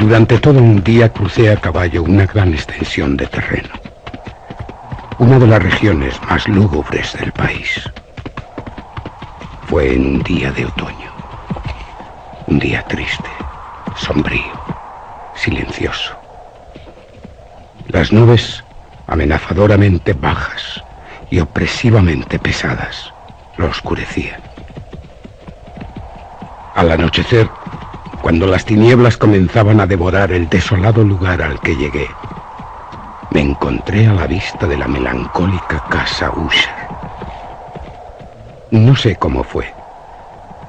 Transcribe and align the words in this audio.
durante 0.00 0.38
todo 0.38 0.58
un 0.58 0.82
día 0.82 1.12
crucé 1.12 1.52
a 1.52 1.56
caballo 1.56 2.02
una 2.02 2.24
gran 2.24 2.54
extensión 2.54 3.18
de 3.18 3.26
terreno. 3.26 3.68
Una 5.18 5.38
de 5.38 5.46
las 5.46 5.62
regiones 5.62 6.18
más 6.22 6.48
lúgubres 6.48 7.12
del 7.20 7.30
país. 7.32 7.82
Fue 9.66 9.92
en 9.92 10.06
un 10.06 10.22
día 10.22 10.50
de 10.52 10.64
otoño. 10.64 11.12
Un 12.46 12.58
día 12.58 12.82
triste, 12.84 13.28
sombrío, 13.94 14.58
silencioso. 15.34 16.16
Las 17.88 18.10
nubes, 18.10 18.64
amenazadoramente 19.06 20.14
bajas 20.14 20.82
y 21.30 21.40
opresivamente 21.40 22.38
pesadas, 22.38 23.12
lo 23.58 23.66
oscurecían. 23.66 24.40
Al 26.74 26.90
anochecer, 26.90 27.50
cuando 28.20 28.46
las 28.46 28.64
tinieblas 28.64 29.16
comenzaban 29.16 29.80
a 29.80 29.86
devorar 29.86 30.32
el 30.32 30.48
desolado 30.48 31.02
lugar 31.02 31.42
al 31.42 31.60
que 31.60 31.76
llegué, 31.76 32.08
me 33.30 33.40
encontré 33.40 34.06
a 34.06 34.12
la 34.12 34.26
vista 34.26 34.66
de 34.66 34.76
la 34.76 34.88
melancólica 34.88 35.84
casa 35.88 36.30
Usher. 36.30 36.70
No 38.70 38.94
sé 38.94 39.16
cómo 39.16 39.42
fue, 39.42 39.72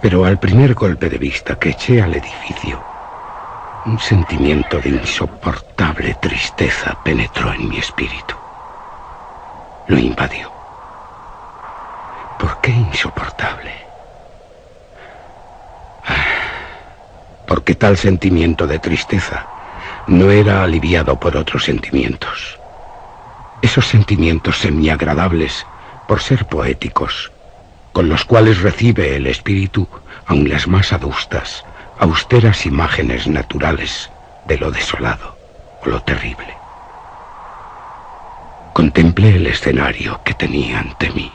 pero 0.01 0.25
al 0.25 0.39
primer 0.39 0.73
golpe 0.73 1.09
de 1.09 1.17
vista 1.17 1.57
que 1.57 1.69
eché 1.69 2.01
al 2.01 2.13
edificio, 2.13 2.81
un 3.85 3.99
sentimiento 3.99 4.79
de 4.79 4.89
insoportable 4.89 6.15
tristeza 6.21 6.97
penetró 7.03 7.53
en 7.53 7.69
mi 7.69 7.77
espíritu. 7.77 8.35
Lo 9.87 9.97
invadió. 9.97 10.51
¿Por 12.37 12.61
qué 12.61 12.71
insoportable? 12.71 13.71
Porque 17.51 17.75
tal 17.75 17.97
sentimiento 17.97 18.65
de 18.65 18.79
tristeza 18.79 19.45
no 20.07 20.31
era 20.31 20.63
aliviado 20.63 21.19
por 21.19 21.35
otros 21.35 21.65
sentimientos. 21.65 22.57
Esos 23.61 23.87
sentimientos 23.87 24.59
semiagradables, 24.59 25.65
por 26.07 26.21
ser 26.21 26.45
poéticos, 26.45 27.29
con 27.91 28.07
los 28.07 28.23
cuales 28.23 28.61
recibe 28.61 29.17
el 29.17 29.27
espíritu 29.27 29.85
aun 30.27 30.47
las 30.47 30.65
más 30.65 30.93
adustas, 30.93 31.65
austeras 31.99 32.65
imágenes 32.65 33.27
naturales 33.27 34.09
de 34.47 34.57
lo 34.57 34.71
desolado 34.71 35.35
o 35.83 35.89
lo 35.89 36.01
terrible. 36.03 36.55
Contemplé 38.71 39.35
el 39.35 39.47
escenario 39.47 40.21
que 40.23 40.33
tenía 40.35 40.79
ante 40.79 41.09
mí. 41.09 41.29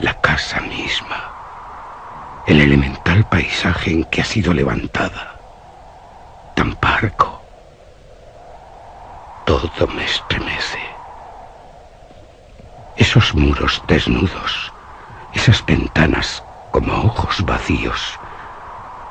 La 0.00 0.12
casa 0.20 0.60
misma 0.60 1.35
el 2.46 2.60
elemental 2.60 3.24
paisaje 3.24 3.90
en 3.90 4.04
que 4.04 4.20
ha 4.20 4.24
sido 4.24 4.54
levantada, 4.54 5.34
tan 6.54 6.76
parco. 6.76 7.42
Todo 9.44 9.86
me 9.88 10.04
estremece. 10.04 10.78
Esos 12.96 13.34
muros 13.34 13.82
desnudos, 13.88 14.72
esas 15.34 15.64
ventanas 15.66 16.42
como 16.70 16.92
ojos 16.94 17.44
vacíos, 17.44 18.18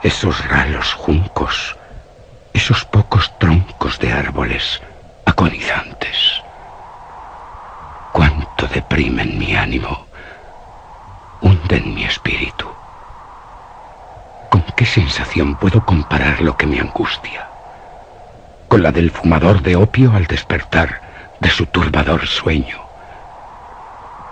esos 0.01 0.47
ralos 0.47 0.93
juncos, 0.93 1.75
esos 2.53 2.85
pocos 2.85 3.37
troncos 3.37 3.99
de 3.99 4.13
árboles 4.13 4.81
agonizantes. 5.25 6.41
Cuánto 8.13 8.67
deprimen 8.67 9.37
mi 9.37 9.55
ánimo, 9.55 10.07
hunden 11.41 11.93
mi 11.93 12.05
espíritu. 12.05 12.75
¿Con 14.55 14.63
qué 14.77 14.85
sensación 14.85 15.55
puedo 15.55 15.85
comparar 15.85 16.39
lo 16.39 16.55
que 16.55 16.65
me 16.65 16.79
angustia? 16.79 17.49
Con 18.69 18.83
la 18.83 18.93
del 18.93 19.11
fumador 19.11 19.61
de 19.61 19.75
opio 19.75 20.13
al 20.13 20.27
despertar 20.27 21.01
de 21.41 21.49
su 21.49 21.65
turbador 21.65 22.25
sueño. 22.25 22.79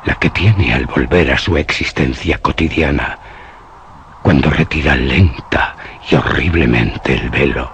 La 0.06 0.16
que 0.16 0.30
tiene 0.30 0.74
al 0.74 0.86
volver 0.86 1.30
a 1.30 1.38
su 1.38 1.58
existencia 1.58 2.38
cotidiana, 2.38 3.20
cuando 4.22 4.50
retira 4.50 4.96
lenta 4.96 5.76
y 6.10 6.16
horriblemente 6.16 7.16
el 7.16 7.30
velo. 7.30 7.70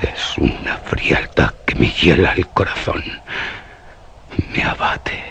Es 0.00 0.38
una 0.38 0.78
frialdad 0.78 1.52
que 1.66 1.74
me 1.74 1.90
hiela 1.90 2.32
el 2.32 2.48
corazón, 2.48 3.04
me 4.56 4.64
abate. 4.64 5.22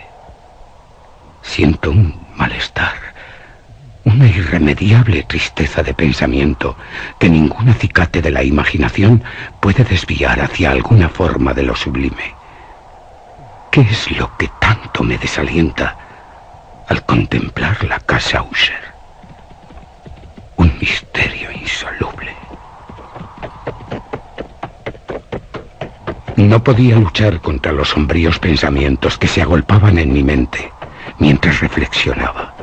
Siento 1.41 1.89
un 1.89 2.23
malestar 2.35 3.16
una 4.07 4.25
irremediable 4.25 5.23
tristeza 5.23 5.84
de 5.84 5.94
pensamiento 5.94 6.78
que 7.19 7.28
ningún 7.28 7.68
acicate 7.68 8.22
de 8.22 8.31
la 8.31 8.41
imaginación 8.41 9.22
puede 9.59 9.84
desviar 9.84 10.40
hacia 10.40 10.72
alguna 10.72 11.09
forma 11.09 11.53
de 11.53 11.63
lo 11.63 11.75
sublime. 11.75 12.34
¿Qué 13.69 13.81
es 13.81 14.09
lo 14.12 14.31
que 14.38 14.50
tanto 14.62 15.03
me 15.03 15.17
desalienta 15.17 15.97
al 16.88 17.03
contemplar 17.03 17.84
la 17.84 18.00
casa 18.00 18.44
Usher? 18.44 18.81
Un 20.56 20.72
misterio 20.79 21.51
insoluble. 21.51 22.34
No 26.38 26.63
podía 26.63 26.96
luchar 26.96 27.41
contra 27.41 27.73
los 27.73 27.90
sombríos 27.90 28.40
pensamientos 28.40 29.17
que 29.17 29.28
se 29.28 29.41
agolpaban 29.41 29.97
en 29.97 30.13
mi 30.13 30.23
mente 30.23 30.72
mientras 31.19 31.59
reflexionaba 31.59 32.56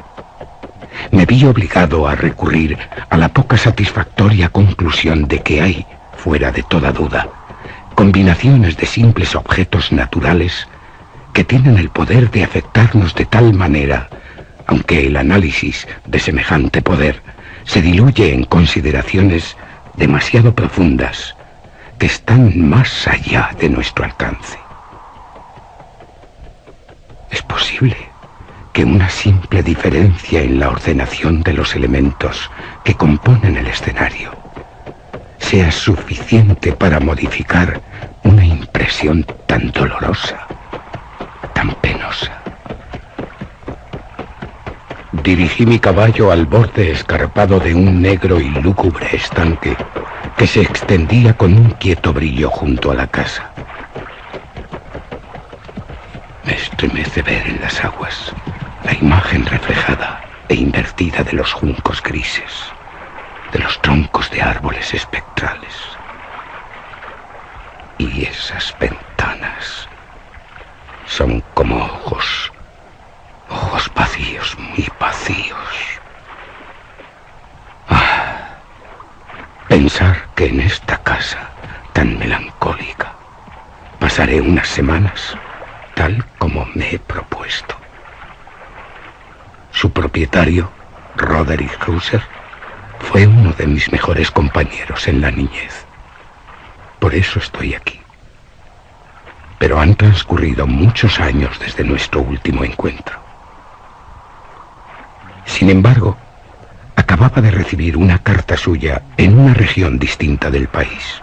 me 1.11 1.27
vi 1.27 1.45
obligado 1.45 2.07
a 2.09 2.15
recurrir 2.15 2.79
a 3.11 3.17
la 3.17 3.29
poca 3.29 3.57
satisfactoria 3.57 4.49
conclusión 4.49 5.27
de 5.29 5.41
que 5.41 5.61
hay, 5.61 5.87
fuera 6.17 6.51
de 6.51 6.63
toda 6.63 6.93
duda, 6.93 7.29
combinaciones 7.95 8.77
de 8.77 8.87
simples 8.87 9.35
objetos 9.35 9.93
naturales 9.93 10.69
que 11.33 11.45
tienen 11.45 11.79
el 11.79 11.91
poder 11.91 12.31
de 12.31 12.45
afectarnos 12.45 13.15
de 13.15 13.25
tal 13.27 13.53
manera, 13.53 14.09
aunque 14.67 15.07
el 15.07 15.17
análisis 15.17 15.87
de 16.07 16.19
semejante 16.19 16.81
poder 16.81 17.23
se 17.65 17.83
diluye 17.83 18.33
en 18.33 18.45
consideraciones 18.45 19.57
demasiado 19.97 20.55
profundas 20.55 21.35
que 21.99 22.07
están 22.07 22.69
más 22.69 23.07
allá 23.07 23.51
de 23.59 23.69
nuestro 23.69 24.05
alcance. 24.05 24.59
¿Es 27.31 27.43
posible? 27.43 28.14
Que 28.75 28.85
una 28.85 29.09
simple 29.09 29.63
diferencia 29.63 30.43
en 30.43 30.59
la 30.59 30.69
ordenación 30.69 31.45
de 31.45 31.53
los 31.53 31.77
elementos 31.77 32.51
que 32.83 32.95
componen 32.95 33.57
el 33.57 33.69
escenario 33.69 34.33
sea 35.39 35.71
suficiente 35.71 36.73
para 36.73 36.99
modificar 36.99 37.81
una 38.25 38.45
impresión 38.45 39.25
tan 39.47 39.71
dolorosa, 39.71 40.49
tan 41.53 41.73
penosa. 41.77 42.43
Dirigí 45.23 45.65
mi 45.67 45.79
caballo 45.79 46.33
al 46.33 46.45
borde 46.45 46.91
escarpado 46.91 47.61
de 47.61 47.77
un 47.77 48.03
negro 48.03 48.41
y 48.41 48.49
lúgubre 48.49 49.07
estanque 49.13 49.77
que 50.37 50.49
se 50.49 50.63
extendía 50.63 51.35
con 51.35 51.55
un 51.55 51.71
quieto 51.71 52.13
brillo 52.13 52.51
junto 52.51 52.91
a 52.91 52.97
la 52.97 53.07
casa. 53.07 53.53
Me 56.45 56.55
estremece 56.55 57.23
ver 57.23 57.47
en 57.47 57.61
las 57.61 57.85
aguas 57.85 58.35
la 58.85 58.93
imagen 58.93 59.47
reflejada 59.47 60.21
e 60.49 60.55
invertida 60.55 61.23
de 61.25 61.33
los 61.33 61.53
juncos 61.53 62.03
grises, 62.03 62.53
de 63.53 63.59
los 63.59 63.81
troncos 63.81 64.31
de 64.31 64.43
árboles 64.43 64.93
espectrales. 64.93 65.75
Y 67.99 68.25
esas 68.25 68.77
ventanas 68.79 69.89
son 71.07 71.43
como 71.55 71.77
ojos, 71.77 72.53
ojos 73.49 73.91
vacíos, 73.95 74.57
muy 74.59 74.87
vacíos. 75.01 76.01
Ah, 77.89 78.49
pensar 79.69 80.29
que 80.35 80.47
en 80.47 80.61
esta 80.61 80.99
casa 80.99 81.51
tan 81.95 82.19
melancólica 82.19 83.13
pasaré 83.99 84.41
unas 84.41 84.69
semanas 84.69 85.37
tal 85.95 86.25
como 86.39 86.67
me 86.75 86.95
he 86.95 86.99
propuesto. 86.99 87.84
Su 89.75 89.91
propietario, 89.91 90.71
Roderick 91.17 91.85
Ruser, 91.85 92.23
fue 93.01 93.27
uno 93.27 93.53
de 93.53 93.67
mis 93.67 93.91
mejores 93.91 94.31
compañeros 94.31 95.09
en 95.09 95.21
la 95.21 95.33
niñez. 95.33 95.85
Por 97.01 97.13
eso 97.13 97.41
estoy 97.41 97.75
aquí. 97.75 98.01
Pero 99.59 99.81
han 99.81 99.97
transcurrido 99.97 100.69
muchos 100.69 101.19
años 101.19 101.59
desde 101.59 101.83
nuestro 101.83 102.21
último 102.21 102.63
encuentro. 102.63 103.19
Sin 105.45 105.69
embargo, 105.71 106.17
acababa 106.95 107.43
de 107.43 107.51
recibir 107.51 107.97
una 107.97 108.21
carta 108.21 108.57
suya 108.57 109.03
en 109.17 109.37
una 109.37 109.55
región 109.55 109.99
distinta 109.99 110.53
del 110.53 110.69
país. 110.69 111.21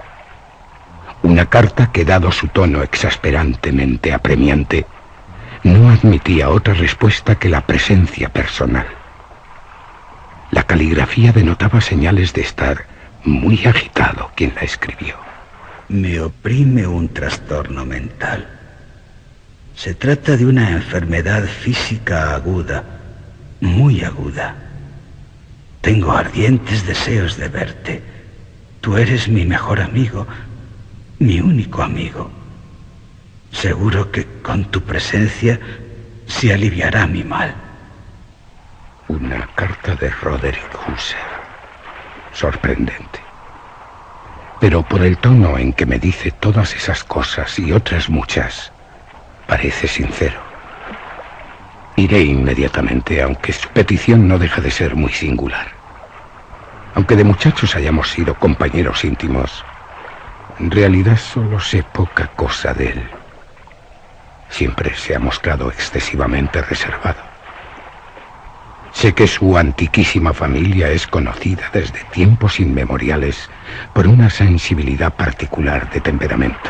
Una 1.23 1.45
carta 1.45 1.89
que, 1.91 2.03
dado 2.03 2.33
su 2.33 2.49
tono 2.49 2.83
exasperantemente 2.83 4.13
apremiante, 4.13 4.85
no 5.63 5.89
admitía 5.89 6.49
otra 6.49 6.73
respuesta 6.73 7.35
que 7.35 7.49
la 7.49 7.61
presencia 7.61 8.29
personal. 8.29 8.87
La 10.51 10.63
caligrafía 10.63 11.31
denotaba 11.31 11.81
señales 11.81 12.33
de 12.33 12.41
estar 12.41 12.85
muy 13.23 13.65
agitado 13.65 14.31
quien 14.35 14.53
la 14.55 14.61
escribió. 14.61 15.15
Me 15.87 16.19
oprime 16.19 16.87
un 16.87 17.09
trastorno 17.09 17.85
mental. 17.85 18.47
Se 19.75 19.93
trata 19.93 20.35
de 20.35 20.45
una 20.45 20.71
enfermedad 20.71 21.43
física 21.43 22.35
aguda, 22.35 22.83
muy 23.59 24.03
aguda. 24.03 24.55
Tengo 25.81 26.11
ardientes 26.11 26.85
deseos 26.85 27.37
de 27.37 27.47
verte. 27.47 28.03
Tú 28.81 28.97
eres 28.97 29.27
mi 29.27 29.45
mejor 29.45 29.79
amigo, 29.79 30.27
mi 31.19 31.39
único 31.39 31.81
amigo. 31.83 32.31
Seguro 33.51 34.11
que 34.11 34.25
con 34.41 34.65
tu 34.65 34.81
presencia 34.81 35.59
se 36.25 36.53
aliviará 36.53 37.05
mi 37.05 37.23
mal. 37.23 37.53
Una 39.07 39.45
carta 39.55 39.95
de 39.95 40.09
Roderick 40.09 40.73
Husser. 40.87 41.19
Sorprendente. 42.33 43.19
Pero 44.59 44.83
por 44.83 45.03
el 45.03 45.17
tono 45.17 45.57
en 45.57 45.73
que 45.73 45.85
me 45.85 45.99
dice 45.99 46.31
todas 46.31 46.75
esas 46.75 47.03
cosas 47.03 47.59
y 47.59 47.71
otras 47.71 48.09
muchas, 48.09 48.71
parece 49.47 49.87
sincero. 49.87 50.39
Iré 51.97 52.21
inmediatamente, 52.21 53.21
aunque 53.21 53.51
su 53.51 53.67
petición 53.69 54.27
no 54.27 54.39
deja 54.39 54.61
de 54.61 54.71
ser 54.71 54.95
muy 54.95 55.11
singular. 55.11 55.67
Aunque 56.95 57.15
de 57.15 57.23
muchachos 57.23 57.75
hayamos 57.75 58.09
sido 58.09 58.33
compañeros 58.35 59.03
íntimos, 59.03 59.65
en 60.59 60.71
realidad 60.71 61.17
solo 61.17 61.59
sé 61.59 61.83
poca 61.83 62.27
cosa 62.27 62.73
de 62.73 62.89
él. 62.89 63.20
Siempre 64.51 64.93
se 64.95 65.15
ha 65.15 65.19
mostrado 65.19 65.71
excesivamente 65.71 66.61
reservado. 66.61 67.31
Sé 68.91 69.13
que 69.13 69.25
su 69.25 69.57
antiquísima 69.57 70.33
familia 70.33 70.89
es 70.89 71.07
conocida 71.07 71.69
desde 71.71 72.03
tiempos 72.11 72.59
inmemoriales 72.59 73.49
por 73.93 74.07
una 74.07 74.29
sensibilidad 74.29 75.13
particular 75.13 75.89
de 75.89 76.01
temperamento. 76.01 76.69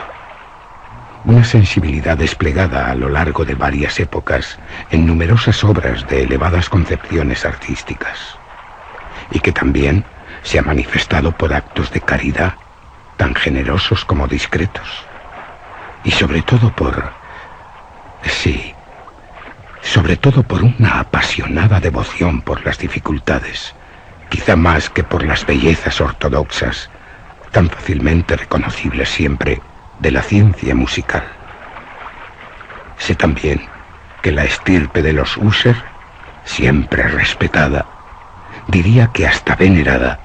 Una 1.26 1.44
sensibilidad 1.44 2.18
desplegada 2.18 2.92
a 2.92 2.96
lo 2.96 3.10
largo 3.10 3.44
de 3.44 3.56
varias 3.56 4.00
épocas 4.00 4.60
en 4.92 5.06
numerosas 5.08 5.64
obras 5.64 6.08
de 6.08 6.24
elevadas 6.24 6.70
concepciones 6.70 7.44
artísticas. 7.46 8.38
Y 9.32 9.40
que 9.40 9.52
también 9.52 10.06
se 10.44 10.60
ha 10.60 10.62
manifestado 10.62 11.32
por 11.32 11.54
actos 11.54 11.92
de 11.92 12.02
caridad 12.02 12.54
tan 13.18 13.34
generosos 13.36 14.06
como 14.06 14.28
discretos. 14.28 15.06
Y 16.04 16.12
sobre 16.12 16.44
todo 16.44 16.72
por... 16.76 17.21
Sí, 18.24 18.74
sobre 19.82 20.16
todo 20.16 20.44
por 20.44 20.64
una 20.64 21.00
apasionada 21.00 21.80
devoción 21.80 22.42
por 22.42 22.66
las 22.66 22.78
dificultades, 22.78 23.74
quizá 24.30 24.56
más 24.56 24.90
que 24.90 25.04
por 25.04 25.24
las 25.26 25.46
bellezas 25.46 26.00
ortodoxas, 26.02 26.90
tan 27.52 27.70
fácilmente 27.70 28.38
reconocibles 28.38 29.10
siempre 29.10 29.62
de 30.00 30.12
la 30.12 30.22
ciencia 30.22 30.74
musical. 30.76 31.24
Sé 32.98 33.16
también 33.16 33.62
que 34.22 34.32
la 34.32 34.44
estirpe 34.44 35.02
de 35.02 35.14
los 35.14 35.36
User, 35.38 35.76
siempre 36.46 37.04
respetada, 37.04 37.86
diría 38.68 39.08
que 39.08 39.28
hasta 39.28 39.56
venerada, 39.56 40.20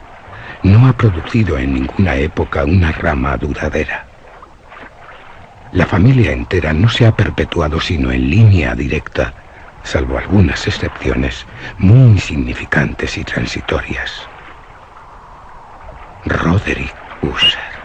no 0.62 0.86
ha 0.86 0.92
producido 0.92 1.58
en 1.58 1.74
ninguna 1.74 2.16
época 2.16 2.64
una 2.64 2.92
rama 2.92 3.36
duradera. 3.36 4.05
La 5.72 5.86
familia 5.86 6.32
entera 6.32 6.72
no 6.72 6.88
se 6.88 7.06
ha 7.06 7.16
perpetuado 7.16 7.80
sino 7.80 8.12
en 8.12 8.30
línea 8.30 8.74
directa 8.74 9.34
salvo 9.86 10.18
algunas 10.18 10.66
excepciones 10.66 11.46
muy 11.78 12.10
insignificantes 12.12 13.16
y 13.16 13.24
transitorias. 13.24 14.28
Roderick 16.24 16.94
User. 17.22 17.76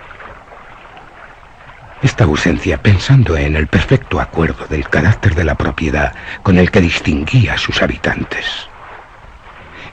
Esta 2.02 2.24
ausencia, 2.24 2.82
pensando 2.82 3.38
en 3.38 3.56
el 3.56 3.68
perfecto 3.68 4.20
acuerdo 4.20 4.66
del 4.66 4.90
carácter 4.90 5.36
de 5.36 5.44
la 5.44 5.54
propiedad 5.56 6.14
con 6.42 6.58
el 6.58 6.72
que 6.72 6.82
distinguía 6.82 7.54
a 7.54 7.58
sus 7.60 7.84
habitantes. 7.84 8.68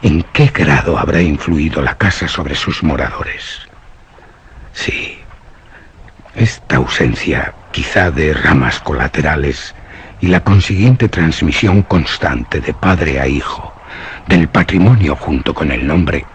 ¿En 0.01 0.23
qué 0.33 0.47
grado 0.47 0.99
habrá 0.99 1.21
influido 1.21 1.83
la 1.83 1.99
casa 1.99 2.27
sobre 2.27 2.55
sus 2.55 2.83
moradores? 2.83 3.69
Sí, 4.73 5.19
esta 6.35 6.77
ausencia, 6.77 7.53
quizá 7.73 8.11
de 8.11 8.33
ramas 8.35 8.81
colaterales, 8.81 9.75
y 10.21 10.29
la 10.29 10.43
consiguiente 10.43 11.09
transmisión 11.09 11.83
constante 11.83 12.61
de 12.61 12.75
padre 12.75 13.21
a 13.21 13.27
hijo 13.27 13.73
del 14.27 14.49
patrimonio 14.49 15.17
junto 15.17 15.55
con 15.55 15.71
el 15.71 15.87
nombre 15.87 16.27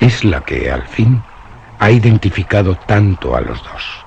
es 0.00 0.24
la 0.24 0.40
que 0.40 0.70
al 0.70 0.82
fin 0.86 1.22
ha 1.78 1.90
identificado 1.90 2.76
tanto 2.76 3.36
a 3.36 3.40
los 3.40 3.62
dos, 3.62 4.04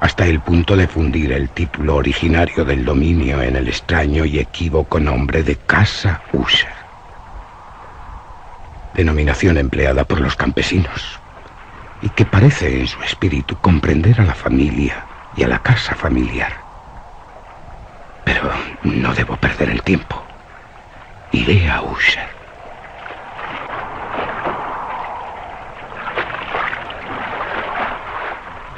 hasta 0.00 0.26
el 0.26 0.40
punto 0.40 0.76
de 0.76 0.88
fundir 0.88 1.32
el 1.32 1.48
título 1.50 1.96
originario 1.96 2.64
del 2.64 2.84
dominio 2.84 3.42
en 3.42 3.56
el 3.56 3.68
extraño 3.68 4.24
y 4.24 4.38
equívoco 4.38 4.98
nombre 4.98 5.42
de 5.42 5.56
Casa 5.56 6.22
Usher, 6.32 6.72
denominación 8.94 9.58
empleada 9.58 10.04
por 10.04 10.20
los 10.20 10.34
campesinos, 10.34 11.20
y 12.02 12.08
que 12.08 12.24
parece 12.24 12.80
en 12.80 12.86
su 12.86 13.00
espíritu 13.02 13.56
comprender 13.56 14.20
a 14.20 14.24
la 14.24 14.34
familia 14.34 15.04
y 15.36 15.42
a 15.42 15.48
la 15.48 15.58
casa 15.58 15.94
familiar. 15.94 16.52
Pero 18.24 18.50
no 18.82 19.14
debo 19.14 19.36
perder 19.36 19.70
el 19.70 19.82
tiempo. 19.82 20.22
Iré 21.32 21.70
a 21.70 21.82
Usher. 21.82 22.28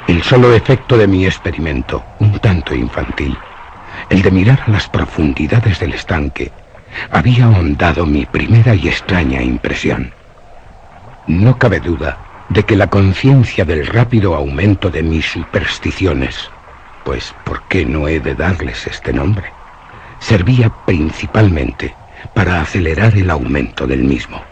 El 0.07 0.23
solo 0.23 0.53
efecto 0.53 0.97
de 0.97 1.07
mi 1.07 1.25
experimento, 1.25 2.03
un 2.19 2.39
tanto 2.39 2.73
infantil, 2.73 3.37
el 4.09 4.21
de 4.21 4.31
mirar 4.31 4.63
a 4.65 4.71
las 4.71 4.87
profundidades 4.87 5.79
del 5.79 5.93
estanque, 5.93 6.51
había 7.11 7.45
ahondado 7.45 8.05
mi 8.05 8.25
primera 8.25 8.73
y 8.73 8.87
extraña 8.87 9.41
impresión. 9.41 10.13
No 11.27 11.57
cabe 11.57 11.79
duda 11.79 12.17
de 12.49 12.63
que 12.63 12.75
la 12.75 12.87
conciencia 12.87 13.65
del 13.65 13.85
rápido 13.87 14.35
aumento 14.35 14.89
de 14.89 15.03
mis 15.03 15.25
supersticiones 15.25 16.49
pues 17.07 17.33
¿por 17.45 17.61
qué 17.69 17.85
no 17.85 18.09
he 18.09 18.19
de 18.19 18.35
darles 18.35 18.85
este 18.85 19.13
nombre? 19.13 19.53
Servía 20.19 20.69
principalmente 20.85 21.95
para 22.33 22.59
acelerar 22.59 23.15
el 23.15 23.29
aumento 23.29 23.87
del 23.87 24.03
mismo. 24.03 24.43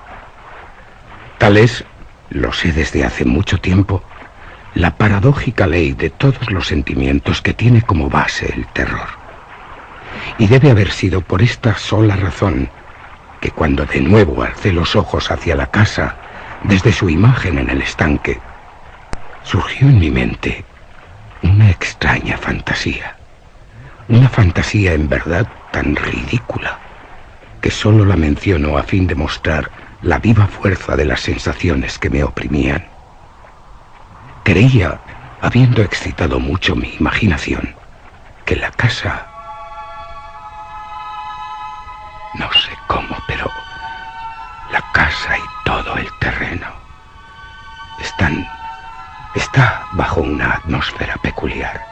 Tal 1.37 1.57
es, 1.57 1.83
lo 2.29 2.53
sé 2.53 2.71
desde 2.71 3.03
hace 3.03 3.25
mucho 3.25 3.57
tiempo, 3.57 4.03
la 4.73 4.95
paradójica 4.95 5.67
ley 5.67 5.91
de 5.91 6.09
todos 6.09 6.49
los 6.49 6.67
sentimientos 6.67 7.41
que 7.41 7.53
tiene 7.53 7.81
como 7.81 8.09
base 8.09 8.53
el 8.55 8.65
terror. 8.67 9.09
Y 10.37 10.47
debe 10.47 10.71
haber 10.71 10.91
sido 10.91 11.19
por 11.19 11.41
esta 11.41 11.75
sola 11.75 12.15
razón 12.15 12.69
que 13.41 13.51
cuando 13.51 13.85
de 13.85 13.99
nuevo 13.99 14.43
alcé 14.43 14.71
los 14.71 14.95
ojos 14.95 15.29
hacia 15.29 15.57
la 15.57 15.67
casa, 15.67 16.15
desde 16.67 16.91
su 16.91 17.09
imagen 17.09 17.59
en 17.59 17.69
el 17.69 17.81
estanque, 17.81 18.39
surgió 19.43 19.87
en 19.87 19.99
mi 19.99 20.09
mente 20.09 20.65
una 21.43 21.69
extraña 21.69 22.37
fantasía. 22.37 23.15
Una 24.07 24.29
fantasía 24.29 24.93
en 24.93 25.07
verdad 25.07 25.47
tan 25.71 25.95
ridícula 25.95 26.79
que 27.61 27.71
solo 27.71 28.05
la 28.05 28.15
menciono 28.15 28.77
a 28.77 28.83
fin 28.83 29.07
de 29.07 29.15
mostrar 29.15 29.69
la 30.01 30.19
viva 30.19 30.47
fuerza 30.47 30.95
de 30.95 31.05
las 31.05 31.21
sensaciones 31.21 31.97
que 31.97 32.09
me 32.09 32.23
oprimían. 32.23 32.85
Creía, 34.43 34.99
habiendo 35.41 35.81
excitado 35.81 36.39
mucho 36.39 36.75
mi 36.75 36.95
imaginación, 36.99 37.75
que 38.45 38.55
la 38.55 38.71
casa... 38.71 39.27
No 42.35 42.51
sé 42.53 42.71
cómo, 42.87 43.17
pero 43.27 43.49
la 44.71 44.81
casa 44.91 45.37
y 45.37 45.54
todo 45.65 45.97
el 45.97 46.07
terreno 46.19 46.85
está 49.35 49.85
bajo 49.93 50.21
una 50.21 50.53
atmósfera 50.53 51.15
peculiar. 51.17 51.85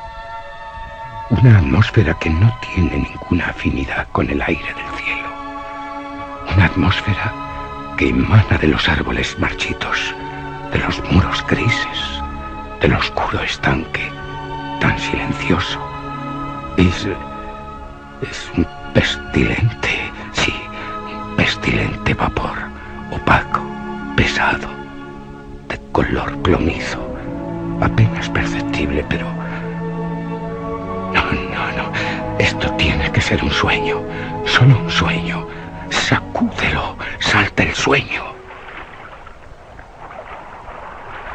Una 1.29 1.57
atmósfera 1.59 2.13
que 2.19 2.29
no 2.29 2.53
tiene 2.61 2.97
ninguna 3.09 3.47
afinidad 3.47 4.07
con 4.11 4.29
el 4.29 4.41
aire 4.41 4.73
del 4.73 4.89
cielo. 4.97 5.29
Una 6.55 6.65
atmósfera 6.65 7.33
que 7.97 8.09
emana 8.09 8.57
de 8.59 8.67
los 8.67 8.87
árboles 8.87 9.37
marchitos, 9.39 10.15
de 10.71 10.79
los 10.79 11.03
muros 11.11 11.45
grises, 11.47 12.21
del 12.81 12.93
oscuro 12.93 13.41
estanque, 13.41 14.11
tan 14.79 14.97
silencioso. 14.97 15.79
Es... 16.77 17.07
es 18.21 18.51
un 18.55 18.65
pestilente, 18.93 20.11
sí, 20.33 20.53
pestilente 21.35 22.13
vapor, 22.13 22.72
opaco, 23.13 23.61
pesado, 24.15 24.67
de 25.69 25.79
color 25.91 26.35
plomizo 26.41 27.13
apenas 27.83 28.29
perceptible, 28.29 29.05
pero... 29.09 29.25
No, 31.13 31.23
no, 31.31 31.71
no. 31.77 31.91
Esto 32.39 32.71
tiene 32.73 33.11
que 33.11 33.21
ser 33.21 33.43
un 33.43 33.51
sueño. 33.51 34.01
Solo 34.45 34.79
un 34.79 34.89
sueño. 34.89 35.47
Sacúdelo. 35.89 36.97
Salta 37.19 37.63
el 37.63 37.73
sueño. 37.73 38.23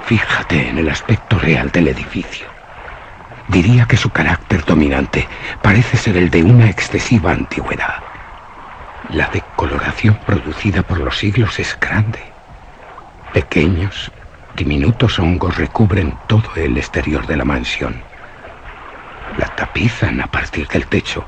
Fíjate 0.07 0.69
en 0.69 0.79
el 0.79 0.89
aspecto 0.89 1.39
real 1.39 1.71
del 1.71 1.89
edificio. 1.89 2.47
Diría 3.49 3.87
que 3.87 3.97
su 3.97 4.11
carácter 4.11 4.65
dominante 4.65 5.29
parece 5.63 5.97
ser 5.97 6.17
el 6.17 6.31
de 6.31 6.43
una 6.43 6.69
excesiva 6.69 7.33
antigüedad. 7.33 8.03
La 9.15 9.29
decoloración 9.29 10.17
producida 10.27 10.83
por 10.83 10.99
los 10.99 11.17
siglos 11.17 11.59
es 11.59 11.79
grande. 11.81 12.21
Pequeños, 13.33 14.13
diminutos 14.55 15.19
hongos 15.19 15.57
recubren 15.57 16.15
todo 16.27 16.55
el 16.57 16.77
exterior 16.77 17.27
de 17.27 17.37
la 17.39 17.47
mansión. 17.47 18.03
La 19.39 19.47
tapizan 19.47 20.21
a 20.21 20.27
partir 20.27 20.69
del 20.69 20.87
techo 20.87 21.25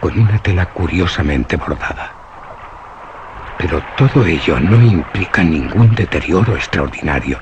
con 0.00 0.18
una 0.18 0.38
tela 0.38 0.66
curiosamente 0.66 1.56
bordada. 1.56 2.10
Pero 3.58 3.80
todo 3.96 4.26
ello 4.26 4.58
no 4.58 4.82
implica 4.82 5.44
ningún 5.44 5.94
deterioro 5.94 6.56
extraordinario. 6.56 7.38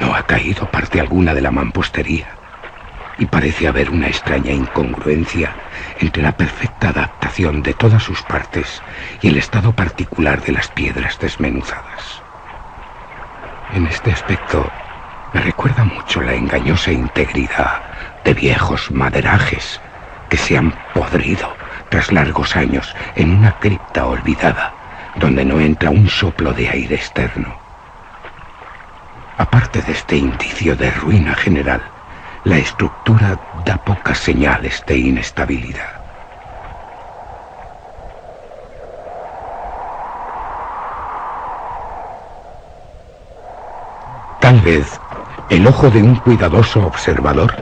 No 0.00 0.14
ha 0.14 0.22
caído 0.22 0.70
parte 0.70 1.00
alguna 1.00 1.34
de 1.34 1.40
la 1.40 1.50
mampostería 1.50 2.28
y 3.18 3.26
parece 3.26 3.66
haber 3.68 3.90
una 3.90 4.08
extraña 4.08 4.52
incongruencia 4.52 5.54
entre 6.00 6.22
la 6.22 6.36
perfecta 6.36 6.90
adaptación 6.90 7.62
de 7.62 7.74
todas 7.74 8.02
sus 8.02 8.22
partes 8.22 8.82
y 9.22 9.28
el 9.28 9.36
estado 9.38 9.72
particular 9.72 10.42
de 10.42 10.52
las 10.52 10.68
piedras 10.68 11.18
desmenuzadas. 11.18 12.22
En 13.74 13.86
este 13.86 14.12
aspecto 14.12 14.70
me 15.32 15.40
recuerda 15.40 15.84
mucho 15.84 16.20
la 16.20 16.34
engañosa 16.34 16.92
integridad 16.92 17.82
de 18.24 18.34
viejos 18.34 18.90
maderajes 18.90 19.80
que 20.28 20.36
se 20.36 20.56
han 20.56 20.72
podrido 20.94 21.54
tras 21.88 22.12
largos 22.12 22.56
años 22.56 22.94
en 23.14 23.36
una 23.36 23.58
cripta 23.58 24.06
olvidada 24.06 24.74
donde 25.16 25.44
no 25.44 25.60
entra 25.60 25.90
un 25.90 26.08
soplo 26.08 26.52
de 26.52 26.68
aire 26.68 26.94
externo. 26.94 27.54
Aparte 29.38 29.82
de 29.82 29.92
este 29.92 30.16
indicio 30.16 30.76
de 30.76 30.90
ruina 30.90 31.34
general, 31.34 31.82
la 32.46 32.58
estructura 32.58 33.36
da 33.64 33.76
pocas 33.76 34.18
señales 34.18 34.80
de 34.86 34.96
inestabilidad. 34.96 36.00
Tal 44.38 44.60
vez 44.60 45.00
el 45.50 45.66
ojo 45.66 45.90
de 45.90 46.00
un 46.04 46.14
cuidadoso 46.14 46.86
observador 46.86 47.52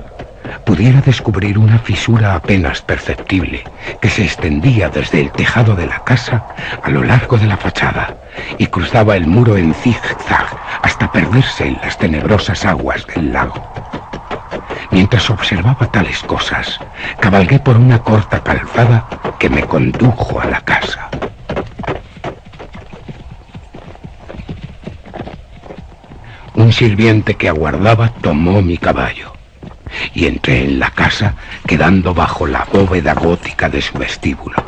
pudiera 0.67 1.01
descubrir 1.01 1.57
una 1.59 1.79
fisura 1.79 2.35
apenas 2.35 2.83
perceptible 2.83 3.65
que 4.03 4.11
se 4.11 4.25
extendía 4.25 4.91
desde 4.91 5.23
el 5.23 5.33
tejado 5.33 5.75
de 5.77 5.87
la 5.87 6.05
casa 6.05 6.45
a 6.83 6.91
lo 6.91 7.03
largo 7.03 7.39
de 7.39 7.47
la 7.47 7.57
fachada 7.57 8.19
y 8.59 8.67
cruzaba 8.67 9.17
el 9.17 9.27
muro 9.27 9.57
en 9.57 9.73
zigzag 9.73 10.47
hasta 10.83 11.11
perderse 11.11 11.69
en 11.69 11.79
las 11.83 11.97
tenebrosas 11.97 12.67
aguas 12.67 13.07
del 13.07 13.33
lago. 13.33 13.94
Mientras 14.95 15.29
observaba 15.29 15.91
tales 15.91 16.23
cosas, 16.23 16.79
cabalgué 17.19 17.59
por 17.59 17.77
una 17.77 17.99
corta 17.99 18.45
calzada 18.45 19.09
que 19.41 19.51
me 19.51 19.65
condujo 19.65 20.41
a 20.41 20.45
la 20.45 20.61
casa. 20.61 21.09
Un 26.55 26.73
sirviente 26.73 27.35
que 27.35 27.49
aguardaba 27.49 28.11
tomó 28.11 28.63
mi 28.63 28.79
caballo 28.79 29.33
y 30.15 30.27
entré 30.27 30.63
en 30.63 30.79
la 30.79 30.91
casa 30.91 31.35
quedando 31.67 32.15
bajo 32.15 32.47
la 32.47 32.65
bóveda 32.73 33.15
gótica 33.15 33.69
de 33.69 33.83
su 33.83 33.99
vestíbulo. 33.99 34.63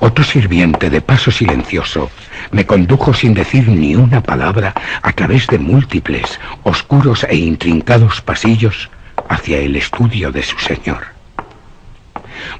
Otro 0.00 0.24
sirviente 0.24 0.90
de 0.90 1.00
paso 1.00 1.30
silencioso 1.30 2.10
me 2.50 2.66
condujo 2.66 3.14
sin 3.14 3.34
decir 3.34 3.68
ni 3.68 3.94
una 3.94 4.22
palabra 4.22 4.74
a 5.02 5.12
través 5.12 5.46
de 5.46 5.58
múltiples, 5.58 6.40
oscuros 6.62 7.24
e 7.24 7.36
intrincados 7.36 8.20
pasillos 8.20 8.90
hacia 9.28 9.58
el 9.58 9.76
estudio 9.76 10.32
de 10.32 10.42
su 10.42 10.58
señor. 10.58 11.04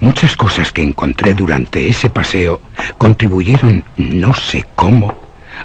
Muchas 0.01 0.37
cosas 0.37 0.73
que 0.73 0.83
encontré 0.83 1.35
durante 1.35 1.89
ese 1.89 2.11
paseo 2.11 2.61
contribuyeron, 2.99 3.85
no 3.97 4.35
sé 4.35 4.65
cómo, 4.75 5.19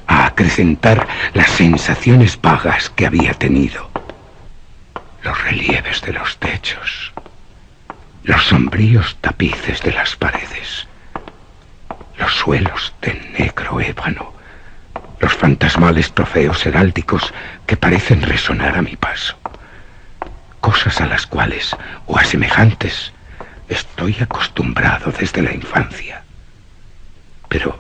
a 0.08 0.25
acrecentar 0.25 1.08
las 1.34 1.51
sensaciones 1.51 2.39
vagas 2.41 2.89
que 2.89 3.05
había 3.05 3.34
tenido 3.34 3.89
los 5.24 5.44
relieves 5.44 6.01
de 6.01 6.13
los 6.13 6.38
techos, 6.38 7.12
los 8.24 8.44
sombríos 8.44 9.17
tapices 9.22 9.82
de 9.82 9.91
las 9.91 10.15
paredes, 10.15 10.88
los 12.17 12.34
suelos 12.34 12.93
de 13.01 13.13
negro 13.38 13.79
ébano, 13.79 14.34
los 15.19 15.34
fantasmales 15.34 16.13
trofeos 16.13 16.65
heráldicos 16.65 17.34
que 17.65 17.77
parecen 17.77 18.22
resonar 18.22 18.77
a 18.77 18.81
mi 18.81 18.95
paso, 18.95 19.38
cosas 20.62 21.01
a 21.01 21.07
las 21.07 21.25
cuales, 21.25 21.75
o 22.05 22.17
a 22.17 22.24
semejantes, 22.24 23.13
estoy 23.69 24.15
acostumbrado 24.19 25.12
desde 25.12 25.41
la 25.41 25.53
infancia. 25.53 26.24
Pero, 27.50 27.79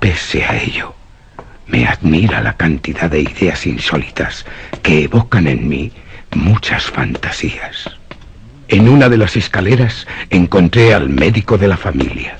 pese 0.00 0.44
a 0.44 0.56
ello, 0.56 0.94
me 1.66 1.86
admira 1.86 2.40
la 2.40 2.54
cantidad 2.54 3.10
de 3.10 3.20
ideas 3.20 3.66
insólitas 3.66 4.46
que 4.82 5.04
evocan 5.04 5.46
en 5.46 5.68
mí 5.68 5.92
muchas 6.34 6.84
fantasías. 6.84 7.90
En 8.68 8.88
una 8.88 9.08
de 9.08 9.16
las 9.16 9.36
escaleras 9.36 10.06
encontré 10.30 10.94
al 10.94 11.08
médico 11.08 11.56
de 11.58 11.68
la 11.68 11.76
familia. 11.76 12.36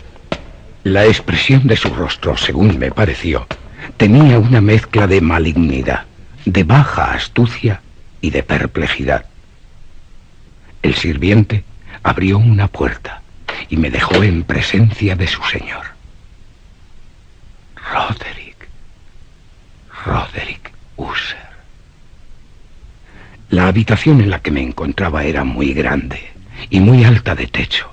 La 0.87 1.05
expresión 1.05 1.67
de 1.67 1.77
su 1.77 1.89
rostro, 1.89 2.37
según 2.37 2.79
me 2.79 2.93
pareció, 2.93 3.49
tenía 3.97 4.39
una 4.39 4.61
mezcla 4.61 5.09
de 5.09 5.21
malignidad, 5.21 6.05
de 6.45 6.63
baja 6.63 7.13
astucia 7.13 7.81
y 8.21 8.31
de 8.31 8.45
perplejidad. 8.45 9.27
El 10.83 10.95
sirviente 10.95 11.65
abrió 12.05 12.39
una 12.39 12.69
puerta 12.69 13.21
y 13.69 13.79
me 13.79 13.91
dejó 13.91 14.23
en 14.23 14.45
presencia 14.45 15.17
de 15.17 15.27
su 15.27 15.43
señor. 15.43 15.87
Roderick. 17.93 18.69
Roderick 20.05 20.71
User. 20.95 21.49
La 23.51 23.67
habitación 23.67 24.21
en 24.21 24.31
la 24.31 24.39
que 24.39 24.53
me 24.53 24.63
encontraba 24.63 25.25
era 25.25 25.43
muy 25.43 25.75
grande 25.75 26.31
y 26.71 26.79
muy 26.79 27.03
alta 27.03 27.35
de 27.35 27.49
techo. 27.49 27.93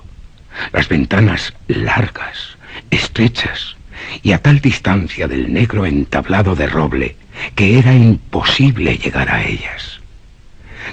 Las 0.72 0.88
ventanas 0.88 1.54
largas, 1.66 2.56
estrechas 2.90 3.76
y 4.22 4.32
a 4.32 4.38
tal 4.38 4.60
distancia 4.60 5.28
del 5.28 5.52
negro 5.52 5.86
entablado 5.86 6.54
de 6.54 6.66
roble 6.66 7.16
que 7.54 7.78
era 7.78 7.94
imposible 7.94 8.96
llegar 8.98 9.30
a 9.30 9.44
ellas. 9.44 10.00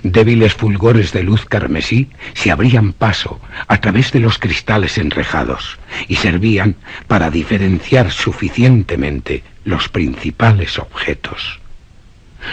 Débiles 0.04 0.54
fulgores 0.54 1.12
de 1.12 1.24
luz 1.24 1.46
carmesí 1.46 2.10
se 2.34 2.50
abrían 2.50 2.94
paso 2.94 3.40
a 3.68 3.78
través 3.78 4.12
de 4.12 4.20
los 4.20 4.40
cristales 4.40 4.98
enrejados 4.98 5.78
y 6.08 6.16
servían 6.16 6.76
para 7.08 7.30
diferenciar 7.30 8.12
suficientemente 8.12 9.44
los 9.64 9.90
principales 9.90 10.80
objetos. 10.80 11.60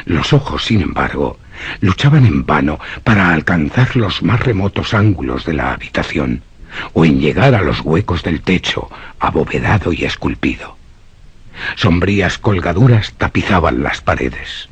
Los 0.04 0.32
ojos, 0.34 0.64
sin 0.64 0.82
embargo, 0.82 1.38
luchaban 1.80 2.26
en 2.26 2.44
vano 2.44 2.78
para 3.04 3.32
alcanzar 3.32 3.96
los 3.96 4.22
más 4.22 4.40
remotos 4.40 4.92
ángulos 4.92 5.46
de 5.46 5.54
la 5.54 5.72
habitación 5.72 6.42
o 6.92 7.04
en 7.04 7.20
llegar 7.20 7.54
a 7.54 7.62
los 7.62 7.80
huecos 7.80 8.22
del 8.22 8.42
techo, 8.42 8.90
abovedado 9.18 9.92
y 9.92 10.04
esculpido. 10.04 10.76
Sombrías 11.76 12.38
colgaduras 12.38 13.12
tapizaban 13.16 13.82
las 13.82 14.00
paredes. 14.00 14.68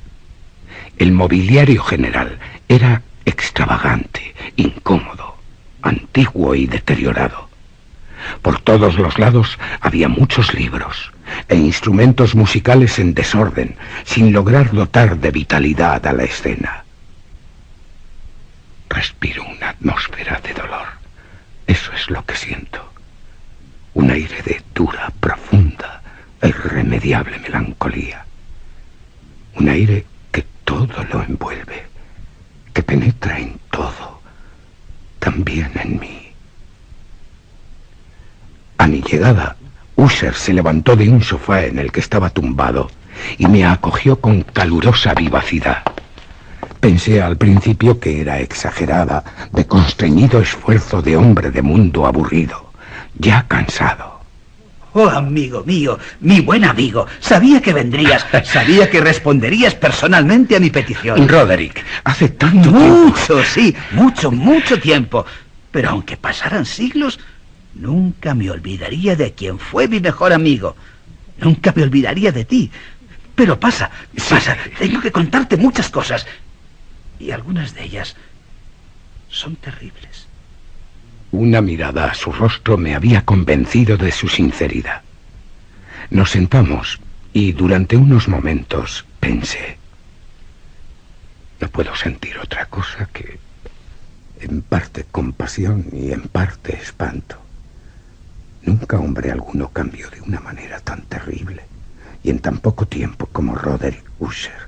El 0.99 1.13
mobiliario 1.13 1.83
general 1.83 2.39
era 2.69 3.03
extravagante, 3.25 4.35
incómodo, 4.57 5.37
antiguo 5.83 6.55
y 6.55 6.67
deteriorado. 6.67 7.49
Por 8.43 8.61
todos 8.61 8.99
los 8.99 9.19
lados 9.19 9.59
había 9.81 10.09
muchos 10.09 10.55
libros, 10.55 11.13
e 11.49 11.57
instrumentos 11.57 12.35
musicales 12.35 12.99
en 12.99 13.15
desorden, 13.15 13.77
sin 14.05 14.33
lograr 14.33 14.73
dotar 14.73 15.19
de 15.19 15.31
vitalidad 15.31 16.07
a 16.07 16.13
la 16.13 16.25
escena. 16.25 16.85
Respiro 18.89 19.45
una 19.45 19.71
atmósfera 19.71 20.41
de 20.41 20.55
dolor. 20.55 20.96
Eso 21.67 21.93
es 21.93 22.11
lo 22.11 22.25
que 22.25 22.37
siento. 22.37 22.93
Un 23.95 24.11
aire 24.11 24.43
de 24.43 24.63
dura, 24.75 25.13
profunda 25.21 25.97
irremediable 26.43 27.39
melancolía. 27.39 28.25
Un 29.55 29.69
aire 29.69 30.05
que 30.33 30.45
todo 30.65 31.05
lo 31.13 31.23
envuelve, 31.23 31.87
que 32.73 32.83
penetra 32.83 33.39
en 33.39 33.59
todo, 33.71 34.21
también 35.19 35.71
en 35.83 35.99
mí. 35.99 36.33
A 38.79 38.87
mi 38.87 39.03
llegada 39.03 39.57
Usher 39.97 40.35
se 40.35 40.53
levantó 40.53 40.95
de 40.95 41.09
un 41.09 41.23
sofá 41.23 41.65
en 41.65 41.79
el 41.79 41.91
que 41.91 42.01
estaba 42.01 42.31
tumbado 42.31 42.91
y 43.39 43.47
me 43.47 43.65
acogió 43.65 44.21
con 44.21 44.43
calurosa 44.43 45.15
vivacidad. 45.15 45.83
Pensé 46.87 47.21
al 47.21 47.37
principio 47.37 47.99
que 47.99 48.21
era 48.21 48.39
exagerada, 48.39 49.25
de 49.51 49.67
constreñido 49.67 50.41
esfuerzo 50.41 51.03
de 51.03 51.17
hombre 51.17 51.51
de 51.51 51.61
mundo 51.61 52.07
aburrido, 52.07 52.71
ya 53.19 53.45
cansado. 53.49 54.21
Oh, 54.93 55.09
amigo 55.09 55.65
mío, 55.65 55.99
mi 56.21 56.39
buen 56.39 56.65
amigo, 56.65 57.09
sabía 57.19 57.61
que 57.61 57.73
vendrías, 57.73 58.25
sabía 58.45 58.89
que 58.89 59.01
responderías 59.01 59.75
personalmente 59.75 60.55
a 60.55 60.61
mi 60.61 60.71
petición. 60.71 61.27
Roderick, 61.27 61.85
hace 62.05 62.29
tanto 62.29 62.71
Mucho, 62.71 63.43
sí, 63.43 63.75
mucho, 63.91 64.31
mucho 64.31 64.79
tiempo. 64.79 65.27
Pero 65.73 65.91
aunque 65.91 66.17
pasaran 66.17 66.65
siglos, 66.65 67.19
nunca 67.75 68.33
me 68.33 68.49
olvidaría 68.49 69.17
de 69.17 69.33
quien 69.33 69.59
fue 69.59 69.89
mi 69.89 69.99
mejor 69.99 70.33
amigo. 70.33 70.77
Nunca 71.39 71.73
me 71.75 71.83
olvidaría 71.83 72.31
de 72.31 72.45
ti. 72.45 72.71
Pero 73.35 73.59
pasa, 73.59 73.91
pasa, 74.31 74.57
tengo 74.79 75.01
que 75.01 75.11
contarte 75.11 75.57
muchas 75.57 75.91
cosas. 75.91 76.25
Y 77.19 77.31
algunas 77.31 77.75
de 77.75 77.85
ellas 77.85 78.17
son 79.29 79.57
terribles. 79.57 80.27
Una 81.33 81.61
mirada 81.61 82.11
a 82.11 82.15
su 82.15 82.33
rostro 82.33 82.79
me 82.79 82.95
había 82.95 83.25
convencido 83.25 83.97
de 83.97 84.13
su 84.13 84.29
sinceridad. 84.29 85.03
Nos 86.11 86.31
sentamos 86.31 87.01
y 87.33 87.53
durante 87.53 87.97
unos 87.97 88.29
momentos 88.29 89.05
pensé, 89.21 89.77
no 91.61 91.69
puedo 91.69 91.95
sentir 91.97 92.39
otra 92.39 92.67
cosa 92.67 93.09
que 93.13 93.39
en 94.41 94.63
parte 94.63 95.05
compasión 95.11 95.87
y 95.93 96.13
en 96.13 96.23
parte 96.23 96.77
espanto. 96.77 97.37
Nunca 98.63 98.99
hombre 98.99 99.31
alguno 99.31 99.71
cambió 99.71 100.11
de 100.11 100.21
una 100.21 100.41
manera 100.41 100.81
tan 100.81 101.03
terrible 101.03 101.63
y 102.23 102.31
en 102.31 102.41
tan 102.41 102.59
poco 102.59 102.87
tiempo 102.87 103.27
como 103.27 103.55
Roderick 103.55 104.05
Usher. 104.19 104.66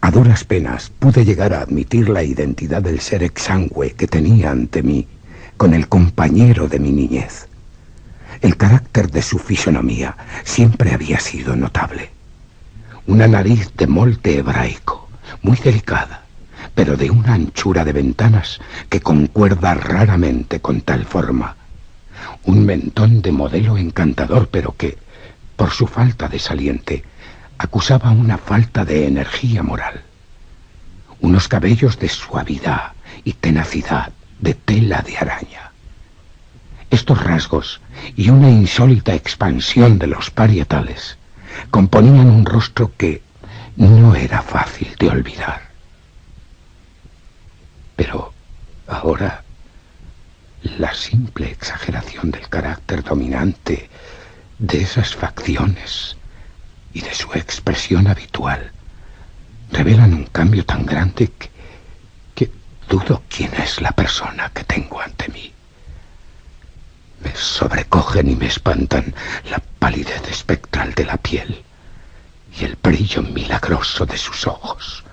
A 0.00 0.10
duras 0.10 0.44
penas 0.44 0.90
pude 0.98 1.24
llegar 1.24 1.52
a 1.52 1.60
admitir 1.60 2.08
la 2.08 2.22
identidad 2.22 2.82
del 2.82 3.00
ser 3.00 3.22
exangüe 3.22 3.92
que 3.92 4.06
tenía 4.06 4.50
ante 4.50 4.82
mí 4.82 5.06
con 5.56 5.74
el 5.74 5.88
compañero 5.88 6.68
de 6.68 6.78
mi 6.78 6.92
niñez. 6.92 7.48
El 8.40 8.56
carácter 8.56 9.10
de 9.10 9.22
su 9.22 9.38
fisonomía 9.38 10.16
siempre 10.44 10.92
había 10.92 11.18
sido 11.18 11.56
notable. 11.56 12.10
Una 13.06 13.26
nariz 13.26 13.70
de 13.76 13.86
molde 13.86 14.38
hebraico, 14.38 15.08
muy 15.42 15.56
delicada, 15.56 16.24
pero 16.74 16.96
de 16.96 17.10
una 17.10 17.34
anchura 17.34 17.84
de 17.84 17.92
ventanas 17.92 18.60
que 18.90 19.00
concuerda 19.00 19.74
raramente 19.74 20.60
con 20.60 20.82
tal 20.82 21.06
forma. 21.06 21.56
Un 22.44 22.66
mentón 22.66 23.22
de 23.22 23.32
modelo 23.32 23.78
encantador, 23.78 24.48
pero 24.48 24.74
que, 24.76 24.98
por 25.56 25.70
su 25.70 25.86
falta 25.86 26.28
de 26.28 26.38
saliente, 26.38 27.04
acusaba 27.58 28.10
una 28.10 28.38
falta 28.38 28.84
de 28.84 29.06
energía 29.06 29.62
moral. 29.62 30.02
Unos 31.20 31.48
cabellos 31.48 31.98
de 31.98 32.08
suavidad 32.08 32.92
y 33.24 33.32
tenacidad 33.32 34.12
de 34.38 34.54
tela 34.54 35.02
de 35.02 35.16
araña. 35.16 35.72
Estos 36.90 37.22
rasgos 37.22 37.80
y 38.16 38.30
una 38.30 38.50
insólita 38.50 39.14
expansión 39.14 39.98
de 39.98 40.06
los 40.06 40.30
parietales 40.30 41.16
componían 41.70 42.28
un 42.28 42.44
rostro 42.44 42.92
que 42.96 43.22
no 43.76 44.14
era 44.14 44.42
fácil 44.42 44.94
de 44.98 45.08
olvidar. 45.08 45.62
Pero 47.96 48.32
ahora 48.86 49.42
la 50.62 50.94
simple 50.94 51.50
exageración 51.50 52.30
del 52.30 52.48
carácter 52.48 53.02
dominante 53.02 53.88
de 54.58 54.80
esas 54.80 55.14
facciones 55.14 56.16
y 56.96 57.02
de 57.02 57.14
su 57.14 57.30
expresión 57.34 58.06
habitual 58.06 58.72
revelan 59.70 60.14
un 60.14 60.24
cambio 60.24 60.64
tan 60.64 60.86
grande 60.86 61.30
que, 61.38 61.50
que 62.34 62.50
dudo 62.88 63.22
quién 63.28 63.52
es 63.56 63.82
la 63.82 63.92
persona 63.92 64.50
que 64.54 64.64
tengo 64.64 64.98
ante 65.02 65.28
mí. 65.28 65.52
Me 67.20 67.34
sobrecogen 67.34 68.30
y 68.30 68.36
me 68.36 68.46
espantan 68.46 69.14
la 69.50 69.58
palidez 69.78 70.26
espectral 70.30 70.94
de 70.94 71.04
la 71.04 71.18
piel 71.18 71.62
y 72.58 72.64
el 72.64 72.76
brillo 72.76 73.20
milagroso 73.20 74.06
de 74.06 74.16
sus 74.16 74.46
ojos. 74.46 75.04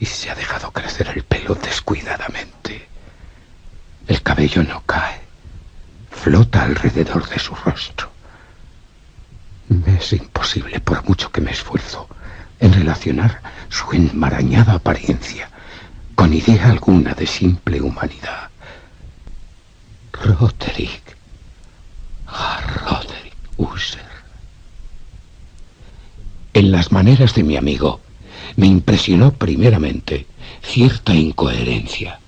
Y 0.00 0.06
se 0.06 0.30
ha 0.30 0.34
dejado 0.34 0.70
crecer 0.70 1.12
el 1.14 1.24
pelo 1.24 1.54
descuidadamente. 1.56 2.88
El 4.08 4.22
cabello 4.22 4.62
no 4.62 4.82
cae, 4.86 5.20
flota 6.10 6.62
alrededor 6.62 7.28
de 7.28 7.38
su 7.38 7.54
rostro. 7.54 8.15
Me 9.68 9.96
es 9.96 10.12
imposible, 10.12 10.80
por 10.80 11.06
mucho 11.08 11.30
que 11.32 11.40
me 11.40 11.50
esfuerzo, 11.50 12.08
en 12.60 12.72
relacionar 12.72 13.40
su 13.68 13.92
enmarañada 13.92 14.74
apariencia 14.74 15.50
con 16.14 16.32
idea 16.32 16.70
alguna 16.70 17.14
de 17.14 17.26
simple 17.26 17.80
humanidad. 17.80 18.50
Roderick. 20.12 21.16
Ah, 22.26 22.60
Roderick 22.84 23.36
User. 23.56 24.06
En 26.54 26.72
las 26.72 26.90
maneras 26.90 27.34
de 27.34 27.42
mi 27.42 27.56
amigo 27.56 28.00
me 28.56 28.66
impresionó 28.66 29.32
primeramente 29.32 30.26
cierta 30.62 31.14
incoherencia 31.14 32.18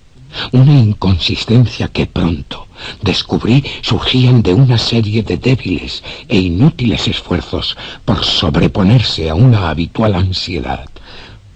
una 0.52 0.78
inconsistencia 0.78 1.88
que 1.88 2.06
pronto 2.06 2.66
descubrí 3.02 3.64
surgían 3.82 4.42
de 4.42 4.54
una 4.54 4.78
serie 4.78 5.22
de 5.22 5.36
débiles 5.36 6.02
e 6.28 6.38
inútiles 6.38 7.08
esfuerzos 7.08 7.76
por 8.04 8.24
sobreponerse 8.24 9.30
a 9.30 9.34
una 9.34 9.70
habitual 9.70 10.14
ansiedad, 10.14 10.88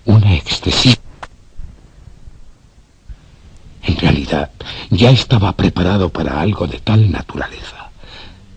una 0.04 0.35
excesiva... 0.35 0.96
En 3.85 3.96
realidad, 3.96 4.50
ya 4.90 5.11
estaba 5.11 5.52
preparado 5.56 6.11
para 6.11 6.40
algo 6.40 6.66
de 6.66 6.78
tal 6.78 7.11
naturaleza, 7.11 7.90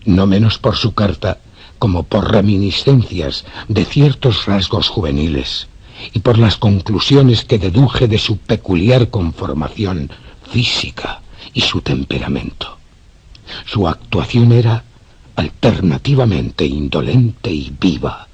no 0.04 0.26
menos 0.26 0.58
por 0.58 0.76
su 0.76 0.94
carta 0.94 1.38
como 1.78 2.04
por 2.04 2.30
reminiscencias 2.30 3.44
de 3.68 3.84
ciertos 3.84 4.46
rasgos 4.46 4.88
juveniles 4.88 5.68
y 6.12 6.20
por 6.20 6.38
las 6.38 6.56
conclusiones 6.56 7.44
que 7.44 7.58
deduje 7.58 8.08
de 8.08 8.18
su 8.18 8.38
peculiar 8.38 9.10
conformación 9.10 10.10
física 10.50 11.20
y 11.52 11.60
su 11.60 11.80
temperamento. 11.80 12.78
Su 13.64 13.88
actuación 13.88 14.52
era 14.52 14.84
alternativamente 15.36 16.64
indolente 16.64 17.50
y 17.50 17.72
viva. 17.78 18.28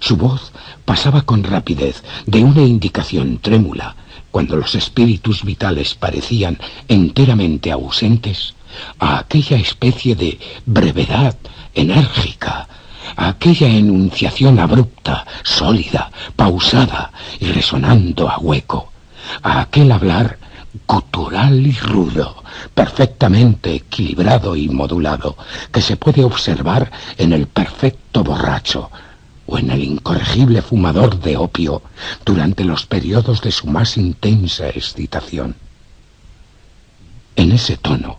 Su 0.00 0.16
voz 0.16 0.52
pasaba 0.84 1.22
con 1.22 1.44
rapidez 1.44 2.02
de 2.26 2.42
una 2.42 2.62
indicación 2.62 3.38
trémula 3.38 3.96
cuando 4.30 4.56
los 4.56 4.74
espíritus 4.74 5.44
vitales 5.44 5.94
parecían 5.94 6.58
enteramente 6.88 7.70
ausentes 7.70 8.54
a 8.98 9.18
aquella 9.18 9.58
especie 9.58 10.14
de 10.16 10.38
brevedad 10.64 11.36
enérgica 11.74 12.68
aquella 13.16 13.68
enunciación 13.68 14.58
abrupta, 14.58 15.26
sólida, 15.42 16.10
pausada 16.36 17.12
y 17.40 17.46
resonando 17.46 18.28
a 18.28 18.38
hueco, 18.38 18.92
a 19.42 19.60
aquel 19.60 19.92
hablar 19.92 20.38
gutural 20.86 21.66
y 21.66 21.72
rudo, 21.72 22.42
perfectamente 22.74 23.74
equilibrado 23.74 24.56
y 24.56 24.68
modulado, 24.68 25.36
que 25.70 25.82
se 25.82 25.96
puede 25.96 26.24
observar 26.24 26.90
en 27.18 27.32
el 27.32 27.46
perfecto 27.46 28.24
borracho 28.24 28.90
o 29.46 29.58
en 29.58 29.70
el 29.70 29.82
incorregible 29.84 30.62
fumador 30.62 31.20
de 31.20 31.36
opio 31.36 31.82
durante 32.24 32.64
los 32.64 32.86
periodos 32.86 33.42
de 33.42 33.52
su 33.52 33.66
más 33.66 33.96
intensa 33.96 34.68
excitación. 34.68 35.56
En 37.36 37.52
ese 37.52 37.76
tono 37.76 38.18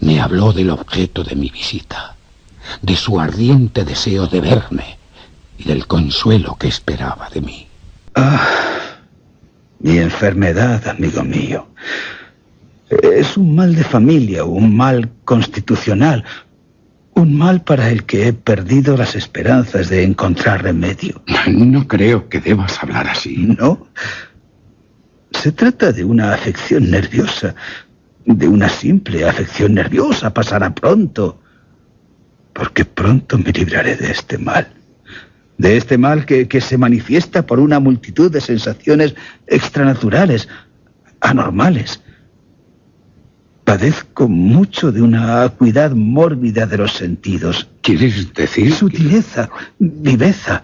me 0.00 0.20
habló 0.20 0.52
del 0.52 0.70
objeto 0.70 1.22
de 1.22 1.36
mi 1.36 1.50
visita 1.50 2.16
de 2.82 2.96
su 2.96 3.20
ardiente 3.20 3.84
deseo 3.84 4.26
de 4.26 4.40
verme 4.40 4.98
y 5.58 5.64
del 5.64 5.86
consuelo 5.86 6.56
que 6.58 6.68
esperaba 6.68 7.28
de 7.30 7.40
mí. 7.40 7.66
Ah, 8.14 8.46
mi 9.80 9.98
enfermedad, 9.98 10.86
amigo 10.88 11.22
mío. 11.22 11.66
Es 12.88 13.36
un 13.36 13.54
mal 13.54 13.74
de 13.74 13.84
familia, 13.84 14.44
un 14.44 14.76
mal 14.76 15.10
constitucional, 15.24 16.24
un 17.14 17.36
mal 17.36 17.62
para 17.62 17.90
el 17.90 18.04
que 18.04 18.28
he 18.28 18.32
perdido 18.32 18.96
las 18.96 19.14
esperanzas 19.14 19.88
de 19.88 20.02
encontrar 20.02 20.62
remedio. 20.62 21.22
No 21.46 21.86
creo 21.86 22.28
que 22.28 22.40
debas 22.40 22.82
hablar 22.82 23.08
así. 23.08 23.36
No. 23.36 23.86
Se 25.32 25.52
trata 25.52 25.92
de 25.92 26.04
una 26.04 26.34
afección 26.34 26.90
nerviosa, 26.90 27.54
de 28.24 28.48
una 28.48 28.68
simple 28.68 29.28
afección 29.28 29.74
nerviosa, 29.74 30.32
pasará 30.34 30.74
pronto 30.74 31.39
porque 32.60 32.84
pronto 32.84 33.38
me 33.38 33.52
libraré 33.52 33.96
de 33.96 34.10
este 34.10 34.36
mal. 34.36 34.68
De 35.56 35.78
este 35.78 35.96
mal 35.96 36.26
que, 36.26 36.46
que 36.46 36.60
se 36.60 36.76
manifiesta 36.76 37.46
por 37.46 37.58
una 37.58 37.80
multitud 37.80 38.30
de 38.30 38.42
sensaciones 38.42 39.14
extranaturales, 39.46 40.46
anormales. 41.22 42.02
Padezco 43.64 44.28
mucho 44.28 44.92
de 44.92 45.00
una 45.00 45.42
acuidad 45.42 45.92
mórbida 45.92 46.66
de 46.66 46.76
los 46.76 46.92
sentidos. 46.92 47.66
¿Quieres 47.80 48.30
decir? 48.34 48.74
Sutileza, 48.74 49.48
viveza, 49.78 50.62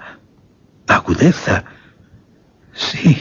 agudeza. 0.88 1.64
Sí, 2.74 3.16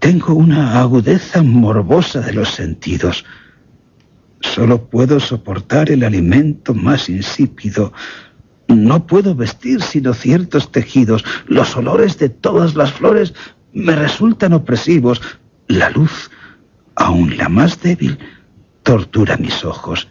tengo 0.00 0.34
una 0.34 0.80
agudeza 0.80 1.40
morbosa 1.44 2.18
de 2.18 2.32
los 2.32 2.48
sentidos. 2.48 3.24
Solo 4.52 4.88
puedo 4.88 5.18
soportar 5.18 5.90
el 5.90 6.04
alimento 6.04 6.74
más 6.74 7.08
insípido. 7.08 7.92
No 8.68 9.06
puedo 9.06 9.34
vestir 9.34 9.82
sino 9.82 10.12
ciertos 10.12 10.70
tejidos. 10.70 11.24
Los 11.46 11.76
olores 11.76 12.18
de 12.18 12.28
todas 12.28 12.74
las 12.74 12.92
flores 12.92 13.34
me 13.72 13.96
resultan 13.96 14.52
opresivos. 14.52 15.20
La 15.66 15.90
luz, 15.90 16.30
aun 16.94 17.36
la 17.36 17.48
más 17.48 17.80
débil, 17.80 18.18
tortura 18.82 19.36
mis 19.38 19.64
ojos. 19.64 20.08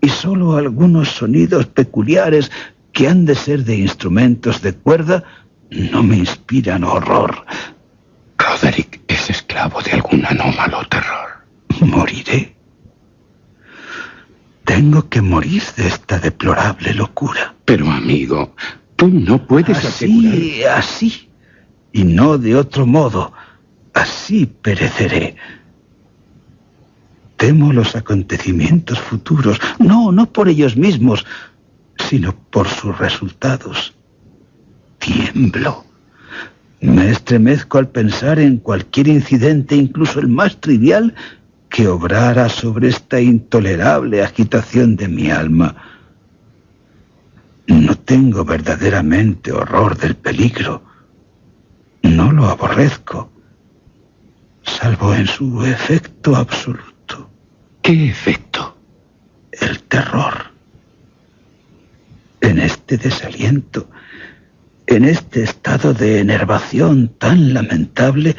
Y 0.00 0.08
solo 0.08 0.56
algunos 0.56 1.08
sonidos 1.08 1.66
peculiares 1.66 2.50
que 2.92 3.08
han 3.08 3.26
de 3.26 3.34
ser 3.34 3.64
de 3.64 3.76
instrumentos 3.76 4.62
de 4.62 4.74
cuerda 4.74 5.24
no 5.70 6.02
me 6.02 6.16
inspiran 6.16 6.84
horror. 6.84 7.44
Roderick 8.38 9.02
es 9.08 9.28
esclavo 9.28 9.82
de 9.82 9.92
algún 9.92 10.24
anómalo 10.24 10.86
terror. 10.88 11.44
Moriré. 11.80 12.55
Tengo 14.66 15.08
que 15.08 15.22
morir 15.22 15.62
de 15.76 15.86
esta 15.86 16.18
deplorable 16.18 16.92
locura. 16.92 17.54
Pero 17.64 17.88
amigo, 17.88 18.54
tú 18.96 19.08
no 19.08 19.46
puedes 19.46 19.84
así, 19.84 20.64
Así, 20.64 21.30
y 21.92 22.02
no 22.02 22.36
de 22.36 22.56
otro 22.56 22.84
modo. 22.84 23.32
Así 23.94 24.44
pereceré. 24.46 25.36
Temo 27.36 27.72
los 27.72 27.94
acontecimientos 27.94 28.98
futuros, 28.98 29.60
no, 29.78 30.10
no 30.10 30.26
por 30.26 30.48
ellos 30.48 30.76
mismos, 30.76 31.24
sino 32.08 32.34
por 32.50 32.66
sus 32.66 32.98
resultados. 32.98 33.94
Tiemblo. 34.98 35.84
Me 36.80 37.10
estremezco 37.10 37.78
al 37.78 37.88
pensar 37.88 38.40
en 38.40 38.56
cualquier 38.56 39.06
incidente, 39.06 39.76
incluso 39.76 40.18
el 40.18 40.28
más 40.28 40.60
trivial, 40.60 41.14
que 41.76 41.88
obrara 41.88 42.48
sobre 42.48 42.88
esta 42.88 43.20
intolerable 43.20 44.22
agitación 44.22 44.96
de 44.96 45.08
mi 45.08 45.30
alma. 45.30 45.76
No 47.66 47.98
tengo 47.98 48.46
verdaderamente 48.46 49.52
horror 49.52 49.98
del 49.98 50.16
peligro. 50.16 50.82
No 52.00 52.32
lo 52.32 52.46
aborrezco, 52.46 53.30
salvo 54.62 55.12
en 55.12 55.26
su 55.26 55.66
efecto 55.66 56.34
absoluto. 56.34 57.28
¿Qué 57.82 58.08
efecto? 58.08 58.78
El 59.52 59.82
terror. 59.82 60.52
En 62.40 62.58
este 62.58 62.96
desaliento, 62.96 63.90
en 64.86 65.04
este 65.04 65.42
estado 65.42 65.92
de 65.92 66.20
enervación 66.20 67.08
tan 67.18 67.52
lamentable, 67.52 68.34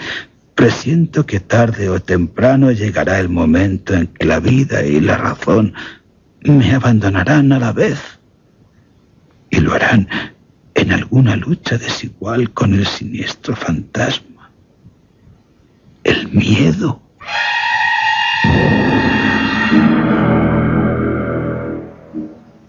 presiento 0.58 1.24
que 1.28 1.40
tarde 1.40 1.88
o 1.88 2.00
temprano 2.00 2.72
llegará 2.72 3.20
el 3.20 3.30
momento 3.30 3.94
en 3.94 4.08
que 4.08 4.26
la 4.26 4.40
vida 4.40 4.84
y 4.84 5.00
la 5.00 5.16
razón 5.16 5.76
me 6.42 6.72
abandonarán 6.72 7.52
a 7.54 7.60
la 7.60 7.72
vez. 7.72 8.00
Y 9.52 9.60
lo 9.60 9.76
harán 9.76 10.10
en 10.74 10.92
alguna 10.92 11.36
lucha 11.36 11.78
desigual 11.78 12.52
con 12.54 12.74
el 12.74 12.88
siniestro 12.88 13.56
fantasma. 13.56 14.52
El 16.04 16.28
miedo. 16.30 17.04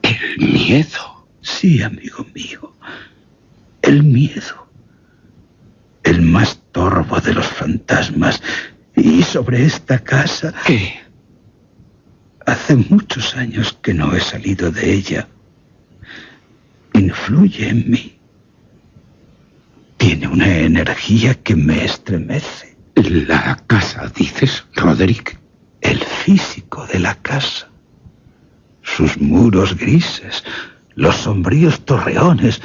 El 0.03 0.47
miedo. 0.47 1.27
Sí, 1.41 1.83
amigo 1.83 2.27
mío. 2.35 2.71
El 3.81 4.03
miedo. 4.03 4.69
El 6.03 6.21
más 6.21 6.58
de 7.25 7.35
los 7.35 7.47
fantasmas. 7.47 8.41
Y 8.95 9.23
sobre 9.23 9.65
esta 9.65 9.99
casa... 9.99 10.55
¿Qué? 10.67 11.01
Hace 12.47 12.77
muchos 12.77 13.37
años 13.37 13.77
que 13.83 13.93
no 13.93 14.15
he 14.15 14.21
salido 14.21 14.71
de 14.71 14.93
ella. 14.93 15.29
Influye 16.95 17.69
en 17.69 17.91
mí. 17.91 18.19
Tiene 19.97 20.29
una 20.29 20.59
energía 20.59 21.35
que 21.35 21.55
me 21.57 21.85
estremece. 21.85 22.77
La 22.95 23.57
casa, 23.67 24.11
dices, 24.17 24.65
Roderick. 24.75 25.39
El 25.81 25.99
físico 25.99 26.87
de 26.87 27.01
la 27.01 27.17
casa. 27.17 27.69
Sus 28.83 29.19
muros 29.19 29.77
grises, 29.77 30.43
los 30.95 31.17
sombríos 31.17 31.85
torreones, 31.85 32.63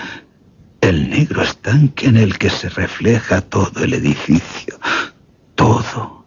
el 0.84 1.10
negro 1.10 1.41
estanque 1.41 2.08
en 2.08 2.17
el 2.17 2.38
que 2.38 2.50
se 2.50 2.67
refleja 2.67 3.39
todo 3.39 3.84
el 3.84 3.93
edificio. 3.93 4.78
Todo. 5.56 6.26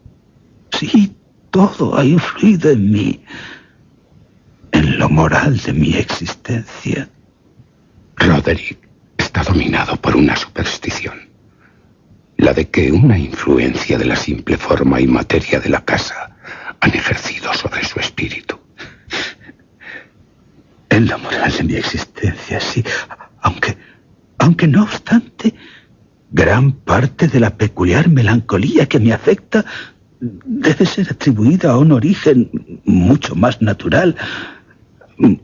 Sí, 0.73 1.15
todo 1.51 1.97
ha 1.97 2.05
influido 2.05 2.71
en 2.71 2.91
mí, 2.91 3.23
en 4.73 4.99
lo 4.99 5.11
moral 5.11 5.59
de 5.59 5.73
mi 5.75 5.95
existencia. 5.95 7.09
Roderick 8.17 8.79
está 9.19 9.43
dominado 9.43 9.97
por 9.97 10.17
una 10.17 10.35
superstición. 10.35 11.29
La 12.39 12.55
de 12.55 12.69
que 12.71 12.91
una 12.91 13.19
influencia 13.19 13.99
de 13.99 14.07
la 14.07 14.17
simple 14.17 14.57
forma 14.57 15.01
y 15.01 15.07
materia 15.07 15.61
de 15.61 15.69
la 15.69 15.85
casa 15.85 16.35
han 16.81 16.95
ejercido 16.95 17.53
sobre 17.53 17.85
su 17.85 18.01
espíritu. 18.01 18.59
En 20.89 21.09
lo 21.09 21.19
moral 21.19 21.53
de 21.53 21.65
mi 21.65 21.75
existencia, 21.75 22.59
sí, 22.59 22.83
aunque 23.43 23.77
aunque 24.39 24.67
no 24.67 24.83
obstante, 24.83 25.55
gran 26.31 26.73
parte 26.73 27.29
de 27.29 27.41
la 27.41 27.57
peculiar 27.57 28.09
melancolía 28.09 28.87
que 28.87 29.01
me 29.01 29.13
afecta 29.13 29.65
debe 30.21 30.87
ser 30.87 31.09
atribuida 31.11 31.73
a 31.73 31.79
un 31.79 31.93
origen 31.93 32.51
mucho 32.85 33.35
más 33.35 33.61
natural, 33.63 34.17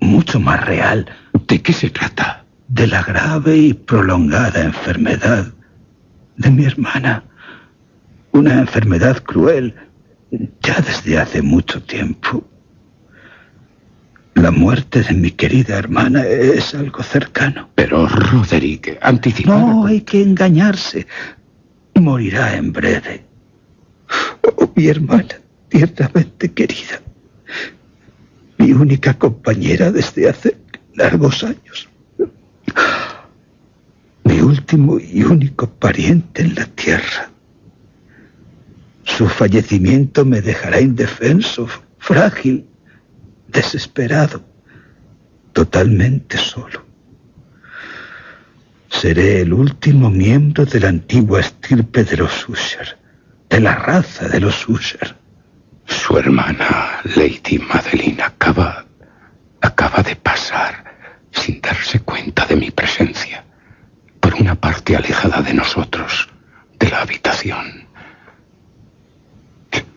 mucho 0.00 0.40
más 0.40 0.64
real. 0.64 1.06
¿De 1.46 1.62
qué 1.62 1.72
se 1.72 1.90
trata? 1.90 2.44
De 2.68 2.86
la 2.86 3.02
grave 3.02 3.56
y 3.56 3.74
prolongada 3.74 4.62
enfermedad 4.62 5.52
de 6.36 6.50
mi 6.50 6.64
hermana. 6.64 7.24
Una 8.32 8.54
enfermedad 8.54 9.22
cruel 9.22 9.74
ya 10.62 10.80
desde 10.80 11.18
hace 11.18 11.42
mucho 11.42 11.82
tiempo. 11.82 12.44
La 14.42 14.50
muerte 14.50 15.04
de 15.04 15.14
mi 15.14 15.30
querida 15.30 15.78
hermana 15.78 16.26
es 16.26 16.74
algo 16.74 17.00
cercano. 17.04 17.70
Pero, 17.76 18.08
Roderick, 18.08 18.98
anticipar... 19.00 19.56
No 19.56 19.86
hay 19.86 20.00
que 20.00 20.20
engañarse. 20.20 21.06
Morirá 21.94 22.56
en 22.56 22.72
breve. 22.72 23.24
Oh, 24.56 24.68
mi 24.74 24.88
hermana, 24.88 25.36
tiernamente 25.68 26.50
querida. 26.50 27.00
Mi 28.58 28.72
única 28.72 29.14
compañera 29.14 29.92
desde 29.92 30.28
hace 30.28 30.56
largos 30.96 31.44
años. 31.44 31.88
Mi 34.24 34.40
último 34.40 34.98
y 34.98 35.22
único 35.22 35.70
pariente 35.70 36.42
en 36.42 36.56
la 36.56 36.66
tierra. 36.66 37.30
Su 39.04 39.28
fallecimiento 39.28 40.24
me 40.24 40.40
dejará 40.40 40.80
indefenso, 40.80 41.68
frágil 42.00 42.66
desesperado, 43.52 44.42
totalmente 45.52 46.38
solo. 46.38 46.84
Seré 48.88 49.42
el 49.42 49.52
último 49.52 50.10
miembro 50.10 50.64
de 50.64 50.80
la 50.80 50.88
antigua 50.88 51.40
estirpe 51.40 52.04
de 52.04 52.16
los 52.16 52.48
Usher, 52.48 52.98
de 53.48 53.60
la 53.60 53.74
raza 53.74 54.28
de 54.28 54.40
los 54.40 54.68
Usher. 54.68 55.16
Su 55.86 56.16
hermana, 56.18 57.00
Lady 57.16 57.58
Madeline, 57.58 58.22
acaba, 58.22 58.86
acaba 59.60 60.02
de 60.02 60.16
pasar 60.16 60.84
sin 61.30 61.60
darse 61.60 62.00
cuenta 62.00 62.46
de 62.46 62.56
mi 62.56 62.70
presencia 62.70 63.44
por 64.20 64.34
una 64.34 64.54
parte 64.54 64.96
alejada 64.96 65.42
de 65.42 65.54
nosotros, 65.54 66.28
de 66.78 66.88
la 66.88 67.02
habitación. 67.02 67.88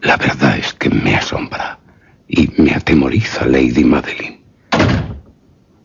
La 0.01 0.17
verdad 0.17 0.57
es 0.57 0.73
que 0.73 0.89
me 0.89 1.15
asombra 1.15 1.79
y 2.27 2.49
me 2.61 2.73
atemoriza 2.73 3.45
Lady 3.45 3.83
Madeline. 3.83 4.41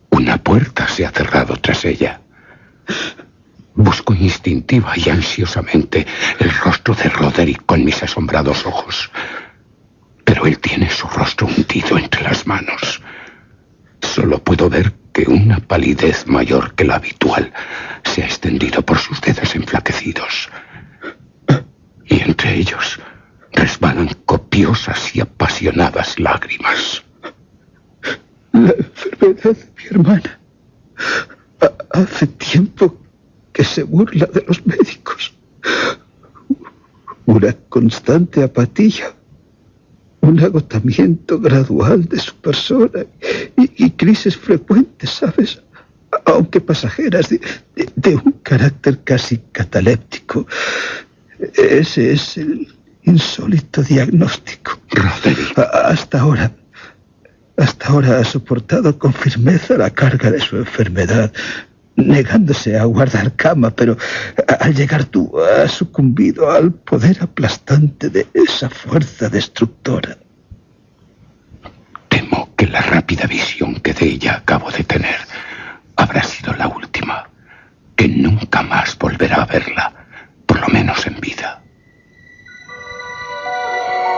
Una 0.09 0.37
puerta 0.37 0.87
se 0.87 1.05
ha 1.05 1.11
cerrado 1.11 1.55
tras 1.57 1.85
ella. 1.85 2.21
Busco 3.73 4.13
instintiva 4.13 4.93
y 4.95 5.09
ansiosamente 5.09 6.05
el 6.39 6.51
rostro 6.51 6.93
de 6.93 7.09
Roderick 7.09 7.65
con 7.65 7.83
mis 7.83 8.03
asombrados 8.03 8.65
ojos. 8.65 9.09
Pero 10.23 10.45
él 10.45 10.59
tiene 10.59 10.89
su 10.89 11.07
rostro 11.07 11.47
hundido 11.47 11.97
entre 11.97 12.23
las 12.23 12.45
manos. 12.45 13.01
Solo 14.01 14.43
puedo 14.43 14.69
ver 14.69 14.93
que 15.13 15.23
una 15.23 15.59
palidez 15.59 16.27
mayor 16.27 16.75
que 16.75 16.85
la 16.85 16.95
habitual 16.95 17.51
se 18.03 18.23
ha 18.23 18.25
extendido 18.25 18.81
por 18.81 18.97
sus 18.97 19.21
dedos 19.21 19.55
enflaquecidos. 19.55 20.49
Y 22.05 22.21
entre 22.21 22.55
ellos 22.55 22.99
resbalan 23.53 24.09
copiosas 24.25 25.15
y 25.15 25.21
apasionadas 25.21 26.19
lágrimas. 26.19 27.03
La 28.53 28.71
enfermedad 28.71 29.55
de 29.55 29.71
mi 29.77 29.85
hermana. 29.89 30.39
Hace 31.91 32.27
tiempo 32.27 32.97
que 33.53 33.63
se 33.63 33.83
burla 33.83 34.25
de 34.27 34.43
los 34.47 34.65
médicos. 34.65 35.33
Una 37.25 37.53
constante 37.69 38.43
apatía. 38.43 39.13
un 40.21 40.39
agotamiento 40.39 41.39
gradual 41.39 42.05
de 42.05 42.19
su 42.19 42.35
persona 42.35 43.05
y, 43.57 43.89
crisis 43.91 44.37
frecuentes, 44.37 45.09
¿sabes? 45.09 45.61
Aunque 46.25 46.61
pasajeras, 46.61 47.29
de, 47.29 48.15
un 48.15 48.33
carácter 48.43 49.03
casi 49.03 49.39
cataléptico. 49.51 50.45
Ese 51.55 52.13
es 52.13 52.37
el 52.37 52.67
insólito 53.03 53.81
diagnóstico. 53.83 54.79
Roderick. 54.89 55.57
Hasta 55.57 56.21
ahora, 56.21 56.51
hasta 57.57 57.87
ahora 57.87 58.19
ha 58.19 58.23
soportado 58.23 58.97
con 58.97 59.13
firmeza 59.13 59.77
la 59.77 59.89
carga 59.89 60.31
de 60.31 60.39
su 60.39 60.57
enfermedad, 60.57 61.31
negándose 61.95 62.77
a 62.77 62.85
guardar 62.85 63.35
cama, 63.35 63.71
pero 63.71 63.97
al 64.59 64.73
llegar 64.73 65.05
tú 65.05 65.31
has 65.39 65.71
sucumbido 65.71 66.51
al 66.51 66.73
poder 66.73 67.21
aplastante 67.21 68.09
de 68.09 68.27
esa 68.33 68.69
fuerza 68.69 69.29
destructora. 69.29 70.17
Temo 72.09 72.53
que 72.55 72.67
la 72.67 72.81
rápida 72.81 73.25
visión 73.25 73.75
que 73.75 73.93
de 73.93 74.05
ella 74.05 74.35
acabo 74.35 74.71
de 74.71 74.83
tener 74.83 75.17
habrá 75.95 76.23
sido 76.23 76.53
la 76.53 76.67
última, 76.67 77.29
que 77.95 78.07
nunca 78.07 78.63
más 78.63 78.97
volverá 78.97 79.43
a 79.43 79.45
verla, 79.45 79.93
por 80.45 80.59
lo 80.59 80.67
menos 80.67 81.05
en 81.05 81.19
vida. 81.19 81.60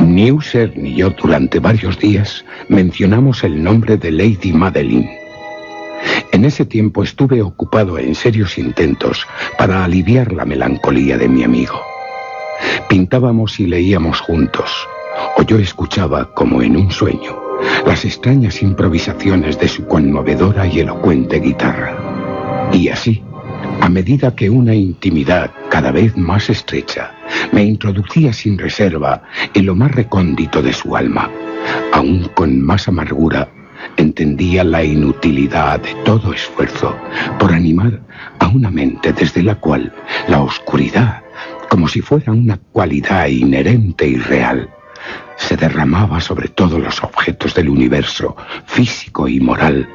Ni 0.04 0.32
User 0.32 0.78
ni 0.78 0.96
yo 0.96 1.10
durante 1.12 1.60
varios 1.60 1.98
días 1.98 2.46
mencionamos 2.68 3.44
el 3.44 3.64
nombre 3.64 3.98
de 3.98 4.12
Lady 4.12 4.52
Madeline 4.52 5.24
en 6.32 6.46
ese 6.46 6.66
tiempo 6.66 7.04
estuve 7.04 7.42
ocupado 7.42 7.98
en 7.98 8.16
serios 8.16 8.58
intentos 8.58 9.26
para 9.58 9.84
aliviar 9.84 10.34
la 10.34 10.46
melancolía 10.46 11.18
de 11.18 11.30
mi 11.30 11.44
amigo. 11.44 11.80
Pintábamos 12.90 13.60
y 13.60 13.68
leíamos 13.68 14.20
juntos, 14.20 14.72
o 15.38 15.44
yo 15.44 15.58
escuchaba, 15.58 16.34
como 16.34 16.62
en 16.62 16.76
un 16.76 16.92
sueño, 16.92 17.40
las 17.86 18.04
extrañas 18.04 18.62
improvisaciones 18.62 19.60
de 19.60 19.68
su 19.68 19.86
conmovedora 19.86 20.66
y 20.68 20.80
elocuente 20.80 21.40
guitarra. 21.40 21.96
Y 22.74 22.90
así, 22.90 23.24
a 23.82 23.90
medida 23.90 24.36
que 24.36 24.50
una 24.50 24.74
intimidad 24.74 25.52
cada 25.70 25.92
vez 25.92 26.18
más 26.18 26.50
estrecha 26.50 27.14
me 27.52 27.64
introducía 27.64 28.34
sin 28.34 28.58
reserva 28.58 29.24
en 29.54 29.66
lo 29.66 29.76
más 29.76 29.92
recóndito 29.92 30.62
de 30.62 30.74
su 30.74 30.96
alma, 30.96 31.30
aún 31.92 32.30
con 32.36 32.62
más 32.62 32.88
amargura 32.88 33.50
entendía 33.98 34.64
la 34.64 34.84
inutilidad 34.84 35.80
de 35.82 35.94
todo 36.06 36.34
esfuerzo 36.34 36.96
por 37.40 37.54
animar 37.54 38.02
a 38.40 38.48
una 38.48 38.70
mente 38.70 39.14
desde 39.14 39.44
la 39.44 39.56
cual 39.56 39.94
la 40.28 40.42
oscuridad, 40.42 41.22
como 41.70 41.88
si 41.88 42.02
fuera 42.02 42.32
una 42.32 42.58
cualidad 42.72 43.28
inherente 43.28 44.08
y 44.08 44.18
real, 44.18 44.70
se 45.38 45.58
derramaba 45.58 46.22
sobre 46.22 46.48
todos 46.48 46.80
los 46.80 47.04
objetos 47.04 47.54
del 47.54 47.70
universo 47.70 48.36
físico 48.66 49.28
y 49.28 49.40
moral 49.40 49.88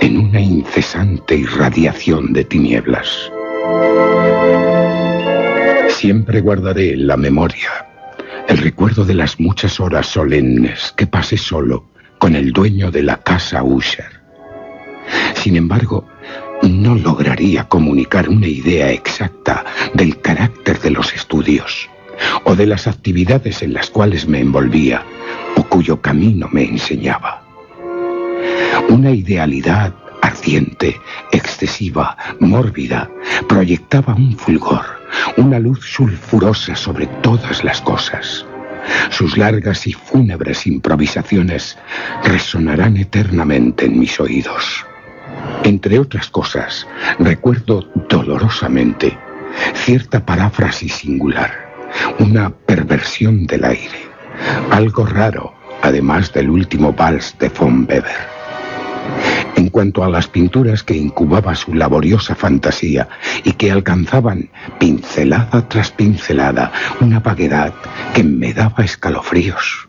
en 0.00 0.18
una 0.18 0.40
incesante 0.40 1.36
irradiación 1.36 2.32
de 2.32 2.44
tinieblas. 2.44 3.30
Siempre 6.00 6.40
guardaré 6.40 6.94
en 6.94 7.06
la 7.06 7.18
memoria 7.18 7.86
el 8.48 8.56
recuerdo 8.56 9.04
de 9.04 9.12
las 9.12 9.38
muchas 9.38 9.80
horas 9.80 10.06
solemnes 10.06 10.94
que 10.96 11.06
pasé 11.06 11.36
solo 11.36 11.90
con 12.18 12.34
el 12.34 12.54
dueño 12.54 12.90
de 12.90 13.02
la 13.02 13.18
casa 13.18 13.62
Usher. 13.62 14.10
Sin 15.34 15.56
embargo, 15.56 16.08
no 16.62 16.94
lograría 16.94 17.68
comunicar 17.68 18.30
una 18.30 18.46
idea 18.46 18.90
exacta 18.90 19.66
del 19.92 20.18
carácter 20.22 20.80
de 20.80 20.90
los 20.90 21.12
estudios 21.12 21.90
o 22.44 22.56
de 22.56 22.64
las 22.64 22.86
actividades 22.86 23.60
en 23.60 23.74
las 23.74 23.90
cuales 23.90 24.26
me 24.26 24.40
envolvía 24.40 25.04
o 25.54 25.64
cuyo 25.64 26.00
camino 26.00 26.48
me 26.50 26.64
enseñaba. 26.64 27.44
Una 28.88 29.10
idealidad 29.10 29.94
ardiente, 30.22 30.98
excesiva, 31.30 32.16
mórbida, 32.38 33.10
proyectaba 33.46 34.14
un 34.14 34.34
fulgor, 34.38 34.99
una 35.36 35.58
luz 35.58 35.80
sulfurosa 35.84 36.76
sobre 36.76 37.06
todas 37.22 37.64
las 37.64 37.80
cosas. 37.80 38.44
Sus 39.10 39.36
largas 39.36 39.86
y 39.86 39.92
fúnebres 39.92 40.66
improvisaciones 40.66 41.78
resonarán 42.24 42.96
eternamente 42.96 43.86
en 43.86 43.98
mis 43.98 44.18
oídos. 44.20 44.84
Entre 45.64 45.98
otras 45.98 46.28
cosas, 46.28 46.86
recuerdo 47.18 47.88
dolorosamente 48.08 49.16
cierta 49.74 50.24
paráfrasis 50.24 50.94
singular, 50.94 51.50
una 52.18 52.50
perversión 52.50 53.46
del 53.46 53.64
aire, 53.64 54.08
algo 54.70 55.04
raro, 55.06 55.54
además 55.82 56.32
del 56.32 56.50
último 56.50 56.92
vals 56.92 57.36
de 57.38 57.48
von 57.48 57.86
Weber. 57.88 58.39
En 59.56 59.68
cuanto 59.68 60.02
a 60.04 60.08
las 60.08 60.26
pinturas 60.26 60.82
que 60.82 60.96
incubaba 60.96 61.54
su 61.54 61.74
laboriosa 61.74 62.34
fantasía 62.34 63.08
y 63.44 63.52
que 63.52 63.70
alcanzaban, 63.70 64.50
pincelada 64.78 65.68
tras 65.68 65.90
pincelada, 65.90 66.72
una 67.00 67.20
vaguedad 67.20 67.74
que 68.14 68.24
me 68.24 68.52
daba 68.52 68.84
escalofríos. 68.84 69.88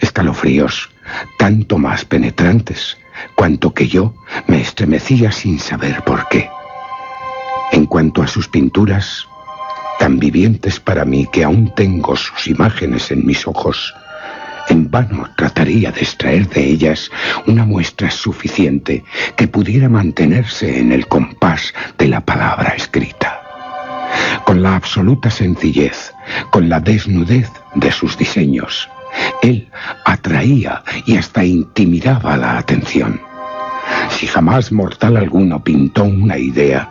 Escalofríos 0.00 0.90
tanto 1.38 1.78
más 1.78 2.04
penetrantes 2.04 2.98
cuanto 3.34 3.72
que 3.72 3.88
yo 3.88 4.14
me 4.46 4.60
estremecía 4.60 5.32
sin 5.32 5.58
saber 5.58 6.02
por 6.04 6.28
qué. 6.28 6.50
En 7.72 7.86
cuanto 7.86 8.22
a 8.22 8.26
sus 8.26 8.48
pinturas, 8.48 9.26
tan 9.98 10.18
vivientes 10.18 10.80
para 10.80 11.04
mí 11.04 11.26
que 11.30 11.44
aún 11.44 11.72
tengo 11.74 12.16
sus 12.16 12.46
imágenes 12.46 13.10
en 13.10 13.26
mis 13.26 13.46
ojos, 13.46 13.94
en 14.68 14.90
vano 14.90 15.28
trataría 15.36 15.90
de 15.90 16.00
extraer 16.00 16.48
de 16.48 16.64
ellas 16.64 17.10
una 17.46 17.64
muestra 17.64 18.10
suficiente 18.10 19.04
que 19.36 19.48
pudiera 19.48 19.88
mantenerse 19.88 20.78
en 20.78 20.92
el 20.92 21.06
compás 21.06 21.74
de 21.98 22.08
la 22.08 22.20
palabra 22.20 22.74
escrita. 22.76 23.40
Con 24.44 24.62
la 24.62 24.76
absoluta 24.76 25.30
sencillez, 25.30 26.12
con 26.50 26.68
la 26.68 26.80
desnudez 26.80 27.50
de 27.74 27.92
sus 27.92 28.16
diseños, 28.16 28.88
él 29.42 29.68
atraía 30.04 30.82
y 31.06 31.16
hasta 31.16 31.44
intimidaba 31.44 32.36
la 32.36 32.58
atención. 32.58 33.20
Si 34.10 34.26
jamás 34.26 34.72
mortal 34.72 35.16
alguno 35.16 35.62
pintó 35.62 36.04
una 36.04 36.38
idea, 36.38 36.90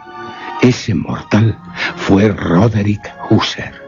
ese 0.62 0.94
mortal 0.94 1.58
fue 1.96 2.30
Roderick 2.30 3.12
Husser. 3.30 3.87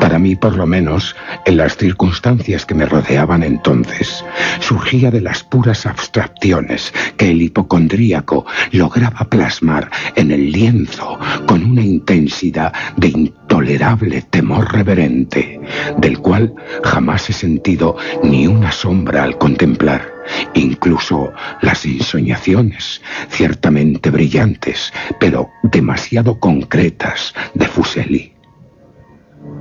Para 0.00 0.18
mí, 0.18 0.36
por 0.36 0.56
lo 0.56 0.66
menos, 0.66 1.16
en 1.46 1.56
las 1.56 1.76
circunstancias 1.76 2.66
que 2.66 2.74
me 2.74 2.86
rodeaban 2.86 3.42
entonces, 3.42 4.24
surgía 4.60 5.10
de 5.10 5.20
las 5.20 5.42
puras 5.42 5.86
abstracciones 5.86 6.92
que 7.16 7.30
el 7.30 7.42
hipocondríaco 7.42 8.46
lograba 8.72 9.24
plasmar 9.30 9.90
en 10.16 10.30
el 10.30 10.52
lienzo 10.52 11.18
con 11.46 11.64
una 11.64 11.82
intensidad 11.82 12.72
de 12.96 13.08
intolerable 13.08 14.22
temor 14.22 14.72
reverente, 14.72 15.60
del 15.98 16.18
cual 16.18 16.54
jamás 16.82 17.30
he 17.30 17.32
sentido 17.32 17.96
ni 18.22 18.46
una 18.46 18.72
sombra 18.72 19.24
al 19.24 19.38
contemplar. 19.38 20.12
Incluso 20.54 21.32
las 21.60 21.84
ensoñaciones, 21.84 23.02
ciertamente 23.28 24.10
brillantes, 24.10 24.92
pero 25.20 25.50
demasiado 25.62 26.40
concretas, 26.40 27.34
de 27.54 27.66
Fuseli 27.66 28.33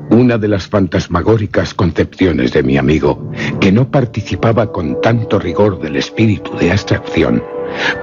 una 0.09 0.37
de 0.37 0.47
las 0.47 0.67
fantasmagóricas 0.67 1.73
concepciones 1.73 2.53
de 2.53 2.63
mi 2.63 2.77
amigo, 2.77 3.31
que 3.59 3.71
no 3.71 3.89
participaba 3.89 4.71
con 4.71 5.01
tanto 5.01 5.39
rigor 5.39 5.79
del 5.79 5.95
espíritu 5.95 6.55
de 6.57 6.71
abstracción, 6.71 7.43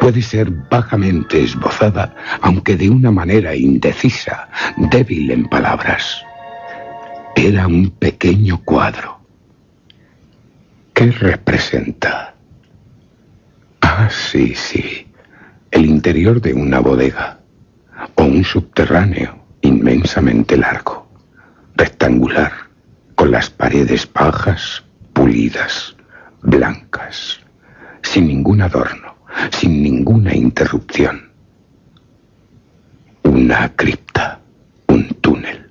puede 0.01 0.23
ser 0.23 0.51
vagamente 0.71 1.43
esbozada, 1.43 2.15
aunque 2.41 2.77
de 2.77 2.91
una 2.91 3.11
manera 3.11 3.55
indecisa, 3.55 4.49
débil 4.91 5.31
en 5.31 5.49
palabras. 5.49 6.23
Era 7.37 7.67
un 7.67 7.91
pequeño 7.91 8.61
cuadro. 8.65 9.21
¿Qué 10.93 11.11
representa? 11.13 12.35
Ah, 13.81 14.09
sí, 14.11 14.55
sí. 14.55 15.07
El 15.71 15.87
interior 15.87 16.41
de 16.41 16.53
una 16.53 16.81
bodega 16.81 17.39
o 18.17 18.25
un 18.25 18.45
subterráneo 18.45 19.39
inmensamente 19.63 20.57
largo 20.57 21.10
rectangular, 21.76 22.52
con 23.14 23.30
las 23.30 23.50
paredes 23.50 24.11
bajas, 24.12 24.83
pulidas, 25.12 25.94
blancas, 26.42 27.40
sin 28.02 28.28
ningún 28.28 28.62
adorno, 28.62 29.16
sin 29.50 29.83
ninguna 29.83 30.35
interrupción. 30.35 31.30
Una 33.22 33.68
cripta, 33.76 34.40
un 34.88 35.09
túnel. 35.20 35.70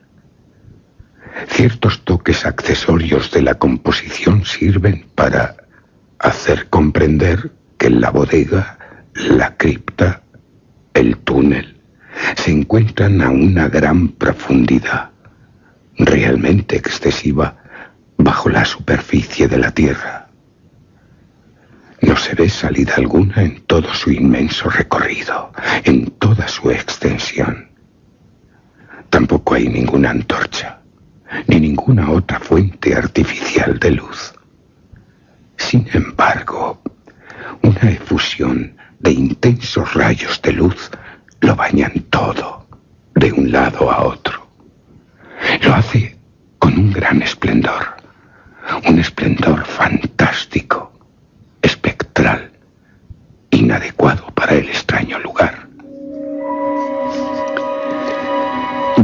Ciertos 1.47 2.03
toques 2.05 2.45
accesorios 2.45 3.31
de 3.31 3.41
la 3.41 3.55
composición 3.55 4.45
sirven 4.45 5.07
para 5.15 5.55
hacer 6.19 6.69
comprender 6.69 7.51
que 7.77 7.89
la 7.89 8.11
bodega, 8.11 8.77
la 9.15 9.55
cripta, 9.57 10.21
el 10.93 11.17
túnel, 11.17 11.81
se 12.35 12.51
encuentran 12.51 13.21
a 13.21 13.29
una 13.29 13.69
gran 13.69 14.09
profundidad 14.09 15.11
realmente 15.99 16.77
excesiva 16.77 17.57
bajo 18.17 18.49
la 18.49 18.65
superficie 18.65 19.47
de 19.47 19.57
la 19.57 19.71
Tierra. 19.71 20.27
No 22.01 22.15
se 22.15 22.33
ve 22.33 22.49
salida 22.49 22.93
alguna 22.95 23.43
en 23.43 23.61
todo 23.61 23.93
su 23.93 24.11
inmenso 24.11 24.69
recorrido, 24.69 25.51
en 25.83 26.11
toda 26.11 26.47
su 26.47 26.71
extensión. 26.71 27.69
Tampoco 29.09 29.55
hay 29.55 29.67
ninguna 29.67 30.11
antorcha, 30.11 30.79
ni 31.47 31.59
ninguna 31.59 32.09
otra 32.09 32.39
fuente 32.39 32.95
artificial 32.95 33.77
de 33.79 33.91
luz. 33.91 34.33
Sin 35.57 35.87
embargo, 35.93 36.81
una 37.61 37.91
efusión 37.91 38.77
de 38.99 39.11
intensos 39.11 39.93
rayos 39.93 40.41
de 40.41 40.53
luz 40.53 40.89
lo 41.41 41.55
bañan 41.55 41.91
todo, 42.09 42.67
de 43.15 43.31
un 43.31 43.51
lado 43.51 43.91
a 43.91 44.03
otro. 44.03 44.48
Lo 45.61 45.73
hace 45.73 46.17
con 46.57 46.77
un 46.77 46.91
gran 46.91 47.21
esplendor, 47.21 47.95
un 48.87 48.99
esplendor 48.99 49.65
fantástico, 49.65 50.91
espectral, 51.61 52.51
inadecuado 53.51 54.27
para 54.33 54.53
el 54.55 54.69
extraño 54.69 55.19
lugar. 55.19 55.67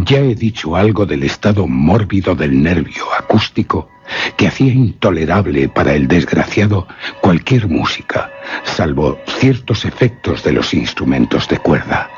Ya 0.05 0.19
he 0.19 0.35
dicho 0.35 0.75
algo 0.75 1.05
del 1.05 1.23
estado 1.23 1.67
mórbido 1.67 2.35
del 2.35 2.61
nervio 2.61 3.05
acústico 3.17 3.89
que 4.37 4.47
hacía 4.47 4.71
intolerable 4.71 5.67
para 5.69 5.93
el 5.93 6.07
desgraciado 6.07 6.87
cualquier 7.21 7.67
música, 7.67 8.29
salvo 8.63 9.17
ciertos 9.39 9.83
efectos 9.83 10.43
de 10.43 10.51
los 10.51 10.73
instrumentos 10.73 11.47
de 11.47 11.57
cuerda. 11.57 12.09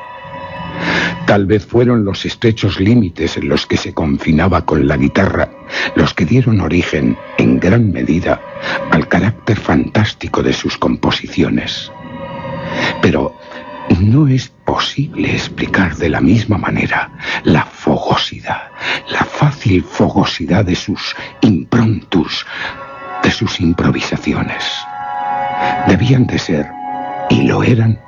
Tal 1.28 1.44
vez 1.44 1.66
fueron 1.66 2.06
los 2.06 2.24
estrechos 2.24 2.80
límites 2.80 3.36
en 3.36 3.50
los 3.50 3.66
que 3.66 3.76
se 3.76 3.92
confinaba 3.92 4.64
con 4.64 4.88
la 4.88 4.96
guitarra 4.96 5.50
los 5.94 6.14
que 6.14 6.24
dieron 6.24 6.62
origen, 6.62 7.18
en 7.36 7.60
gran 7.60 7.92
medida, 7.92 8.40
al 8.90 9.06
carácter 9.08 9.58
fantástico 9.58 10.42
de 10.42 10.54
sus 10.54 10.78
composiciones. 10.78 11.92
Pero 13.02 13.38
no 14.00 14.26
es 14.26 14.48
posible 14.64 15.30
explicar 15.30 15.96
de 15.96 16.08
la 16.08 16.22
misma 16.22 16.56
manera 16.56 17.10
la 17.44 17.66
fogosidad, 17.66 18.70
la 19.10 19.22
fácil 19.22 19.82
fogosidad 19.84 20.64
de 20.64 20.76
sus 20.76 21.14
improntus, 21.42 22.46
de 23.22 23.30
sus 23.30 23.60
improvisaciones. 23.60 24.64
Debían 25.88 26.26
de 26.26 26.38
ser, 26.38 26.70
y 27.28 27.42
lo 27.42 27.62
eran, 27.62 28.00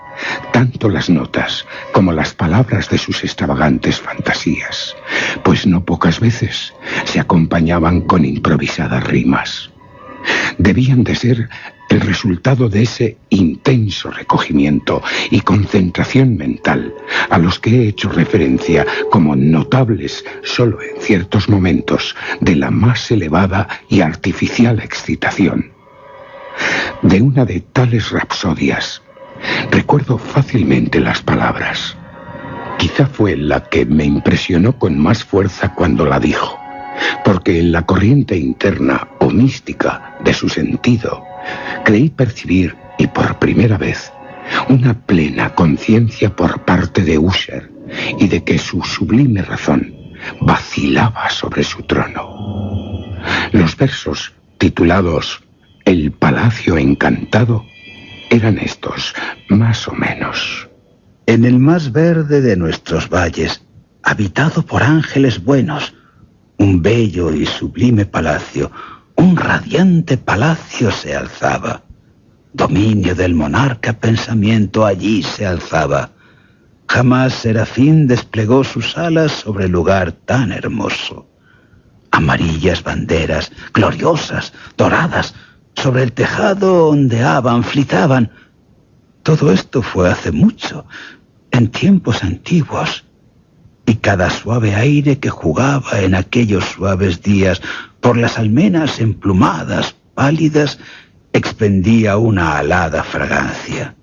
tanto 0.53 0.89
las 0.89 1.11
notas 1.11 1.67
como 1.93 2.13
las 2.13 2.35
palabras 2.35 2.89
de 2.89 2.99
sus 2.99 3.25
extravagantes 3.25 4.01
fantasías, 4.01 4.97
pues 5.43 5.67
no 5.67 5.85
pocas 5.85 6.21
veces 6.21 6.75
se 7.05 7.21
acompañaban 7.21 8.03
con 8.03 8.25
improvisadas 8.25 9.05
rimas. 9.05 9.71
Debían 10.59 11.05
de 11.05 11.15
ser 11.15 11.49
el 11.91 12.01
resultado 12.01 12.69
de 12.69 12.83
ese 12.83 13.17
intenso 13.31 14.11
recogimiento 14.11 15.03
y 15.31 15.41
concentración 15.41 16.37
mental 16.37 16.95
a 17.29 17.39
los 17.39 17.59
que 17.59 17.71
he 17.71 17.89
hecho 17.89 18.09
referencia 18.09 18.87
como 19.11 19.35
notables 19.35 20.25
solo 20.45 20.81
en 20.83 21.01
ciertos 21.01 21.49
momentos 21.49 22.15
de 22.41 22.55
la 22.55 22.71
más 22.71 23.11
elevada 23.11 23.69
y 23.89 24.03
artificial 24.03 24.79
excitación. 24.79 25.73
De 27.03 27.23
una 27.23 27.45
de 27.45 27.61
tales 27.61 28.11
rapsodias 28.11 29.03
Recuerdo 29.71 30.19
fácilmente 30.19 31.01
las 31.01 31.23
palabras. 31.23 31.97
Quizá 32.79 33.07
fue 33.07 33.37
la 33.37 33.65
que 33.65 33.85
me 33.85 34.05
impresionó 34.05 34.79
con 34.79 34.99
más 34.99 35.25
fuerza 35.25 35.75
cuando 35.75 36.07
la 36.07 36.19
dijo, 36.19 36.59
porque 37.25 37.61
en 37.61 37.73
la 37.73 37.83
corriente 37.83 38.37
interna 38.37 39.09
o 39.21 39.31
mística 39.31 40.17
de 40.25 40.33
su 40.33 40.49
sentido 40.49 41.23
creí 41.85 42.09
percibir, 42.09 42.77
y 42.99 43.07
por 43.07 43.39
primera 43.39 43.79
vez, 43.79 44.13
una 44.69 44.95
plena 44.95 45.55
conciencia 45.55 46.37
por 46.37 46.65
parte 46.65 47.03
de 47.03 47.19
Usher 47.19 47.71
y 48.19 48.29
de 48.29 48.45
que 48.45 48.59
su 48.59 48.83
sublime 48.83 49.43
razón 49.43 49.95
vacilaba 50.41 51.31
sobre 51.31 51.65
su 51.65 51.83
trono. 51.85 53.17
Los 53.53 53.77
versos 53.77 54.35
titulados 54.59 55.43
El 55.85 56.13
Palacio 56.13 56.77
Encantado 56.77 57.65
eran 58.31 58.59
estos, 58.59 59.13
más 59.49 59.87
o 59.89 59.93
menos. 59.93 60.69
En 61.27 61.45
el 61.45 61.59
más 61.59 61.93
verde 61.93 62.41
de 62.41 62.57
nuestros 62.57 63.09
valles, 63.09 63.63
habitado 64.03 64.63
por 64.63 64.83
ángeles 64.83 65.43
buenos, 65.45 65.95
un 66.57 66.81
bello 66.81 67.33
y 67.35 67.45
sublime 67.45 68.07
palacio, 68.07 68.71
un 69.17 69.37
radiante 69.37 70.17
palacio 70.17 70.91
se 70.91 71.15
alzaba. 71.15 71.83
Dominio 72.53 73.15
del 73.15 73.35
monarca 73.35 73.93
pensamiento 73.93 74.87
allí 74.87 75.23
se 75.23 75.47
alzaba. 75.47 76.11
Jamás 76.89 77.35
Serafín 77.35 78.07
desplegó 78.07 78.65
sus 78.65 78.97
alas 78.97 79.33
sobre 79.33 79.69
lugar 79.69 80.13
tan 80.13 80.53
hermoso. 80.53 81.29
Amarillas 82.11 82.83
banderas, 82.83 83.53
gloriosas, 83.73 84.53
doradas, 84.77 85.35
sobre 85.77 86.03
el 86.03 86.13
tejado 86.13 86.89
ondeaban, 86.89 87.65
flitaban. 87.65 88.31
Todo 89.23 89.53
esto 89.53 89.83
fue 89.83 90.11
hace 90.11 90.33
mucho, 90.33 90.87
en 91.51 91.69
tiempos 91.69 92.23
antiguos. 92.23 93.05
Y 93.87 93.97
cada 93.97 94.31
suave 94.31 94.75
aire 94.75 95.19
que 95.19 95.31
jugaba 95.31 96.01
en 96.01 96.15
aquellos 96.15 96.65
suaves 96.65 97.23
días 97.23 97.61
por 98.01 98.17
las 98.17 98.39
almenas 98.39 99.01
emplumadas, 99.01 99.97
pálidas, 100.15 100.79
expendía 101.33 102.17
una 102.17 102.59
alada 102.59 103.03
fragancia. 103.03 103.95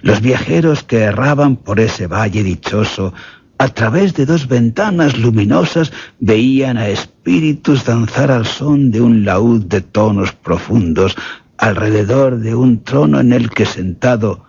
Los 0.00 0.20
viajeros 0.20 0.84
que 0.84 1.00
erraban 1.00 1.56
por 1.56 1.80
ese 1.80 2.06
valle 2.06 2.42
dichoso 2.42 3.12
a 3.58 3.68
través 3.68 4.14
de 4.14 4.24
dos 4.24 4.46
ventanas 4.46 5.18
luminosas 5.18 5.92
veían 6.20 6.78
a 6.78 6.88
espíritus 6.88 7.84
danzar 7.84 8.30
al 8.30 8.46
son 8.46 8.90
de 8.92 9.00
un 9.00 9.24
laúd 9.24 9.64
de 9.64 9.80
tonos 9.80 10.32
profundos 10.32 11.16
alrededor 11.56 12.38
de 12.38 12.54
un 12.54 12.84
trono 12.84 13.18
en 13.18 13.32
el 13.32 13.50
que 13.50 13.66
sentado 13.66 14.44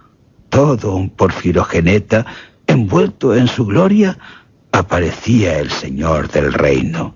todo 0.50 0.96
un 0.96 1.10
porfirogeneta, 1.10 2.26
envuelto 2.68 3.36
en 3.36 3.48
su 3.48 3.66
gloria, 3.66 4.18
aparecía 4.72 5.60
el 5.60 5.72
Señor 5.72 6.30
del 6.30 6.54
reino. 6.54 7.16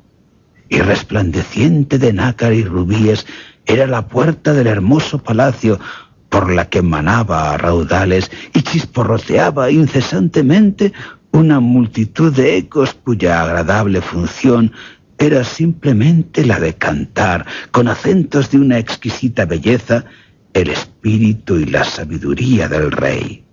Y 0.70 0.80
resplandeciente 0.80 2.00
de 2.00 2.14
nácar 2.14 2.54
y 2.54 2.64
rubíes 2.64 3.28
era 3.66 3.86
la 3.86 4.08
puerta 4.08 4.54
del 4.54 4.68
hermoso 4.68 5.20
palacio 5.20 5.80
por 6.30 6.52
la 6.52 6.68
que 6.68 6.82
manaba 6.82 7.54
a 7.54 7.58
raudales 7.58 8.32
y 8.56 8.64
chisporroteaba 8.64 9.70
incesantemente 9.70 10.92
una 11.34 11.60
multitud 11.60 12.32
de 12.32 12.58
ecos 12.58 12.94
cuya 12.94 13.42
agradable 13.42 14.02
función 14.02 14.72
era 15.18 15.44
simplemente 15.44 16.46
la 16.46 16.60
de 16.60 16.76
cantar, 16.76 17.46
con 17.72 17.88
acentos 17.88 18.52
de 18.52 18.60
una 18.60 18.78
exquisita 18.78 19.46
belleza, 19.46 20.06
el 20.54 20.70
espíritu 20.70 21.56
y 21.56 21.66
la 21.66 21.84
sabiduría 21.84 22.70
del 22.70 22.92
rey. 22.92 23.44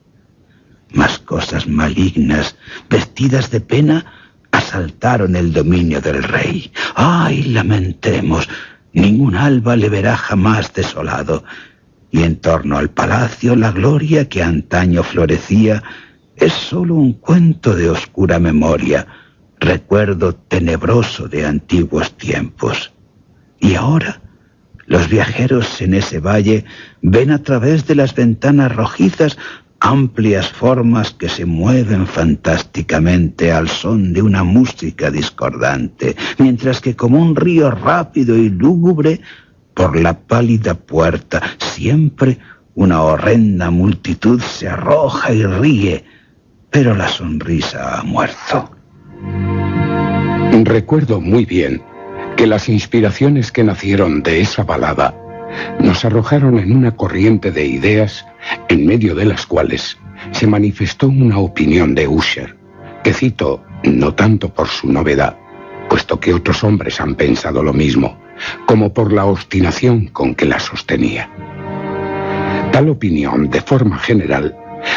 Más 0.93 1.19
cosas 1.19 1.67
malignas, 1.67 2.57
vestidas 2.91 3.51
de 3.51 3.61
pena, 3.61 4.05
asaltaron 4.53 5.35
el 5.35 5.53
dominio 5.53 6.01
del 6.01 6.23
rey. 6.23 6.71
¡Ay, 6.97 7.45
lamentemos! 7.45 8.49
Ningún 8.93 9.37
alba 9.37 9.77
le 9.77 9.89
verá 9.89 10.17
jamás 10.17 10.73
desolado. 10.75 11.45
Y 12.11 12.25
en 12.25 12.37
torno 12.37 12.77
al 12.77 12.91
palacio 12.91 13.57
la 13.57 13.71
gloria 13.71 14.29
que 14.29 14.43
antaño 14.43 15.03
florecía 15.03 15.83
es 16.41 16.55
sólo 16.55 16.95
un 16.95 17.13
cuento 17.13 17.77
de 17.77 17.91
oscura 17.91 18.39
memoria, 18.39 19.07
recuerdo 19.61 20.35
tenebroso 20.35 21.29
de 21.29 21.45
antiguos 21.45 22.17
tiempos. 22.17 22.93
Y 23.61 23.75
ahora 23.75 24.23
los 24.87 25.09
viajeros 25.09 25.81
en 25.83 25.95
ese 25.95 26.19
valle 26.19 26.65
ven 27.03 27.31
a 27.31 27.43
través 27.43 27.87
de 27.87 27.95
las 27.95 28.15
ventanas 28.15 28.75
rojizas 28.75 29.37
amplias 29.81 30.51
formas 30.51 31.13
que 31.13 31.29
se 31.29 31.45
mueven 31.45 32.07
fantásticamente 32.07 33.53
al 33.53 33.69
son 33.69 34.13
de 34.15 34.23
una 34.23 34.43
música 34.43 35.11
discordante, 35.11 36.17
mientras 36.39 36.81
que 36.81 36.97
como 36.97 37.21
un 37.21 37.37
río 37.37 37.71
rápido 37.71 38.37
y 38.37 38.49
lúgubre, 38.49 39.21
por 39.75 39.99
la 39.99 40.19
pálida 40.19 40.75
puerta, 40.75 41.43
siempre 41.59 42.39
una 42.75 43.03
horrenda 43.03 43.71
multitud 43.71 44.41
se 44.41 44.69
arroja 44.69 45.33
y 45.33 45.45
ríe, 45.45 46.05
pero 46.71 46.95
la 46.95 47.09
sonrisa 47.09 47.99
ha 47.99 48.03
muerto. 48.03 48.71
Recuerdo 50.65 51.21
muy 51.21 51.45
bien 51.45 51.83
que 52.37 52.47
las 52.47 52.69
inspiraciones 52.69 53.53
que 53.53 53.65
nacieron 53.65 54.23
de 54.23 54.41
esa 54.41 54.63
balada 54.63 55.15
nos 55.81 56.05
arrojaron 56.05 56.59
en 56.59 56.77
una 56.77 56.97
corriente 56.97 57.51
de 57.51 57.67
ideas 57.67 58.25
en 58.69 58.87
medio 58.87 59.15
de 59.15 59.25
las 59.25 59.47
cuales 59.47 59.99
se 60.33 60.47
manifestó 60.47 61.09
una 61.09 61.39
opinión 61.39 61.95
de 61.95 62.07
Usher, 62.07 62.57
que 63.03 63.13
cito 63.13 63.63
no 63.83 64.15
tanto 64.15 64.53
por 64.53 64.69
su 64.69 64.91
novedad, 64.91 65.37
puesto 65.89 66.21
que 66.21 66.33
otros 66.33 66.63
hombres 66.63 67.01
han 67.01 67.15
pensado 67.15 67.63
lo 67.63 67.73
mismo, 67.73 68.19
como 68.67 68.93
por 68.93 69.13
la 69.13 69.25
obstinación 69.25 70.07
con 70.09 70.35
que 70.35 70.45
la 70.45 70.61
sostenía. 70.61 71.29
Tal 72.73 72.89
opinión, 72.89 73.51
de 73.51 73.61
forma 73.61 73.99
general, 73.99 74.57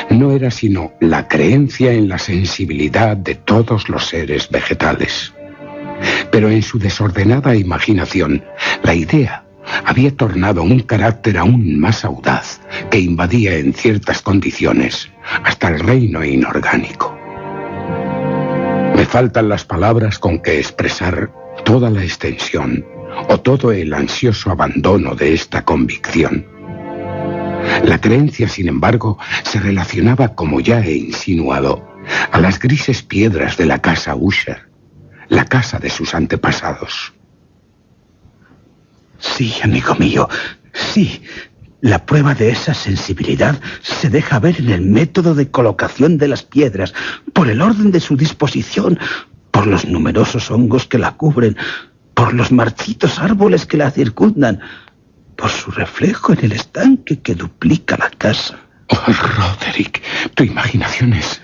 no 0.09 0.31
era 0.31 0.51
sino 0.51 0.93
la 0.99 1.27
creencia 1.27 1.93
en 1.93 2.09
la 2.09 2.17
sensibilidad 2.17 3.17
de 3.17 3.35
todos 3.35 3.89
los 3.89 4.07
seres 4.07 4.49
vegetales. 4.49 5.33
Pero 6.31 6.49
en 6.49 6.61
su 6.61 6.79
desordenada 6.79 7.55
imaginación, 7.55 8.43
la 8.83 8.95
idea 8.95 9.43
había 9.85 10.15
tornado 10.15 10.63
un 10.63 10.81
carácter 10.81 11.37
aún 11.37 11.79
más 11.79 12.05
audaz 12.05 12.59
que 12.89 12.99
invadía 12.99 13.55
en 13.55 13.73
ciertas 13.73 14.21
condiciones 14.21 15.09
hasta 15.43 15.69
el 15.69 15.79
reino 15.79 16.23
inorgánico. 16.23 17.17
Me 18.95 19.05
faltan 19.05 19.49
las 19.49 19.65
palabras 19.65 20.19
con 20.19 20.39
que 20.39 20.59
expresar 20.59 21.31
toda 21.65 21.89
la 21.89 22.03
extensión 22.03 22.85
o 23.29 23.39
todo 23.39 23.71
el 23.71 23.93
ansioso 23.93 24.51
abandono 24.51 25.15
de 25.15 25.33
esta 25.33 25.63
convicción. 25.63 26.52
La 27.81 27.99
creencia, 27.99 28.47
sin 28.47 28.67
embargo, 28.67 29.17
se 29.43 29.59
relacionaba, 29.59 30.35
como 30.35 30.59
ya 30.59 30.79
he 30.81 30.95
insinuado, 30.95 31.87
a 32.31 32.39
las 32.39 32.59
grises 32.59 33.01
piedras 33.01 33.57
de 33.57 33.65
la 33.65 33.81
casa 33.81 34.15
Usher, 34.15 34.69
la 35.29 35.45
casa 35.45 35.79
de 35.79 35.89
sus 35.89 36.13
antepasados. 36.13 37.13
Sí, 39.19 39.55
amigo 39.63 39.95
mío, 39.95 40.29
sí. 40.73 41.23
La 41.81 42.05
prueba 42.05 42.33
de 42.33 42.49
esa 42.49 42.73
sensibilidad 42.73 43.59
se 43.81 44.09
deja 44.09 44.39
ver 44.39 44.57
en 44.59 44.69
el 44.69 44.81
método 44.81 45.35
de 45.35 45.51
colocación 45.51 46.17
de 46.17 46.29
las 46.29 46.43
piedras, 46.43 46.93
por 47.33 47.49
el 47.49 47.61
orden 47.61 47.91
de 47.91 47.99
su 47.99 48.15
disposición, 48.15 48.97
por 49.51 49.67
los 49.67 49.85
numerosos 49.85 50.49
hongos 50.49 50.87
que 50.87 50.97
la 50.97 51.11
cubren, 51.17 51.57
por 52.13 52.33
los 52.33 52.51
marchitos 52.53 53.19
árboles 53.19 53.65
que 53.65 53.77
la 53.77 53.91
circundan, 53.91 54.61
por 55.35 55.49
su 55.49 55.71
reflejo 55.71 56.33
en 56.33 56.45
el 56.45 56.51
estanque 56.53 57.19
que 57.19 57.35
duplica 57.35 57.97
la 57.97 58.09
casa. 58.09 58.59
Oh, 58.87 59.11
Roderick, 59.11 60.01
tu 60.35 60.43
imaginación 60.43 61.13
es... 61.13 61.41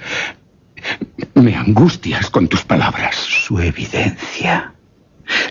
Me 1.36 1.56
angustias 1.56 2.30
con 2.30 2.48
tus 2.48 2.64
palabras. 2.64 3.16
Su 3.16 3.60
evidencia. 3.60 4.74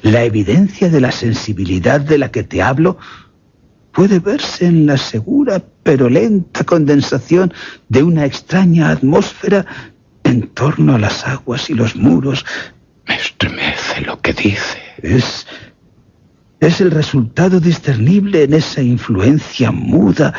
La 0.03 0.24
evidencia 0.24 0.89
de 0.89 1.01
la 1.01 1.12
sensibilidad 1.12 2.01
de 2.01 2.18
la 2.18 2.30
que 2.30 2.43
te 2.43 2.62
hablo 2.62 2.99
puede 3.93 4.18
verse 4.18 4.66
en 4.66 4.86
la 4.86 4.97
segura 4.97 5.62
pero 5.82 6.09
lenta 6.09 6.64
condensación 6.64 7.53
de 7.89 8.03
una 8.03 8.24
extraña 8.26 8.91
atmósfera 8.91 9.64
en 10.24 10.49
torno 10.49 10.95
a 10.95 10.99
las 10.99 11.26
aguas 11.26 11.70
y 11.70 11.74
los 11.74 11.97
muros. 11.97 12.45
Me 13.07 13.16
estremece 13.16 14.03
lo 14.03 14.20
que 14.20 14.34
dice. 14.34 14.78
Es 15.03 15.47
es 16.61 16.80
el 16.80 16.90
resultado 16.90 17.61
discernible 17.61 18.44
en 18.44 18.54
esa 18.54 18.82
influencia 18.82 19.70
muda, 19.70 20.34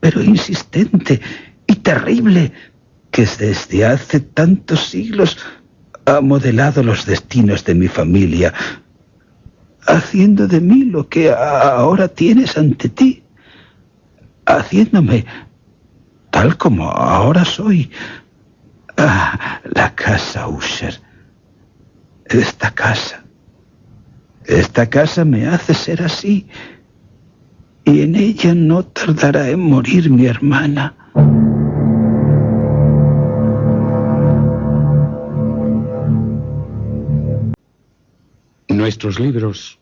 pero 0.00 0.22
insistente 0.22 1.20
y 1.66 1.76
terrible, 1.76 2.52
que 3.10 3.26
desde 3.38 3.86
hace 3.86 4.20
tantos 4.20 4.88
siglos 4.88 5.38
ha 6.04 6.20
modelado 6.20 6.82
los 6.82 7.06
destinos 7.06 7.64
de 7.64 7.74
mi 7.74 7.88
familia, 7.88 8.52
haciendo 9.86 10.46
de 10.46 10.60
mí 10.60 10.84
lo 10.84 11.08
que 11.08 11.30
ahora 11.30 12.08
tienes 12.08 12.56
ante 12.56 12.88
ti, 12.88 13.22
haciéndome 14.46 15.24
tal 16.30 16.56
como 16.56 16.90
ahora 16.90 17.44
soy. 17.44 17.90
Ah, 18.96 19.60
la 19.64 19.94
casa 19.94 20.48
Usher. 20.48 21.00
Esta 22.26 22.70
casa 22.72 23.21
esta 24.46 24.88
casa 24.88 25.24
me 25.24 25.46
hace 25.46 25.74
ser 25.74 26.02
así, 26.02 26.46
y 27.84 28.02
en 28.02 28.14
ella 28.14 28.54
no 28.54 28.84
tardará 28.84 29.48
en 29.48 29.60
morir 29.60 30.10
mi 30.10 30.26
hermana. 30.26 30.94
Nuestros 38.68 39.20
libros, 39.20 39.78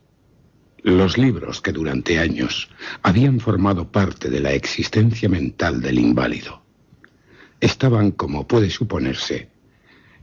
los 0.83 1.17
libros 1.17 1.61
que 1.61 1.73
durante 1.73 2.19
años 2.19 2.69
habían 3.03 3.41
formado 3.41 3.91
parte 3.91 4.29
de 4.29 4.41
la 4.41 4.53
existencia 4.53 5.29
mental 5.29 5.81
del 5.81 5.99
inválido, 5.99 6.63
estaban, 7.61 8.11
como 8.11 8.47
puede 8.47 8.71
suponerse, 8.71 9.49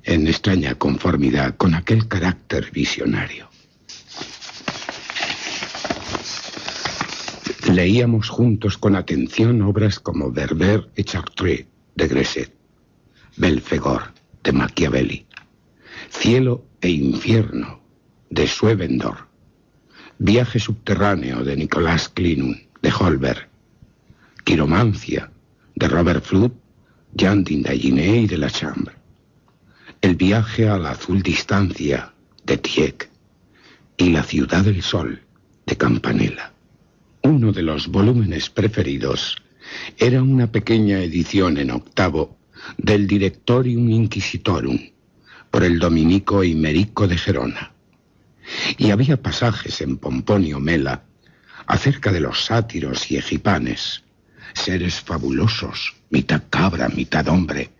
en 0.03 0.27
extraña 0.27 0.75
conformidad 0.75 1.57
con 1.57 1.75
aquel 1.75 2.07
carácter 2.07 2.71
visionario. 2.71 3.49
Leíamos 7.77 8.29
juntos 8.29 8.75
con 8.75 8.95
atención 8.95 9.61
obras 9.61 9.99
como 9.99 10.31
Berber 10.31 10.89
et 10.95 11.05
Chartres 11.05 11.67
de 11.93 12.07
Gresset, 12.07 12.51
Belfegor 13.35 14.13
de 14.43 14.51
Machiavelli, 14.51 15.27
Cielo 16.09 16.65
e 16.81 16.89
Infierno 16.89 17.79
de 18.31 18.47
Suevendor, 18.47 19.27
Viaje 20.17 20.57
subterráneo 20.59 21.43
de 21.43 21.55
Nicolás 21.55 22.09
Klinun 22.09 22.59
de 22.81 22.91
Holberg, 22.91 23.47
Quiromancia 24.43 25.29
de 25.75 25.87
Robert 25.87 26.25
Flood, 26.25 26.53
Jean 27.13 27.43
d'Indaginé 27.43 28.21
y 28.21 28.27
de 28.27 28.39
la 28.39 28.49
Chambre, 28.49 28.95
El 30.01 30.15
viaje 30.15 30.67
a 30.67 30.79
la 30.79 30.97
azul 30.97 31.21
distancia 31.21 32.11
de 32.43 32.57
Tieck 32.57 33.07
y 33.97 34.09
La 34.09 34.23
ciudad 34.23 34.63
del 34.63 34.81
sol 34.81 35.21
de 35.67 35.77
Campanella. 35.77 36.56
Uno 37.27 37.51
de 37.51 37.61
los 37.61 37.89
volúmenes 37.89 38.49
preferidos 38.49 39.35
era 39.97 40.23
una 40.23 40.49
pequeña 40.49 40.99
edición 40.99 41.57
en 41.57 41.71
octavo 41.71 42.37
del 42.77 43.05
Directorium 43.05 43.89
Inquisitorum 43.89 44.79
por 45.51 45.65
el 45.65 45.77
dominico 45.77 46.45
Imerico 46.45 47.05
de 47.05 47.17
Gerona. 47.17 47.73
Y 48.77 48.91
había 48.91 49.21
pasajes 49.21 49.81
en 49.81 49.97
Pomponio 49.97 50.61
Mela 50.61 51.03
acerca 51.65 52.13
de 52.13 52.21
los 52.21 52.45
sátiros 52.45 53.11
y 53.11 53.17
egipanes, 53.17 54.05
seres 54.53 55.01
fabulosos, 55.01 55.97
mitad 56.09 56.43
cabra, 56.49 56.87
mitad 56.87 57.27
hombre, 57.27 57.71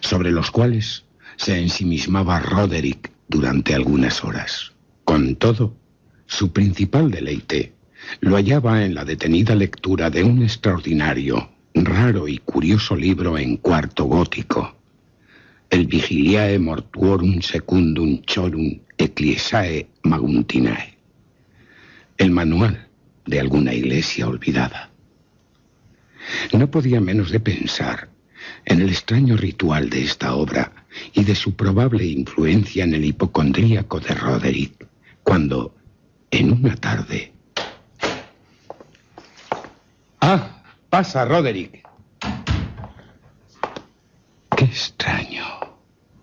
sobre 0.00 0.30
los 0.30 0.50
cuales 0.50 1.04
se 1.36 1.60
ensimismaba 1.60 2.40
Roderick 2.40 3.10
durante 3.28 3.74
algunas 3.74 4.24
horas. 4.24 4.72
Con 5.04 5.36
todo, 5.36 5.76
su 6.24 6.54
principal 6.54 7.10
deleite 7.10 7.73
lo 8.20 8.36
hallaba 8.36 8.84
en 8.84 8.94
la 8.94 9.04
detenida 9.04 9.54
lectura 9.54 10.10
de 10.10 10.22
un 10.22 10.42
extraordinario, 10.42 11.50
raro 11.74 12.28
y 12.28 12.38
curioso 12.38 12.96
libro 12.96 13.36
en 13.38 13.56
cuarto 13.56 14.04
gótico, 14.04 14.76
el 15.70 15.86
Vigiliae 15.86 16.58
Mortuorum 16.58 17.40
Secundum 17.40 18.22
Chorum 18.22 18.80
Ecclesiae 18.96 19.88
Maguntinae, 20.04 20.96
el 22.16 22.30
manual 22.30 22.88
de 23.26 23.40
alguna 23.40 23.74
iglesia 23.74 24.28
olvidada. 24.28 24.90
No 26.52 26.70
podía 26.70 27.00
menos 27.00 27.30
de 27.30 27.40
pensar 27.40 28.08
en 28.64 28.80
el 28.80 28.88
extraño 28.88 29.36
ritual 29.36 29.90
de 29.90 30.02
esta 30.02 30.34
obra 30.34 30.86
y 31.12 31.24
de 31.24 31.34
su 31.34 31.54
probable 31.54 32.04
influencia 32.06 32.84
en 32.84 32.94
el 32.94 33.04
hipocondríaco 33.04 34.00
de 34.00 34.14
Roderick, 34.14 34.86
cuando, 35.22 35.74
en 36.30 36.52
una 36.52 36.76
tarde, 36.76 37.34
Ah, 40.26 40.62
pasa, 40.94 41.24
Roderick. 41.24 41.82
Qué 44.56 44.64
extraño. 44.64 45.44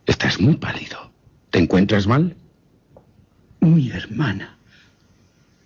Estás 0.05 0.39
muy 0.39 0.55
pálido. 0.55 1.11
¿Te 1.49 1.59
encuentras 1.59 2.07
mal? 2.07 2.37
Mi 3.59 3.91
hermana. 3.91 4.57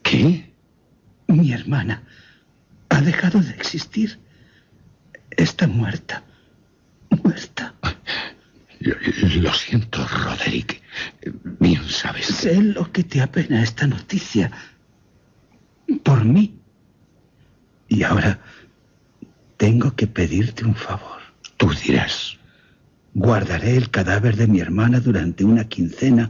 ¿Qué? 0.02 0.52
Mi 1.28 1.54
hermana 1.54 2.02
ha 2.90 3.00
dejado 3.02 3.42
de 3.42 3.52
existir. 3.52 4.20
Está 5.30 5.68
muerta. 5.68 6.24
Muerta. 7.24 7.76
Lo, 8.80 9.54
siento, 9.54 10.04
Roderick. 10.08 10.82
Bien 11.60 11.88
sabes. 11.88 12.26
Sé 12.26 12.60
lo 12.60 12.92
que 12.92 13.04
te 13.04 13.22
apena 13.22 13.62
esta 13.62 13.86
noticia. 13.86 14.50
Por 16.02 16.26
mí 16.26 16.60
y 17.88 18.02
ahora 18.02 18.40
tengo 19.66 19.96
que 19.96 20.06
pedirte 20.06 20.64
un 20.64 20.76
favor. 20.76 21.22
Tú 21.58 21.72
dirás. 21.74 22.38
Guardaré 23.16 23.76
el 23.76 23.90
cadáver 23.90 24.36
de 24.36 24.46
mi 24.46 24.60
hermana 24.60 25.00
durante 25.00 25.44
una 25.44 25.64
quincena 25.68 26.30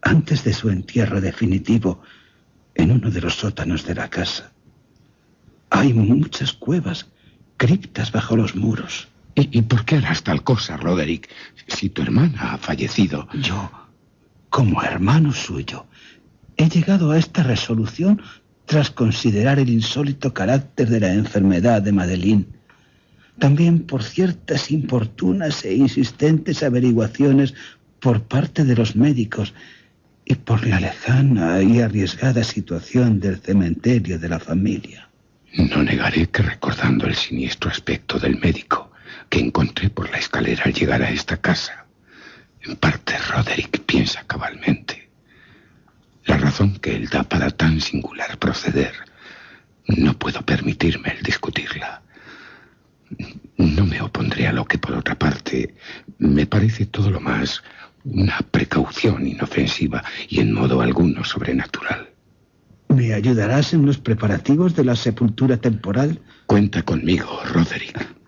antes 0.00 0.44
de 0.44 0.54
su 0.54 0.70
entierro 0.70 1.20
definitivo 1.20 2.00
en 2.74 2.90
uno 2.90 3.10
de 3.10 3.20
los 3.20 3.34
sótanos 3.34 3.84
de 3.84 3.94
la 3.96 4.08
casa. 4.08 4.52
Hay 5.68 5.92
muchas 5.92 6.54
cuevas, 6.54 7.06
criptas 7.58 8.12
bajo 8.12 8.34
los 8.34 8.56
muros. 8.56 9.08
¿Y, 9.34 9.58
¿Y, 9.58 9.60
por 9.60 9.84
qué 9.84 9.96
harás 9.96 10.22
tal 10.22 10.42
cosa, 10.42 10.78
Roderick, 10.78 11.28
si 11.66 11.90
tu 11.90 12.00
hermana 12.00 12.54
ha 12.54 12.56
fallecido? 12.56 13.28
Yo, 13.42 13.70
como 14.48 14.82
hermano 14.82 15.34
suyo, 15.34 15.84
he 16.56 16.70
llegado 16.70 17.10
a 17.10 17.18
esta 17.18 17.42
resolución 17.42 18.22
tras 18.64 18.90
considerar 18.90 19.58
el 19.58 19.68
insólito 19.68 20.32
carácter 20.32 20.88
de 20.88 21.00
la 21.00 21.12
enfermedad 21.12 21.82
de 21.82 21.92
Madeline, 21.92 22.59
también 23.38 23.80
por 23.80 24.02
ciertas 24.02 24.70
importunas 24.70 25.64
e 25.64 25.74
insistentes 25.74 26.62
averiguaciones 26.62 27.54
por 28.00 28.22
parte 28.22 28.64
de 28.64 28.74
los 28.74 28.96
médicos 28.96 29.54
y 30.24 30.34
por 30.34 30.66
la 30.66 30.80
lejana 30.80 31.62
y 31.62 31.80
arriesgada 31.80 32.44
situación 32.44 33.20
del 33.20 33.40
cementerio 33.40 34.18
de 34.18 34.28
la 34.28 34.38
familia. 34.38 35.08
No 35.52 35.82
negaré 35.82 36.28
que 36.28 36.42
recordando 36.42 37.06
el 37.06 37.14
siniestro 37.14 37.70
aspecto 37.70 38.18
del 38.18 38.38
médico 38.38 38.92
que 39.28 39.40
encontré 39.40 39.90
por 39.90 40.10
la 40.10 40.18
escalera 40.18 40.64
al 40.64 40.72
llegar 40.72 41.02
a 41.02 41.10
esta 41.10 41.36
casa, 41.36 41.86
en 42.62 42.76
parte 42.76 43.16
Roderick 43.18 43.80
piensa 43.80 44.22
cabalmente. 44.26 45.08
La 46.26 46.36
razón 46.36 46.78
que 46.78 46.94
él 46.94 47.08
da 47.08 47.24
para 47.24 47.50
tan 47.50 47.80
singular 47.80 48.38
proceder, 48.38 48.92
no 49.88 50.16
puedo 50.16 50.42
permitirme 50.42 51.16
el 51.16 51.22
discutirla. 51.22 52.02
No 53.56 53.84
me 53.86 54.00
opondré 54.00 54.46
a 54.46 54.52
lo 54.52 54.64
que 54.64 54.78
por 54.78 54.94
otra 54.94 55.18
parte 55.18 55.74
me 56.18 56.46
parece 56.46 56.86
todo 56.86 57.10
lo 57.10 57.20
más 57.20 57.62
una 58.04 58.38
precaución 58.50 59.26
inofensiva 59.26 60.02
y 60.28 60.40
en 60.40 60.52
modo 60.52 60.80
alguno 60.80 61.24
sobrenatural. 61.24 62.08
¿Me 62.88 63.12
ayudarás 63.12 63.72
en 63.72 63.86
los 63.86 63.98
preparativos 63.98 64.74
de 64.74 64.84
la 64.84 64.96
sepultura 64.96 65.56
temporal? 65.58 66.20
Cuenta 66.46 66.82
conmigo, 66.82 67.28
Roderick. 67.52 68.19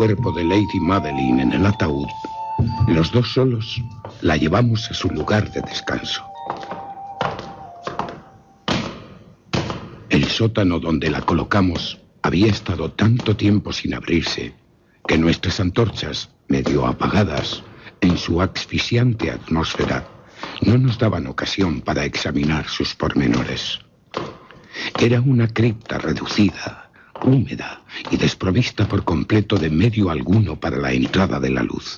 Cuerpo 0.00 0.32
de 0.32 0.44
Lady 0.44 0.80
Madeline 0.80 1.42
en 1.42 1.52
el 1.52 1.66
ataúd, 1.66 2.08
los 2.88 3.12
dos 3.12 3.34
solos 3.34 3.82
la 4.22 4.34
llevamos 4.34 4.90
a 4.90 4.94
su 4.94 5.10
lugar 5.10 5.52
de 5.52 5.60
descanso. 5.60 6.24
El 10.08 10.24
sótano 10.24 10.80
donde 10.80 11.10
la 11.10 11.20
colocamos 11.20 11.98
había 12.22 12.46
estado 12.46 12.90
tanto 12.92 13.36
tiempo 13.36 13.74
sin 13.74 13.92
abrirse 13.92 14.54
que 15.06 15.18
nuestras 15.18 15.60
antorchas, 15.60 16.30
medio 16.48 16.86
apagadas 16.86 17.62
en 18.00 18.16
su 18.16 18.40
asfixiante 18.40 19.30
atmósfera, 19.30 20.08
no 20.62 20.78
nos 20.78 20.98
daban 20.98 21.26
ocasión 21.26 21.82
para 21.82 22.06
examinar 22.06 22.66
sus 22.68 22.94
pormenores. 22.94 23.80
Era 24.98 25.20
una 25.20 25.46
cripta 25.48 25.98
reducida, 25.98 26.79
húmeda 27.24 27.82
y 28.10 28.16
desprovista 28.16 28.86
por 28.86 29.04
completo 29.04 29.56
de 29.56 29.70
medio 29.70 30.10
alguno 30.10 30.58
para 30.58 30.76
la 30.76 30.92
entrada 30.92 31.40
de 31.40 31.50
la 31.50 31.62
luz. 31.62 31.96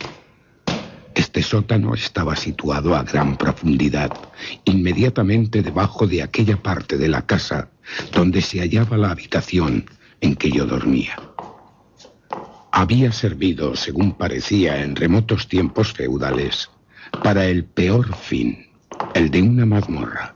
Este 1.14 1.42
sótano 1.42 1.94
estaba 1.94 2.36
situado 2.36 2.96
a 2.96 3.02
gran 3.02 3.36
profundidad, 3.36 4.10
inmediatamente 4.64 5.62
debajo 5.62 6.06
de 6.06 6.22
aquella 6.22 6.56
parte 6.56 6.96
de 6.96 7.08
la 7.08 7.26
casa 7.26 7.68
donde 8.12 8.40
se 8.40 8.60
hallaba 8.60 8.96
la 8.96 9.10
habitación 9.10 9.84
en 10.20 10.36
que 10.36 10.50
yo 10.50 10.64
dormía. 10.64 11.16
Había 12.70 13.12
servido, 13.12 13.76
según 13.76 14.12
parecía 14.12 14.82
en 14.82 14.96
remotos 14.96 15.48
tiempos 15.48 15.92
feudales, 15.92 16.70
para 17.22 17.44
el 17.44 17.64
peor 17.64 18.16
fin, 18.16 18.70
el 19.14 19.30
de 19.30 19.42
una 19.42 19.66
mazmorra, 19.66 20.34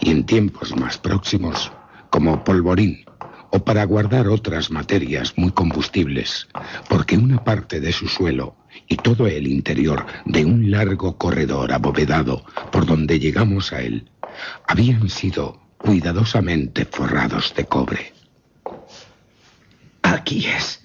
y 0.00 0.10
en 0.10 0.26
tiempos 0.26 0.74
más 0.74 0.98
próximos 0.98 1.70
como 2.10 2.42
polvorín 2.42 3.04
o 3.50 3.60
para 3.60 3.84
guardar 3.84 4.28
otras 4.28 4.70
materias 4.70 5.34
muy 5.36 5.50
combustibles, 5.52 6.48
porque 6.88 7.16
una 7.16 7.44
parte 7.44 7.80
de 7.80 7.92
su 7.92 8.08
suelo 8.08 8.56
y 8.86 8.96
todo 8.96 9.26
el 9.26 9.46
interior 9.46 10.06
de 10.24 10.44
un 10.44 10.70
largo 10.70 11.16
corredor 11.16 11.72
abovedado 11.72 12.44
por 12.70 12.86
donde 12.86 13.18
llegamos 13.18 13.72
a 13.72 13.80
él 13.80 14.10
habían 14.66 15.08
sido 15.08 15.60
cuidadosamente 15.78 16.84
forrados 16.84 17.54
de 17.56 17.64
cobre. 17.64 18.12
Aquí 20.02 20.46
es. 20.46 20.84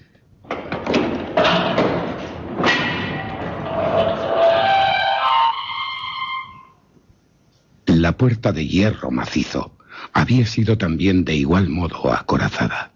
La 7.86 8.18
puerta 8.18 8.52
de 8.52 8.68
hierro 8.68 9.12
macizo 9.12 9.78
había 10.12 10.46
sido 10.46 10.78
también 10.78 11.24
de 11.24 11.36
igual 11.36 11.70
modo 11.70 12.12
acorazada. 12.12 12.92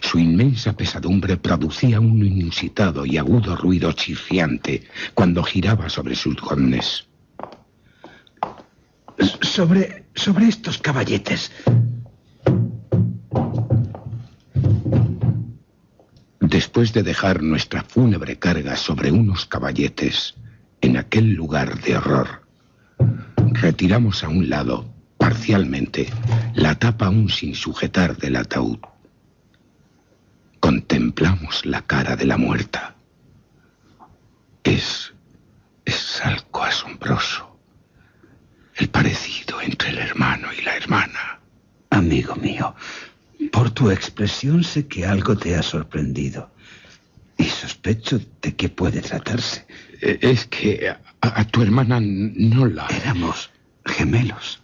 Su 0.00 0.18
inmensa 0.18 0.76
pesadumbre 0.76 1.36
producía 1.36 2.00
un 2.00 2.24
inusitado 2.24 3.06
y 3.06 3.16
agudo 3.16 3.56
ruido 3.56 3.92
chirriante 3.92 4.84
cuando 5.14 5.42
giraba 5.42 5.88
sobre 5.88 6.14
sus 6.14 6.36
goznes. 6.36 7.06
Sobre, 9.40 10.06
sobre 10.14 10.48
estos 10.48 10.78
caballetes. 10.78 11.52
Después 16.40 16.92
de 16.92 17.02
dejar 17.02 17.42
nuestra 17.42 17.82
fúnebre 17.82 18.38
carga 18.38 18.76
sobre 18.76 19.10
unos 19.12 19.46
caballetes 19.46 20.34
en 20.80 20.96
aquel 20.96 21.32
lugar 21.32 21.80
de 21.80 21.96
horror, 21.96 22.42
retiramos 23.52 24.22
a 24.24 24.28
un 24.28 24.50
lado 24.50 24.93
parcialmente 25.24 26.12
la 26.52 26.74
tapa 26.74 27.06
aún 27.06 27.30
sin 27.30 27.54
sujetar 27.54 28.18
del 28.18 28.36
ataúd. 28.36 28.78
Contemplamos 30.60 31.64
la 31.64 31.80
cara 31.86 32.14
de 32.14 32.26
la 32.26 32.36
muerta. 32.36 32.94
Es... 34.62 35.14
es 35.86 36.20
algo 36.22 36.62
asombroso. 36.62 37.58
El 38.74 38.90
parecido 38.90 39.62
entre 39.62 39.88
el 39.92 39.98
hermano 39.98 40.48
y 40.52 40.60
la 40.60 40.76
hermana. 40.76 41.40
Amigo 41.88 42.36
mío, 42.36 42.74
por 43.50 43.70
tu 43.70 43.90
expresión 43.90 44.62
sé 44.62 44.86
que 44.86 45.06
algo 45.06 45.38
te 45.38 45.56
ha 45.56 45.62
sorprendido. 45.62 46.50
Y 47.38 47.44
sospecho 47.44 48.20
de 48.42 48.54
qué 48.54 48.68
puede 48.68 49.00
tratarse. 49.00 49.66
Es 50.02 50.44
que 50.48 50.90
a, 50.90 51.00
a 51.22 51.44
tu 51.46 51.62
hermana 51.62 51.98
no 52.02 52.66
la... 52.66 52.86
Éramos 52.88 53.50
gemelos. 53.86 54.63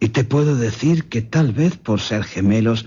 Y 0.00 0.08
te 0.08 0.24
puedo 0.24 0.56
decir 0.56 1.04
que 1.04 1.20
tal 1.20 1.52
vez 1.52 1.76
por 1.76 2.00
ser 2.00 2.24
gemelos, 2.24 2.86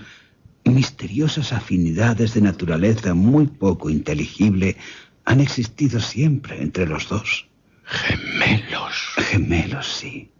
misteriosas 0.64 1.52
afinidades 1.52 2.34
de 2.34 2.40
naturaleza 2.40 3.14
muy 3.14 3.46
poco 3.46 3.88
inteligible 3.88 4.76
han 5.24 5.40
existido 5.40 6.00
siempre 6.00 6.60
entre 6.60 6.86
los 6.86 7.08
dos. 7.08 7.46
Gemelos. 7.84 8.94
Gemelos, 9.16 9.86
sí. 9.86 10.30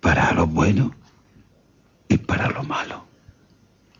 Para 0.00 0.32
lo 0.32 0.46
bueno 0.46 0.94
y 2.08 2.18
para 2.18 2.50
lo 2.50 2.64
malo. 2.64 3.06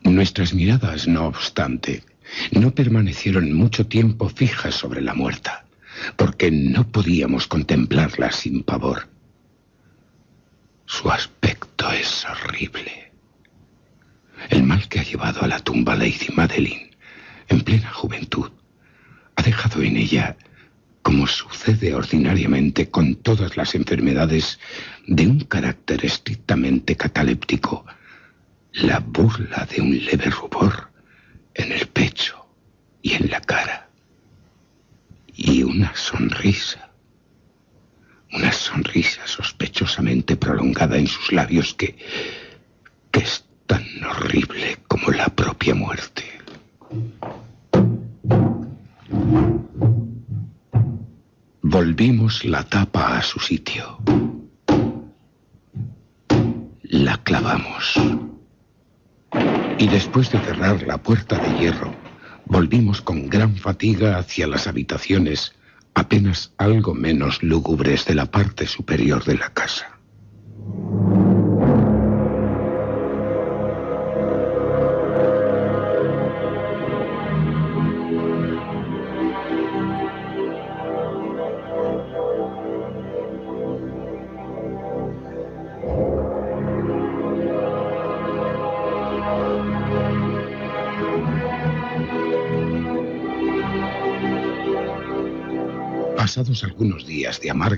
Nuestras 0.03 0.55
miradas, 0.55 1.07
no 1.07 1.27
obstante, 1.27 2.03
no 2.51 2.75
permanecieron 2.75 3.53
mucho 3.53 3.87
tiempo 3.87 4.29
fijas 4.29 4.75
sobre 4.75 5.01
la 5.01 5.15
muerta, 5.15 5.67
porque 6.17 6.51
no 6.51 6.89
podíamos 6.89 7.47
contemplarla 7.47 8.33
sin 8.33 8.63
pavor. 8.63 9.09
Su 10.87 11.11
aspecto 11.11 11.38
es 11.95 12.25
horrible. 12.25 13.13
El 14.51 14.63
mal 14.63 14.89
que 14.89 15.01
ha 15.01 15.03
llevado 15.03 15.43
a 15.43 15.49
la 15.49 15.61
tumba 15.61 15.97
Lady 15.97 16.29
Madeline 16.35 16.91
en 17.49 17.61
plena 17.63 17.91
juventud 17.93 18.51
ha 19.37 19.43
dejado 19.43 19.83
en 19.83 19.97
ella, 19.97 20.37
como 21.03 21.27
sucede 21.27 21.95
ordinariamente 21.95 22.91
con 22.91 23.17
todas 23.17 23.57
las 23.57 23.75
enfermedades 23.75 24.59
de 25.07 25.27
un 25.27 25.41
carácter 25.41 26.05
estrictamente 26.05 26.97
cataléptico, 26.97 27.87
la 28.73 29.01
burla 29.01 29.67
de 29.75 29.81
un 29.81 30.05
leve 30.05 30.31
rubor 30.31 30.91
en 31.55 31.73
el 31.73 31.87
pecho 31.89 32.47
y 33.03 33.15
en 33.15 33.31
la 33.31 33.41
cara 33.41 33.89
y 35.35 35.63
una 35.63 35.95
sonrisa 35.95 36.88
una 38.33 38.53
sonrisa 38.53 39.27
sospechosamente 39.27 40.37
prolongada 40.37 40.97
en 40.97 41.07
sus 41.07 41.33
labios 41.33 41.75
que, 41.75 41.97
que 43.11 43.21
es 43.21 43.45
tan 43.67 43.85
horrible 44.05 44.79
como 44.87 45.11
la 45.11 45.29
propia 45.29 45.75
muerte. 45.75 46.25
Volvimos 51.63 52.45
la 52.45 52.65
tapa 52.65 53.19
a 53.19 53.23
su 53.23 53.39
sitio. 53.41 53.99
La 56.83 57.23
clavamos. 57.23 57.95
Y 59.79 59.87
después 59.89 60.31
de 60.33 60.41
cerrar 60.41 60.83
la 60.83 60.99
puerta 60.99 61.39
de 61.39 61.59
hierro, 61.59 61.95
volvimos 62.47 63.03
con 63.03 63.29
gran 63.29 63.55
fatiga 63.57 64.19
hacia 64.19 64.47
las 64.47 64.67
habitaciones 64.67 65.55
apenas 65.99 66.53
algo 66.59 66.95
menos 66.95 67.43
lúgubres 67.43 68.07
de 68.07 68.15
la 68.15 68.27
parte 68.27 68.67
superior 68.67 69.25
de 69.25 69.37
la 69.37 69.53
casa. 69.53 69.99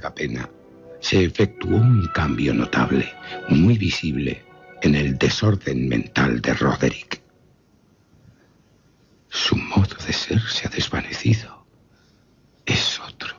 Pena, 0.08 0.48
se 1.00 1.24
efectuó 1.24 1.76
un 1.76 2.06
cambio 2.14 2.54
notable, 2.54 3.12
muy 3.48 3.76
visible, 3.76 4.42
en 4.82 4.94
el 4.94 5.18
desorden 5.18 5.88
mental 5.88 6.40
de 6.40 6.54
Roderick. 6.54 7.20
Su 9.28 9.56
modo 9.56 9.96
de 10.06 10.12
ser 10.12 10.40
se 10.40 10.66
ha 10.66 10.70
desvanecido. 10.70 11.66
Es 12.64 12.98
otro. 13.00 13.36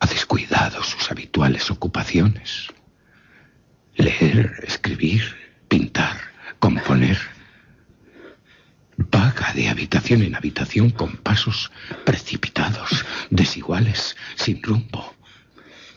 Ha 0.00 0.06
descuidado 0.06 0.82
sus 0.82 1.10
habituales 1.10 1.70
ocupaciones. 1.70 2.68
Leer, 3.96 4.64
escribir, 4.66 5.22
pintar, 5.68 6.20
componer 6.58 7.18
vaga 8.98 9.52
de 9.54 9.68
habitación 9.68 10.22
en 10.22 10.34
habitación 10.34 10.90
con 10.90 11.16
pasos 11.18 11.70
precipitados, 12.04 13.06
desiguales, 13.30 14.16
sin 14.34 14.62
rumbo. 14.62 15.14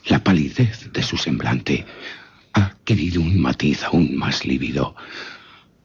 La 0.06 0.24
palidez 0.24 0.92
de 0.94 1.04
su 1.04 1.18
semblante 1.18 1.86
ha 2.54 2.66
adquirido 2.66 3.22
un 3.22 3.42
matiz 3.42 3.84
aún 3.84 4.16
más 4.16 4.46
lívido, 4.46 4.96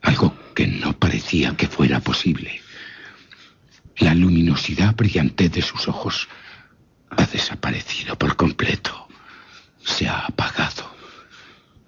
algo 0.02 0.36
que 0.54 0.66
no 0.66 0.98
parecía 0.98 1.56
que 1.56 1.68
fuera 1.68 2.00
posible. 2.00 2.60
La 3.98 4.14
luminosidad 4.14 4.94
brillante 4.94 5.45
de 5.56 5.62
sus 5.62 5.88
ojos 5.88 6.28
ha 7.08 7.24
desaparecido 7.24 8.18
por 8.18 8.36
completo, 8.36 9.08
se 9.82 10.06
ha 10.06 10.26
apagado, 10.26 10.94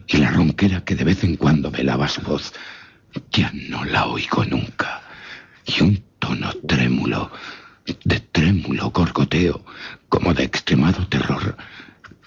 y 0.07 0.17
la 0.17 0.31
ronquera 0.31 0.83
que 0.87 0.95
de 0.95 1.05
vez 1.05 1.23
en 1.23 1.37
cuando 1.37 1.71
velaba 1.71 2.09
su 2.09 2.23
voz 2.23 2.55
ya 3.31 3.53
no 3.69 3.85
la 3.85 4.07
oigo 4.07 4.43
nunca. 4.47 5.03
Y 5.67 5.83
un 5.83 6.03
tono 6.19 6.51
trémulo, 6.67 7.31
de 8.05 8.21
trémulo 8.21 8.89
gorgoteo, 8.91 9.63
como 10.09 10.33
de 10.33 10.45
extremado 10.45 11.07
terror, 11.07 11.55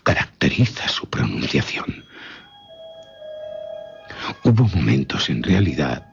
caracteriza 0.04 0.88
su 0.90 1.10
pronunciación. 1.10 2.06
Hubo 4.44 4.68
momentos 4.76 5.28
en 5.32 5.42
realidad 5.42 6.06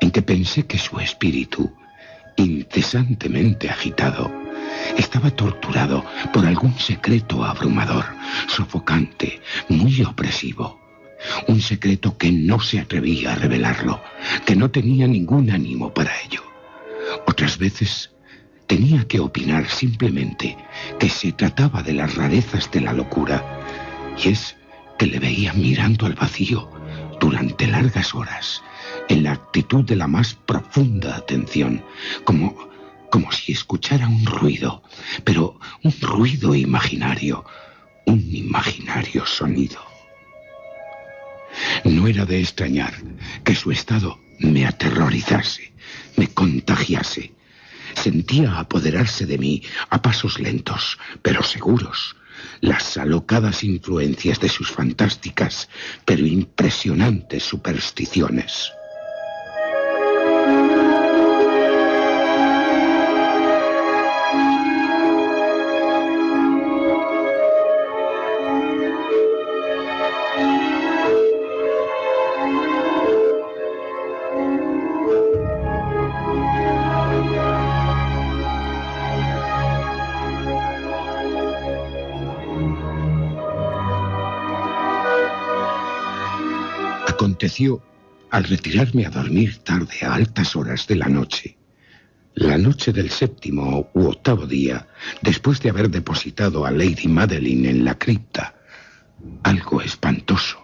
en 0.00 0.10
que 0.10 0.22
pensé 0.22 0.66
que 0.66 0.78
su 0.78 0.98
espíritu, 0.98 1.72
incesantemente 2.36 3.70
agitado, 3.70 4.32
estaba 4.96 5.30
torturado 5.30 6.04
por 6.32 6.46
algún 6.46 6.78
secreto 6.78 7.44
abrumador, 7.44 8.04
sofocante, 8.48 9.40
muy 9.68 10.02
opresivo. 10.02 10.80
Un 11.48 11.60
secreto 11.60 12.18
que 12.18 12.30
no 12.30 12.60
se 12.60 12.80
atrevía 12.80 13.32
a 13.32 13.36
revelarlo, 13.36 14.02
que 14.44 14.56
no 14.56 14.70
tenía 14.70 15.06
ningún 15.06 15.50
ánimo 15.50 15.92
para 15.92 16.12
ello. 16.22 16.42
Otras 17.26 17.58
veces 17.58 18.10
tenía 18.66 19.06
que 19.06 19.20
opinar 19.20 19.68
simplemente 19.68 20.56
que 20.98 21.08
se 21.08 21.32
trataba 21.32 21.82
de 21.82 21.94
las 21.94 22.14
rarezas 22.14 22.70
de 22.70 22.80
la 22.80 22.92
locura, 22.92 23.42
y 24.22 24.28
es 24.28 24.56
que 24.98 25.06
le 25.06 25.18
veía 25.18 25.52
mirando 25.54 26.06
al 26.06 26.14
vacío 26.14 26.70
durante 27.20 27.66
largas 27.66 28.14
horas, 28.14 28.62
en 29.08 29.24
la 29.24 29.32
actitud 29.32 29.84
de 29.84 29.96
la 29.96 30.06
más 30.06 30.34
profunda 30.34 31.16
atención, 31.16 31.82
como, 32.24 32.68
como 33.14 33.30
si 33.30 33.52
escuchara 33.52 34.08
un 34.08 34.26
ruido, 34.26 34.82
pero 35.22 35.60
un 35.84 35.94
ruido 36.00 36.52
imaginario, 36.52 37.44
un 38.06 38.18
imaginario 38.34 39.24
sonido. 39.24 39.80
No 41.84 42.08
era 42.08 42.24
de 42.24 42.40
extrañar 42.40 42.92
que 43.44 43.54
su 43.54 43.70
estado 43.70 44.18
me 44.40 44.66
aterrorizase 44.66 45.72
me 46.16 46.26
contagiase. 46.26 47.32
Sentía 47.94 48.58
apoderarse 48.58 49.26
de 49.26 49.38
mí 49.38 49.62
a 49.90 50.02
pasos 50.02 50.40
lentos, 50.40 50.98
pero 51.22 51.44
seguros, 51.44 52.16
las 52.62 52.96
alocadas 52.96 53.62
influencias 53.62 54.40
de 54.40 54.48
sus 54.48 54.72
fantásticas, 54.72 55.68
pero 56.04 56.26
impresionantes 56.26 57.44
supersticiones. 57.44 58.72
Aconteció 87.44 87.82
al 88.30 88.44
retirarme 88.44 89.04
a 89.04 89.10
dormir 89.10 89.58
tarde 89.58 89.98
a 90.00 90.14
altas 90.14 90.56
horas 90.56 90.86
de 90.86 90.96
la 90.96 91.08
noche. 91.08 91.58
La 92.34 92.56
noche 92.56 92.90
del 92.90 93.10
séptimo 93.10 93.90
u 93.92 94.06
octavo 94.06 94.46
día, 94.46 94.88
después 95.20 95.60
de 95.60 95.68
haber 95.68 95.90
depositado 95.90 96.64
a 96.64 96.70
Lady 96.70 97.06
Madeline 97.06 97.68
en 97.68 97.84
la 97.84 97.98
cripta, 97.98 98.54
algo 99.42 99.82
espantoso. 99.82 100.58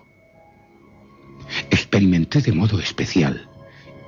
Experimenté 1.71 2.41
de 2.41 2.53
modo 2.53 2.81
especial 2.81 3.47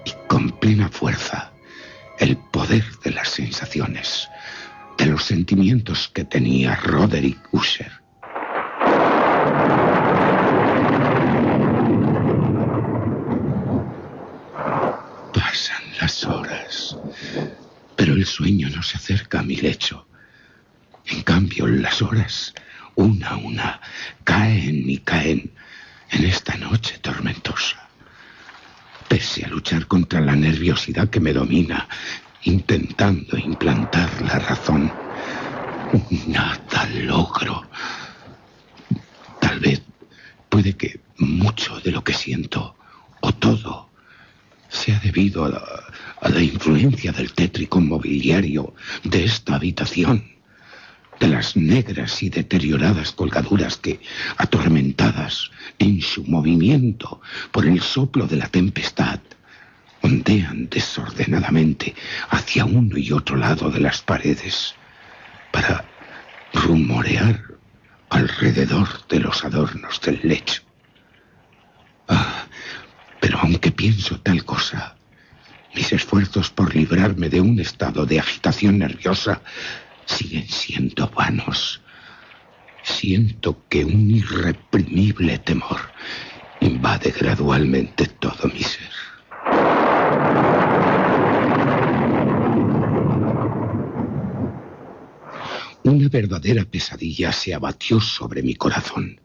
y 0.07 0.13
con 0.29 0.53
plena 0.59 0.89
fuerza 0.89 1.53
el 2.19 2.39
poder 2.39 2.85
de 3.05 3.11
las 3.11 3.29
sensaciones, 3.29 4.31
de 4.97 5.07
los 5.07 5.25
sentimientos 5.25 6.09
que 6.09 6.25
tenía 6.25 6.75
Roderick 6.77 7.39
Usher. 7.53 8.03
las 16.03 16.25
horas, 16.25 16.97
pero 17.95 18.12
el 18.23 18.29
sueño 18.29 18.69
no 18.71 18.83
se 18.85 18.97
acerca 18.97 19.41
a 19.41 19.43
mi 19.43 19.57
lecho. 19.57 20.07
En 21.07 21.23
cambio, 21.23 21.67
las 21.67 22.01
horas, 22.03 22.55
una 22.95 23.31
a 23.31 23.37
una, 23.37 23.81
caen 24.23 24.89
y 24.89 24.99
caen 24.99 25.53
en 26.11 26.25
esta 26.25 26.57
noche 26.57 26.99
tormentosa. 26.99 27.89
Pese 29.09 29.45
a 29.45 29.49
luchar 29.49 29.89
contra 29.89 30.21
la 30.21 30.37
nerviosidad 30.37 31.11
que 31.11 31.19
me 31.19 31.33
domina, 31.33 31.89
intentando 32.45 33.37
implantar 33.37 34.23
la 34.23 34.39
razón, 34.39 34.95
nada 36.29 36.89
logro. 36.95 37.69
Tal 39.41 39.59
vez 39.59 39.83
puede 40.49 40.77
que 40.77 41.01
mucho 41.19 41.81
de 41.81 41.91
lo 41.91 42.05
que 42.05 42.15
siento, 42.15 42.77
o 43.21 43.33
todo, 43.33 43.92
sea 44.73 44.99
debido 45.01 45.45
a 45.45 46.29
la, 46.29 46.43
influencia 46.43 47.13
del 47.13 47.33
tétrico 47.33 47.81
mobiliario 47.81 48.75
de 49.05 49.25
esta 49.25 49.57
habitación, 49.57 50.25
de 51.21 51.29
las 51.29 51.57
negras 51.57 52.23
y 52.23 52.31
deterioradas 52.31 53.13
colgaduras 53.13 53.77
que, 53.77 54.01
atormentadas 54.39 55.51
en 55.79 56.01
su 56.01 56.25
movimiento 56.25 57.21
por 57.53 57.67
el 57.67 57.81
soplo 57.81 58.27
de 58.27 58.37
la 58.37 58.49
tempestad, 58.49 59.21
ondean 60.01 60.69
desordenadamente 60.69 61.95
hacia 62.31 62.65
uno 62.65 62.97
y 62.97 63.13
otro 63.13 63.37
lado 63.37 63.71
de 63.71 63.81
las 63.81 64.01
paredes 64.01 64.75
para 65.53 65.85
rumorear 66.55 67.45
alrededor 68.09 69.07
de 69.09 69.21
los 69.21 69.45
adornos 69.45 70.01
del 70.01 70.21
lecho. 70.25 70.63
Ah, 72.09 72.47
pero 73.23 73.39
aunque 73.39 73.71
pienso 73.71 74.21
tal 74.21 74.45
cosa, 74.45 74.97
mis 75.77 75.93
esfuerzos 75.93 76.51
por 76.51 76.75
librarme 76.75 77.29
de 77.29 77.41
un 77.41 77.61
estado 77.61 78.05
de 78.05 78.19
agitación 78.19 78.79
nerviosa 78.79 79.41
siguen 80.05 80.49
siendo 80.49 81.09
vanos. 81.09 81.81
Siento 82.83 83.65
que 83.69 83.85
un 83.85 84.11
irreprimible 84.11 85.39
temor 85.39 85.93
invade 86.59 87.13
gradualmente 87.13 88.07
todo 88.07 88.49
mi 88.49 88.65
ser. 88.65 88.91
Una 95.85 96.09
verdadera 96.09 96.65
pesadilla 96.65 97.33
se 97.33 97.55
abatió 97.55 98.01
sobre 98.01 98.43
mi 98.43 98.57
corazón. 98.57 99.21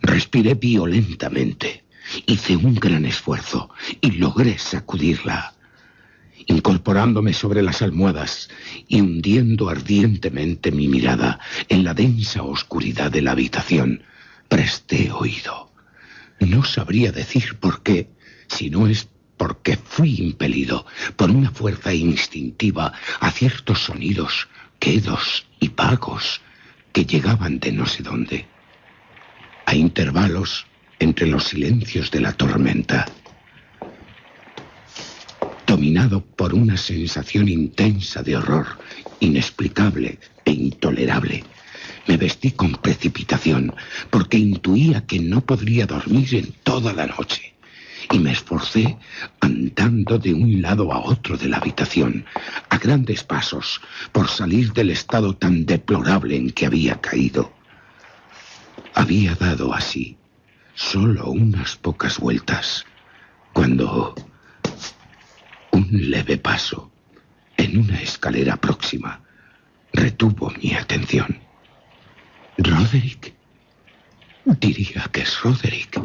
Respiré 0.00 0.54
violentamente 0.54 1.87
hice 2.26 2.56
un 2.56 2.74
gran 2.74 3.04
esfuerzo 3.04 3.70
y 4.00 4.12
logré 4.12 4.58
sacudirla. 4.58 5.54
Incorporándome 6.46 7.34
sobre 7.34 7.62
las 7.62 7.82
almohadas 7.82 8.48
y 8.86 9.00
hundiendo 9.00 9.68
ardientemente 9.68 10.70
mi 10.70 10.88
mirada 10.88 11.40
en 11.68 11.84
la 11.84 11.94
densa 11.94 12.42
oscuridad 12.42 13.10
de 13.10 13.22
la 13.22 13.32
habitación, 13.32 14.02
presté 14.48 15.10
oído. 15.12 15.70
No 16.40 16.64
sabría 16.64 17.12
decir 17.12 17.56
por 17.58 17.82
qué, 17.82 18.10
si 18.46 18.70
no 18.70 18.86
es 18.86 19.08
porque 19.36 19.76
fui 19.76 20.16
impelido 20.16 20.86
por 21.16 21.30
una 21.30 21.50
fuerza 21.50 21.94
instintiva 21.94 22.92
a 23.20 23.30
ciertos 23.30 23.84
sonidos 23.84 24.48
quedos 24.78 25.46
y 25.60 25.68
vagos 25.68 26.40
que 26.92 27.04
llegaban 27.04 27.58
de 27.58 27.72
no 27.72 27.86
sé 27.86 28.02
dónde. 28.02 28.46
A 29.66 29.74
intervalos 29.74 30.66
entre 30.98 31.26
los 31.26 31.44
silencios 31.44 32.10
de 32.10 32.20
la 32.20 32.32
tormenta. 32.32 33.06
Dominado 35.66 36.24
por 36.24 36.54
una 36.54 36.76
sensación 36.76 37.48
intensa 37.48 38.22
de 38.22 38.36
horror, 38.36 38.66
inexplicable 39.20 40.18
e 40.44 40.50
intolerable, 40.50 41.44
me 42.06 42.16
vestí 42.16 42.52
con 42.52 42.72
precipitación 42.72 43.74
porque 44.10 44.38
intuía 44.38 45.06
que 45.06 45.20
no 45.20 45.42
podría 45.42 45.86
dormir 45.86 46.34
en 46.34 46.52
toda 46.62 46.92
la 46.92 47.06
noche 47.06 47.54
y 48.10 48.18
me 48.18 48.32
esforcé 48.32 48.96
andando 49.40 50.18
de 50.18 50.32
un 50.32 50.62
lado 50.62 50.92
a 50.92 51.00
otro 51.00 51.36
de 51.36 51.48
la 51.48 51.58
habitación, 51.58 52.24
a 52.70 52.78
grandes 52.78 53.22
pasos, 53.22 53.80
por 54.12 54.28
salir 54.28 54.72
del 54.72 54.90
estado 54.90 55.36
tan 55.36 55.66
deplorable 55.66 56.36
en 56.36 56.50
que 56.50 56.66
había 56.66 57.00
caído. 57.00 57.52
Había 58.94 59.34
dado 59.34 59.74
así 59.74 60.17
solo 60.78 61.30
unas 61.32 61.74
pocas 61.76 62.20
vueltas, 62.20 62.86
cuando 63.52 64.14
un 65.72 65.88
leve 65.90 66.38
paso 66.38 66.92
en 67.56 67.78
una 67.78 68.00
escalera 68.00 68.56
próxima 68.56 69.20
retuvo 69.92 70.50
mi 70.62 70.74
atención. 70.74 71.40
¿Roderick? 72.58 73.34
Diría 74.44 75.10
que 75.12 75.22
es 75.22 75.42
Roderick. 75.42 76.00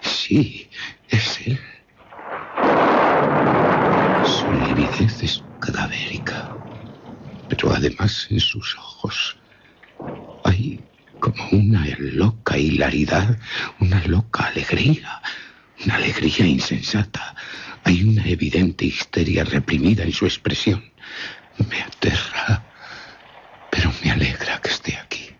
Sí, 0.00 0.70
es 1.08 1.40
él. 1.44 1.60
Su 4.22 4.52
lividez 4.52 5.22
es 5.24 5.42
cadavérica, 5.58 6.56
pero 7.48 7.72
además 7.72 8.28
en 8.30 8.38
sus 8.38 8.76
ojos 8.76 9.36
hay 10.44 10.80
como 11.20 11.48
una 11.52 11.86
loca 11.98 12.58
hilaridad, 12.58 13.38
una 13.78 14.04
loca 14.06 14.46
alegría, 14.46 15.22
una 15.84 15.96
alegría 15.96 16.46
insensata. 16.46 17.34
Hay 17.84 18.02
una 18.02 18.26
evidente 18.26 18.86
histeria 18.86 19.44
reprimida 19.44 20.02
en 20.02 20.12
su 20.12 20.26
expresión. 20.26 20.82
Me 21.70 21.82
aterra, 21.82 22.64
pero 23.70 23.92
me 24.02 24.10
alegra 24.10 24.60
que 24.60 24.70
esté 24.70 24.96
aquí. 24.96 25.30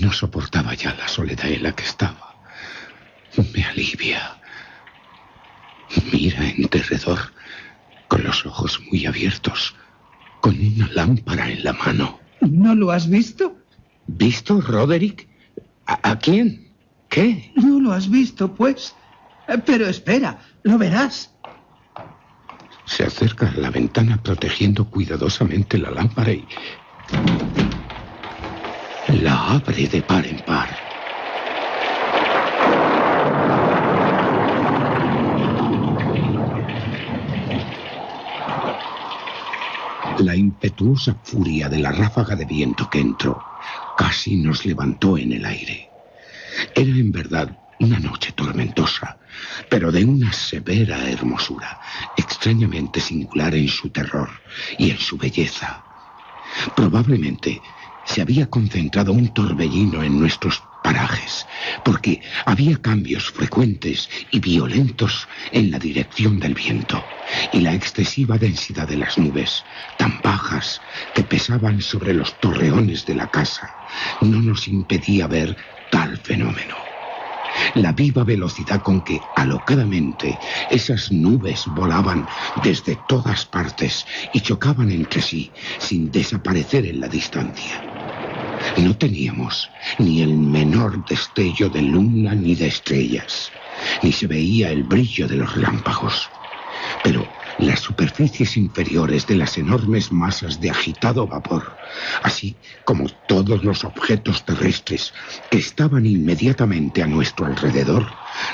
No 0.00 0.12
soportaba 0.12 0.74
ya 0.74 0.94
la 0.94 1.08
soledad 1.08 1.50
en 1.50 1.62
la 1.62 1.72
que 1.72 1.84
estaba 1.84 2.34
me 3.42 3.64
alivia. 3.64 4.38
Mira 6.12 6.48
en 6.48 6.68
derredor, 6.70 7.18
con 8.08 8.24
los 8.24 8.44
ojos 8.46 8.80
muy 8.90 9.06
abiertos, 9.06 9.74
con 10.40 10.58
una 10.58 10.88
lámpara 10.92 11.50
en 11.50 11.64
la 11.64 11.72
mano. 11.72 12.20
¿No 12.40 12.74
lo 12.74 12.90
has 12.90 13.08
visto? 13.08 13.56
¿Visto, 14.06 14.60
Roderick? 14.60 15.28
¿A, 15.86 16.18
quién? 16.18 16.68
¿Qué? 17.08 17.52
No 17.56 17.80
lo 17.80 17.92
has 17.92 18.08
visto, 18.10 18.54
pues. 18.54 18.94
Eh, 19.48 19.58
pero 19.64 19.86
espera, 19.86 20.38
lo 20.62 20.78
verás. 20.78 21.30
Se 22.86 23.04
acerca 23.04 23.48
a 23.48 23.58
la 23.58 23.70
ventana 23.70 24.22
protegiendo 24.22 24.84
cuidadosamente 24.86 25.78
la 25.78 25.90
lámpara 25.90 26.32
y... 26.32 26.46
La 29.20 29.52
abre 29.52 29.86
de 29.86 30.02
par 30.02 30.26
en 30.26 30.38
par. 30.40 30.68
La 40.18 40.36
impetuosa 40.36 41.16
furia 41.22 41.68
de 41.68 41.78
la 41.78 41.92
ráfaga 41.92 42.36
de 42.36 42.44
viento 42.44 42.88
que 42.88 43.00
entró 43.00 43.53
casi 43.96 44.36
nos 44.36 44.64
levantó 44.64 45.18
en 45.18 45.32
el 45.32 45.44
aire. 45.44 45.90
Era 46.74 46.90
en 46.90 47.12
verdad 47.12 47.56
una 47.80 47.98
noche 47.98 48.32
tormentosa, 48.32 49.18
pero 49.68 49.90
de 49.90 50.04
una 50.04 50.32
severa 50.32 51.08
hermosura, 51.10 51.80
extrañamente 52.16 53.00
singular 53.00 53.54
en 53.54 53.68
su 53.68 53.90
terror 53.90 54.30
y 54.78 54.90
en 54.90 54.98
su 54.98 55.16
belleza. 55.16 55.84
Probablemente 56.76 57.62
se 58.04 58.20
había 58.22 58.48
concentrado 58.48 59.12
un 59.12 59.28
torbellino 59.28 60.02
en 60.02 60.18
nuestros 60.20 60.62
parajes, 60.84 61.46
porque 61.82 62.20
había 62.44 62.76
cambios 62.76 63.30
frecuentes 63.30 64.10
y 64.30 64.38
violentos 64.38 65.26
en 65.50 65.70
la 65.70 65.78
dirección 65.78 66.38
del 66.38 66.52
viento, 66.52 67.02
y 67.52 67.60
la 67.60 67.74
excesiva 67.74 68.36
densidad 68.36 68.86
de 68.86 68.98
las 68.98 69.16
nubes, 69.16 69.64
tan 69.96 70.20
bajas 70.22 70.82
que 71.14 71.22
pesaban 71.24 71.80
sobre 71.80 72.12
los 72.12 72.38
torreones 72.38 73.06
de 73.06 73.14
la 73.14 73.28
casa, 73.28 73.74
no 74.20 74.42
nos 74.42 74.68
impedía 74.68 75.26
ver 75.26 75.56
tal 75.90 76.18
fenómeno. 76.18 76.76
La 77.76 77.92
viva 77.92 78.22
velocidad 78.22 78.82
con 78.82 79.00
que 79.00 79.22
alocadamente 79.36 80.38
esas 80.70 81.10
nubes 81.10 81.66
volaban 81.68 82.26
desde 82.62 82.96
todas 82.96 83.46
partes 83.46 84.04
y 84.34 84.40
chocaban 84.40 84.90
entre 84.90 85.22
sí 85.22 85.50
sin 85.78 86.10
desaparecer 86.10 86.84
en 86.84 87.00
la 87.00 87.08
distancia. 87.08 87.93
No 88.78 88.96
teníamos 88.96 89.70
ni 89.98 90.22
el 90.22 90.36
menor 90.36 91.04
destello 91.04 91.68
de 91.68 91.82
luna 91.82 92.34
ni 92.34 92.54
de 92.54 92.66
estrellas, 92.66 93.52
ni 94.02 94.12
se 94.12 94.26
veía 94.26 94.70
el 94.70 94.82
brillo 94.82 95.28
de 95.28 95.36
los 95.36 95.54
relámpagos. 95.54 96.30
Pero 97.02 97.26
las 97.58 97.80
superficies 97.80 98.56
inferiores 98.56 99.26
de 99.26 99.36
las 99.36 99.58
enormes 99.58 100.10
masas 100.10 100.60
de 100.60 100.70
agitado 100.70 101.26
vapor, 101.26 101.76
así 102.22 102.56
como 102.84 103.08
todos 103.26 103.62
los 103.62 103.84
objetos 103.84 104.44
terrestres 104.44 105.12
que 105.50 105.58
estaban 105.58 106.04
inmediatamente 106.06 107.02
a 107.02 107.06
nuestro 107.06 107.46
alrededor, 107.46 108.06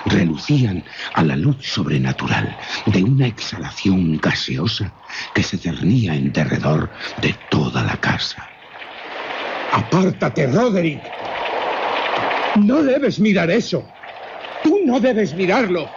relucían 0.04 0.84
a 1.14 1.24
la 1.24 1.36
luz 1.36 1.56
sobrenatural 1.62 2.56
de 2.86 3.02
una 3.02 3.26
exhalación 3.26 4.18
gaseosa 4.18 4.92
que 5.34 5.42
se 5.42 5.56
cernía 5.56 6.14
en 6.14 6.32
derredor 6.32 6.90
de 7.22 7.34
toda 7.48 7.82
la 7.82 7.96
casa. 7.96 8.49
Apártate, 9.72 10.46
Roderick. 10.48 11.02
No 12.56 12.82
debes 12.82 13.20
mirar 13.20 13.50
eso. 13.50 13.84
Tú 14.64 14.78
no 14.84 14.98
debes 15.00 15.34
mirarlo. 15.34 15.88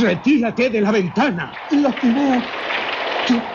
Retírate 0.00 0.68
de 0.70 0.80
la 0.80 0.90
ventana. 0.90 1.52
Lo 1.70 1.90
que 1.98 2.10
veo. 2.12 2.42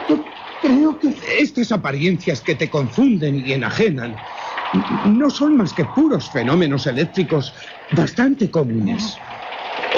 Yo, 0.07 0.25
creo 0.61 0.99
que. 0.99 1.13
Estas 1.39 1.71
apariencias 1.71 2.41
que 2.41 2.55
te 2.55 2.69
confunden 2.69 3.43
y 3.45 3.53
enajenan 3.53 4.15
no 5.05 5.29
son 5.29 5.57
más 5.57 5.73
que 5.73 5.85
puros 5.85 6.29
fenómenos 6.29 6.87
eléctricos 6.87 7.53
bastante 7.91 8.49
comunes. 8.49 9.17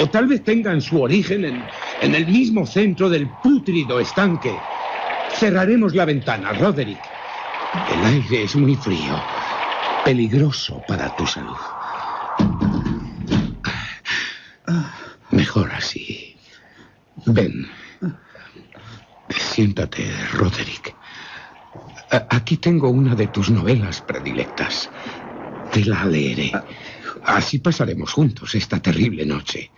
O 0.00 0.06
tal 0.08 0.26
vez 0.26 0.44
tengan 0.44 0.82
su 0.82 1.00
origen 1.00 1.44
en, 1.44 1.62
en 2.02 2.14
el 2.14 2.26
mismo 2.26 2.66
centro 2.66 3.08
del 3.08 3.28
pútrido 3.28 4.00
estanque. 4.00 4.52
Cerraremos 5.30 5.94
la 5.94 6.04
ventana, 6.04 6.52
Roderick. 6.52 7.15
El 7.84 8.04
aire 8.04 8.44
es 8.44 8.56
muy 8.56 8.74
frío, 8.74 9.20
peligroso 10.04 10.82
para 10.88 11.14
tu 11.14 11.26
salud. 11.26 11.56
Mejor 15.30 15.70
así. 15.72 16.36
Ven. 17.26 17.68
Siéntate, 19.28 20.10
Roderick. 20.32 20.94
Aquí 22.30 22.56
tengo 22.56 22.88
una 22.88 23.14
de 23.14 23.26
tus 23.28 23.50
novelas 23.50 24.00
predilectas. 24.00 24.88
Te 25.72 25.84
la 25.84 26.04
leeré. 26.04 26.52
Así 27.24 27.58
pasaremos 27.58 28.12
juntos 28.12 28.54
esta 28.54 28.80
terrible 28.80 29.26
noche. 29.26 29.70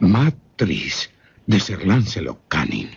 Matriz 0.00 1.10
de 1.46 1.58
Sir 1.58 1.86
Lancelot 1.86 2.46
Canning. 2.48 2.90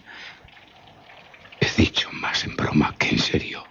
He 1.59 1.82
dicho 1.82 2.09
más 2.11 2.43
en 2.43 2.55
broma 2.55 2.95
que 2.97 3.09
en 3.09 3.19
serio 3.19 3.70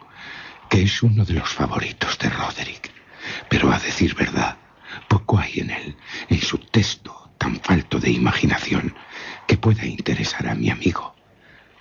que 0.71 0.83
es 0.85 1.03
uno 1.03 1.25
de 1.25 1.35
los 1.35 1.51
favoritos 1.51 2.17
de 2.19 2.31
Roderick. 2.31 2.93
Pero 3.51 3.73
a 3.73 3.79
decir 3.79 4.15
verdad, 4.15 4.57
poco 5.09 5.39
hay 5.39 5.59
en 5.61 5.71
él, 5.71 5.97
en 6.29 6.41
su 6.41 6.59
texto 6.59 7.33
tan 7.37 7.61
falto 7.61 7.99
de 7.99 8.11
imaginación, 8.11 8.95
que 9.47 9.57
pueda 9.57 9.85
interesar 9.85 10.47
a 10.47 10.55
mi 10.55 10.71
amigo, 10.71 11.15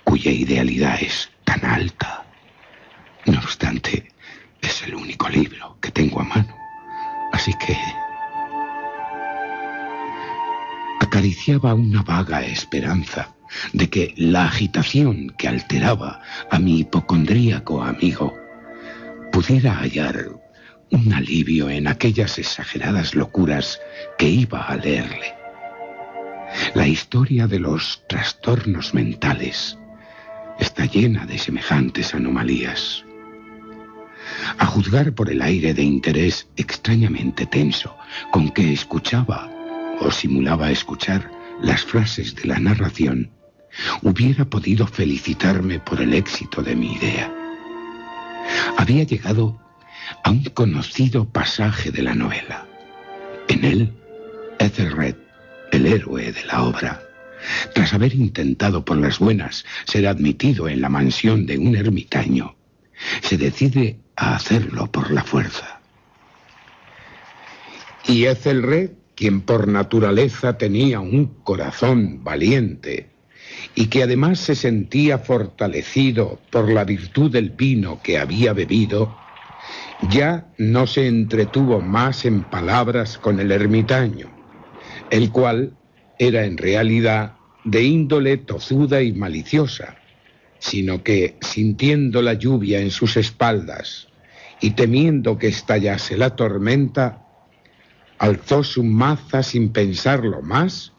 cuya 0.02 0.32
idealidad 0.32 1.00
es 1.00 1.30
tan 1.44 1.64
alta. 1.64 2.26
No 3.26 3.38
obstante, 3.38 4.12
es 4.60 4.82
el 4.82 4.94
único 4.96 5.28
libro 5.28 5.78
que 5.80 5.92
tengo 5.92 6.20
a 6.20 6.24
mano. 6.24 6.56
Así 7.32 7.54
que... 7.54 7.78
Acariciaba 11.00 11.74
una 11.74 12.02
vaga 12.02 12.42
esperanza 12.42 13.34
de 13.72 13.88
que 13.88 14.14
la 14.16 14.44
agitación 14.46 15.34
que 15.38 15.48
alteraba 15.48 16.22
a 16.50 16.58
mi 16.58 16.80
hipocondríaco 16.80 17.82
amigo 17.82 18.39
pudiera 19.32 19.74
hallar 19.74 20.28
un 20.90 21.12
alivio 21.12 21.70
en 21.70 21.86
aquellas 21.86 22.38
exageradas 22.38 23.14
locuras 23.14 23.80
que 24.18 24.28
iba 24.28 24.62
a 24.62 24.76
leerle. 24.76 25.34
La 26.74 26.86
historia 26.86 27.46
de 27.46 27.60
los 27.60 28.02
trastornos 28.08 28.92
mentales 28.92 29.78
está 30.58 30.84
llena 30.84 31.26
de 31.26 31.38
semejantes 31.38 32.14
anomalías. 32.14 33.04
A 34.58 34.66
juzgar 34.66 35.12
por 35.14 35.30
el 35.30 35.42
aire 35.42 35.74
de 35.74 35.82
interés 35.82 36.48
extrañamente 36.56 37.46
tenso 37.46 37.96
con 38.32 38.50
que 38.50 38.72
escuchaba 38.72 39.48
o 40.00 40.10
simulaba 40.10 40.70
escuchar 40.70 41.30
las 41.62 41.84
frases 41.84 42.34
de 42.34 42.46
la 42.46 42.58
narración, 42.58 43.30
hubiera 44.02 44.44
podido 44.44 44.86
felicitarme 44.86 45.78
por 45.78 46.00
el 46.00 46.14
éxito 46.14 46.62
de 46.62 46.74
mi 46.74 46.94
idea. 46.94 47.39
Había 48.76 49.04
llegado 49.04 49.60
a 50.24 50.30
un 50.30 50.44
conocido 50.44 51.28
pasaje 51.28 51.90
de 51.90 52.02
la 52.02 52.14
novela. 52.14 52.66
En 53.48 53.64
él, 53.64 53.92
Ethelred, 54.58 55.16
el 55.72 55.86
héroe 55.86 56.32
de 56.32 56.44
la 56.44 56.62
obra, 56.62 57.02
tras 57.74 57.92
haber 57.94 58.14
intentado 58.14 58.84
por 58.84 58.98
las 58.98 59.18
buenas 59.18 59.64
ser 59.86 60.06
admitido 60.06 60.68
en 60.68 60.80
la 60.80 60.88
mansión 60.88 61.46
de 61.46 61.58
un 61.58 61.76
ermitaño, 61.76 62.56
se 63.22 63.36
decide 63.36 63.98
a 64.16 64.36
hacerlo 64.36 64.90
por 64.90 65.10
la 65.10 65.24
fuerza. 65.24 65.80
Y 68.06 68.24
Ethelred, 68.24 68.90
quien 69.14 69.42
por 69.42 69.68
naturaleza 69.68 70.56
tenía 70.58 71.00
un 71.00 71.26
corazón 71.42 72.24
valiente 72.24 73.09
y 73.74 73.86
que 73.86 74.02
además 74.02 74.38
se 74.38 74.54
sentía 74.54 75.18
fortalecido 75.18 76.40
por 76.50 76.70
la 76.70 76.84
virtud 76.84 77.30
del 77.30 77.50
vino 77.50 78.00
que 78.02 78.18
había 78.18 78.52
bebido, 78.52 79.16
ya 80.10 80.46
no 80.58 80.86
se 80.86 81.06
entretuvo 81.06 81.80
más 81.80 82.24
en 82.24 82.44
palabras 82.44 83.18
con 83.18 83.40
el 83.40 83.52
ermitaño, 83.52 84.30
el 85.10 85.30
cual 85.30 85.76
era 86.18 86.44
en 86.44 86.56
realidad 86.56 87.36
de 87.64 87.82
índole 87.82 88.36
tozuda 88.38 89.02
y 89.02 89.12
maliciosa, 89.12 89.96
sino 90.58 91.02
que, 91.02 91.36
sintiendo 91.40 92.22
la 92.22 92.34
lluvia 92.34 92.80
en 92.80 92.90
sus 92.90 93.16
espaldas 93.16 94.08
y 94.60 94.72
temiendo 94.72 95.38
que 95.38 95.48
estallase 95.48 96.16
la 96.16 96.36
tormenta, 96.36 97.26
alzó 98.18 98.62
su 98.62 98.84
maza 98.84 99.42
sin 99.42 99.72
pensarlo 99.72 100.42
más 100.42 100.92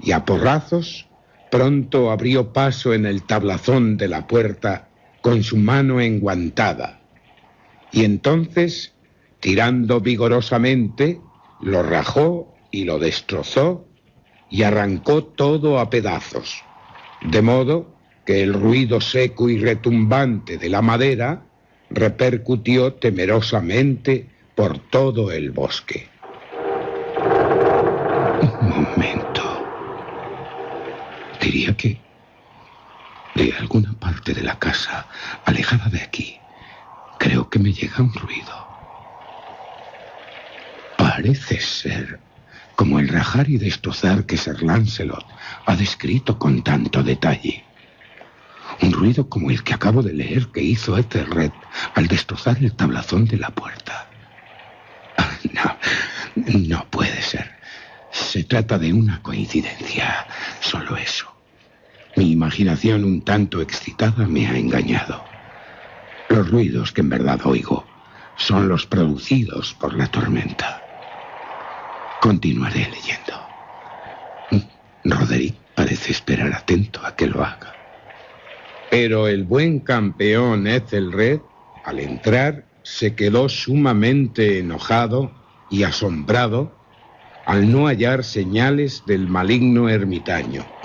y 0.00 0.12
a 0.12 0.24
porrazos 0.24 1.07
pronto 1.50 2.10
abrió 2.10 2.52
paso 2.52 2.94
en 2.94 3.06
el 3.06 3.22
tablazón 3.22 3.96
de 3.96 4.08
la 4.08 4.26
puerta 4.26 4.88
con 5.20 5.42
su 5.42 5.56
mano 5.56 6.00
enguantada 6.00 6.98
y 7.92 8.04
entonces, 8.04 8.94
tirando 9.40 10.00
vigorosamente, 10.00 11.20
lo 11.60 11.82
rajó 11.82 12.54
y 12.70 12.84
lo 12.84 12.98
destrozó 12.98 13.86
y 14.50 14.62
arrancó 14.62 15.24
todo 15.24 15.78
a 15.78 15.90
pedazos, 15.90 16.62
de 17.22 17.42
modo 17.42 17.94
que 18.24 18.42
el 18.42 18.52
ruido 18.52 19.00
seco 19.00 19.48
y 19.48 19.58
retumbante 19.58 20.58
de 20.58 20.68
la 20.68 20.82
madera 20.82 21.44
repercutió 21.90 22.94
temerosamente 22.94 24.28
por 24.54 24.78
todo 24.78 25.32
el 25.32 25.50
bosque. 25.50 26.08
Un 28.60 28.84
momento. 28.84 29.42
Diría 31.48 31.74
que 31.78 31.98
de 33.34 33.54
alguna 33.54 33.94
parte 33.94 34.34
de 34.34 34.42
la 34.42 34.58
casa, 34.58 35.08
alejada 35.46 35.88
de 35.88 36.02
aquí, 36.02 36.38
Creo 37.18 37.48
que 37.48 37.58
me 37.58 37.72
llega 37.72 38.02
un 38.02 38.12
ruido. 38.12 38.54
Parece 40.96 41.58
ser 41.60 42.20
como 42.76 43.00
el 43.00 43.08
rajar 43.08 43.48
y 43.48 43.56
destrozar 43.56 44.26
que 44.26 44.36
Sir 44.36 44.62
Lancelot 44.62 45.26
ha 45.64 45.74
descrito 45.74 46.38
con 46.38 46.62
tanto 46.62 47.02
detalle. 47.02 47.64
Un 48.82 48.92
ruido 48.92 49.28
como 49.28 49.50
el 49.50 49.64
que 49.64 49.74
acabo 49.74 50.02
de 50.02 50.12
leer 50.12 50.48
que 50.52 50.62
hizo 50.62 50.96
Ethelred 50.98 51.52
al 51.94 52.06
destrozar 52.08 52.58
el 52.58 52.76
tablazón 52.76 53.24
de 53.24 53.38
la 53.38 53.50
puerta. 53.50 54.10
No, 55.54 55.78
no 56.36 56.90
puede 56.90 57.22
ser. 57.22 57.58
Se 58.10 58.44
trata 58.44 58.78
de 58.78 58.92
una 58.92 59.22
coincidencia, 59.22 60.26
solo 60.60 60.96
eso. 60.96 61.37
Mi 62.16 62.32
imaginación 62.32 63.04
un 63.04 63.22
tanto 63.22 63.60
excitada 63.60 64.26
me 64.26 64.46
ha 64.46 64.58
engañado. 64.58 65.24
Los 66.28 66.50
ruidos 66.50 66.92
que 66.92 67.00
en 67.00 67.10
verdad 67.10 67.40
oigo 67.44 67.84
son 68.36 68.68
los 68.68 68.86
producidos 68.86 69.74
por 69.74 69.94
la 69.94 70.06
tormenta. 70.08 70.82
Continuaré 72.20 72.88
leyendo. 72.90 73.48
Roderick 75.04 75.54
parece 75.74 76.12
esperar 76.12 76.52
atento 76.52 77.00
a 77.04 77.14
que 77.14 77.26
lo 77.26 77.44
haga. 77.44 77.74
Pero 78.90 79.28
el 79.28 79.44
buen 79.44 79.80
campeón 79.80 80.66
Ethelred, 80.66 81.42
al 81.84 82.00
entrar, 82.00 82.64
se 82.82 83.14
quedó 83.14 83.48
sumamente 83.48 84.58
enojado 84.58 85.30
y 85.70 85.82
asombrado 85.82 86.72
al 87.44 87.70
no 87.70 87.86
hallar 87.86 88.24
señales 88.24 89.06
del 89.06 89.28
maligno 89.28 89.88
ermitaño 89.88 90.77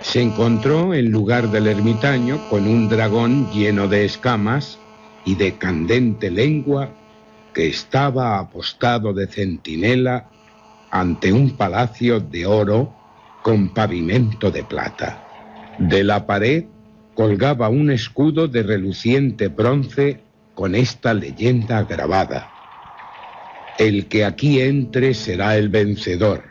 se 0.00 0.22
encontró 0.22 0.94
en 0.94 1.10
lugar 1.10 1.50
del 1.50 1.66
ermitaño 1.66 2.38
con 2.48 2.66
un 2.66 2.88
dragón 2.88 3.50
lleno 3.52 3.88
de 3.88 4.04
escamas 4.04 4.78
y 5.24 5.34
de 5.34 5.58
candente 5.58 6.30
lengua 6.30 6.90
que 7.52 7.66
estaba 7.66 8.38
apostado 8.38 9.12
de 9.12 9.26
centinela 9.26 10.30
ante 10.90 11.32
un 11.32 11.56
palacio 11.56 12.20
de 12.20 12.46
oro 12.46 12.94
con 13.42 13.68
pavimento 13.70 14.50
de 14.50 14.62
plata. 14.62 15.24
De 15.78 16.04
la 16.04 16.26
pared 16.26 16.64
colgaba 17.14 17.68
un 17.68 17.90
escudo 17.90 18.46
de 18.46 18.62
reluciente 18.62 19.48
bronce 19.48 20.20
con 20.54 20.74
esta 20.74 21.14
leyenda 21.14 21.82
grabada. 21.82 22.52
El 23.78 24.06
que 24.06 24.24
aquí 24.24 24.60
entre 24.60 25.14
será 25.14 25.56
el 25.56 25.68
vencedor. 25.68 26.44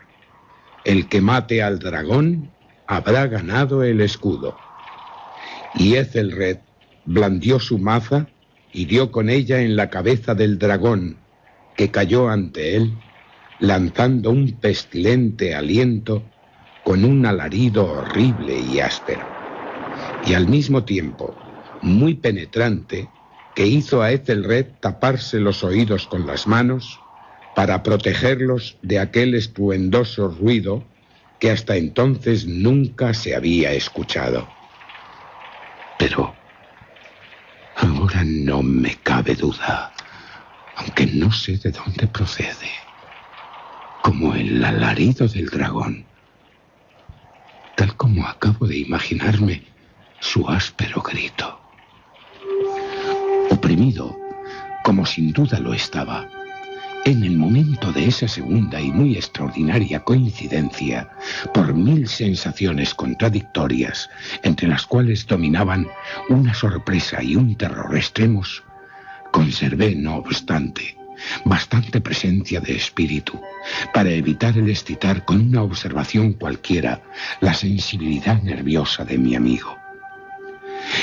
El 0.84 1.08
que 1.08 1.22
mate 1.22 1.62
al 1.62 1.80
dragón 1.80 2.50
habrá 2.88 3.28
ganado 3.28 3.84
el 3.84 4.02
escudo. 4.02 4.58
Y 5.76 5.96
Ethelred 5.96 6.60
blandió 7.06 7.60
su 7.60 7.78
maza 7.78 8.28
y 8.74 8.86
dio 8.86 9.12
con 9.12 9.30
ella 9.30 9.62
en 9.62 9.76
la 9.76 9.90
cabeza 9.90 10.34
del 10.34 10.58
dragón, 10.58 11.18
que 11.76 11.92
cayó 11.92 12.30
ante 12.30 12.76
él, 12.76 12.94
lanzando 13.60 14.32
un 14.32 14.54
pestilente 14.60 15.54
aliento 15.54 16.24
con 16.84 17.04
un 17.04 17.26
alarido 17.26 17.86
horrible 17.86 18.60
y 18.60 18.80
áspero, 18.80 19.26
y 20.26 20.34
al 20.34 20.48
mismo 20.48 20.84
tiempo 20.84 21.36
muy 21.82 22.16
penetrante, 22.16 23.10
que 23.56 23.66
hizo 23.66 24.02
a 24.02 24.12
Ethelred 24.12 24.68
taparse 24.80 25.40
los 25.40 25.64
oídos 25.64 26.08
con 26.08 26.28
las 26.28 26.48
manos 26.48 27.00
para 27.56 27.82
protegerlos 27.82 28.78
de 28.84 29.00
aquel 29.00 29.34
estruendoso 29.34 30.30
ruido 30.30 30.84
que 31.40 31.52
hasta 31.52 31.76
entonces 31.76 32.46
nunca 32.48 33.14
se 33.14 33.36
había 33.36 33.72
escuchado. 33.74 34.48
Pero 35.98 36.36
ahora 37.76 38.24
no 38.24 38.64
me 38.64 38.96
cabe 38.96 39.36
duda, 39.36 39.94
aunque 40.76 41.06
no 41.08 41.32
sé 41.32 41.58
de 41.58 41.72
dónde 41.72 42.08
procede, 42.08 42.72
como 44.02 44.34
el 44.34 44.64
alarido 44.64 45.28
del 45.28 45.48
dragón, 45.48 46.06
tal 47.76 47.96
como 47.96 48.26
acabo 48.26 48.66
de 48.68 48.78
imaginarme 48.78 49.64
su 50.20 50.48
áspero 50.50 51.02
grito. 51.02 51.60
Oprimido, 53.52 54.18
como 54.84 55.06
sin 55.06 55.32
duda 55.32 55.60
lo 55.60 55.74
estaba, 55.74 56.28
en 57.08 57.24
el 57.24 57.38
momento 57.38 57.94
de 57.94 58.06
esa 58.06 58.28
segunda 58.28 58.82
y 58.82 58.92
muy 58.92 59.16
extraordinaria 59.16 60.02
coincidencia, 60.02 61.10
por 61.54 61.74
mil 61.74 62.06
sensaciones 62.10 62.94
contradictorias, 62.94 64.10
entre 64.44 64.68
las 64.68 64.86
cuales 64.86 65.26
dominaban 65.26 65.88
una 66.28 66.54
sorpresa 66.54 67.24
y 67.24 67.38
un 67.38 67.56
terror 67.56 67.96
extremos, 67.96 68.62
conservé, 69.32 69.96
no 69.96 70.18
obstante, 70.18 70.98
bastante 71.46 72.02
presencia 72.02 72.60
de 72.60 72.76
espíritu 72.76 73.40
para 73.94 74.10
evitar 74.10 74.58
el 74.58 74.70
excitar 74.70 75.24
con 75.24 75.40
una 75.40 75.64
observación 75.64 76.34
cualquiera 76.34 77.02
la 77.40 77.54
sensibilidad 77.54 78.44
nerviosa 78.44 79.06
de 79.06 79.18
mi 79.18 79.34
amigo. 79.34 79.87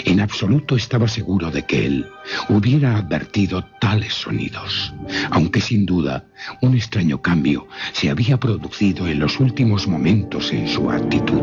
En 0.04 0.20
absoluto 0.20 0.76
estaba 0.76 1.08
seguro 1.08 1.50
de 1.50 1.64
que 1.64 1.86
él 1.86 2.06
hubiera 2.48 2.96
advertido 2.96 3.64
tales 3.80 4.12
sonidos, 4.14 4.92
aunque 5.30 5.60
sin 5.60 5.86
duda 5.86 6.26
un 6.60 6.76
extraño 6.76 7.22
cambio 7.22 7.66
se 7.92 8.10
había 8.10 8.38
producido 8.38 9.06
en 9.08 9.18
los 9.18 9.40
últimos 9.40 9.88
momentos 9.88 10.52
en 10.52 10.68
su 10.68 10.90
actitud. 10.90 11.40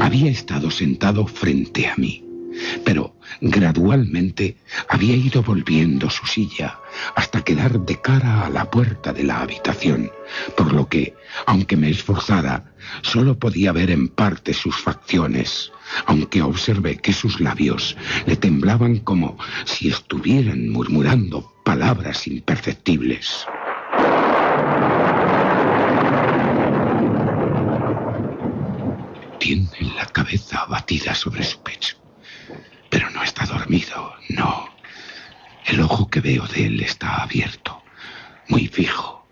Había 0.00 0.30
estado 0.30 0.70
sentado 0.70 1.26
frente 1.26 1.86
a 1.86 1.94
mí, 1.96 2.24
pero 2.84 3.16
gradualmente 3.40 4.56
había 4.88 5.16
ido 5.16 5.42
volviendo 5.42 6.10
su 6.10 6.26
silla 6.26 6.78
hasta 7.14 7.42
quedar 7.42 7.80
de 7.80 8.00
cara 8.00 8.46
a 8.46 8.50
la 8.50 8.70
puerta 8.70 9.12
de 9.12 9.24
la 9.24 9.40
habitación, 9.40 10.10
por 10.56 10.72
lo 10.72 10.88
que, 10.88 11.14
aunque 11.46 11.76
me 11.76 11.90
esforzara, 11.90 12.72
solo 13.02 13.38
podía 13.38 13.72
ver 13.72 13.90
en 13.90 14.08
parte 14.08 14.54
sus 14.54 14.76
facciones, 14.76 15.72
aunque 16.06 16.42
observé 16.42 16.96
que 16.96 17.12
sus 17.12 17.40
labios 17.40 17.96
le 18.26 18.36
temblaban 18.36 18.98
como 18.98 19.38
si 19.64 19.88
estuvieran 19.88 20.68
murmurando 20.68 21.52
palabras 21.64 22.26
imperceptibles. 22.26 23.46
Tiene 29.38 29.94
la 29.96 30.06
cabeza 30.06 30.60
abatida 30.60 31.14
sobre 31.14 31.42
su 31.42 31.60
pecho. 31.62 32.03
Pero 32.94 33.10
no 33.10 33.24
está 33.24 33.44
dormido, 33.44 34.14
no. 34.28 34.68
El 35.66 35.80
ojo 35.80 36.08
que 36.08 36.20
veo 36.20 36.46
de 36.46 36.66
él 36.66 36.80
está 36.80 37.24
abierto, 37.24 37.82
muy 38.46 38.68
fijo, 38.68 39.26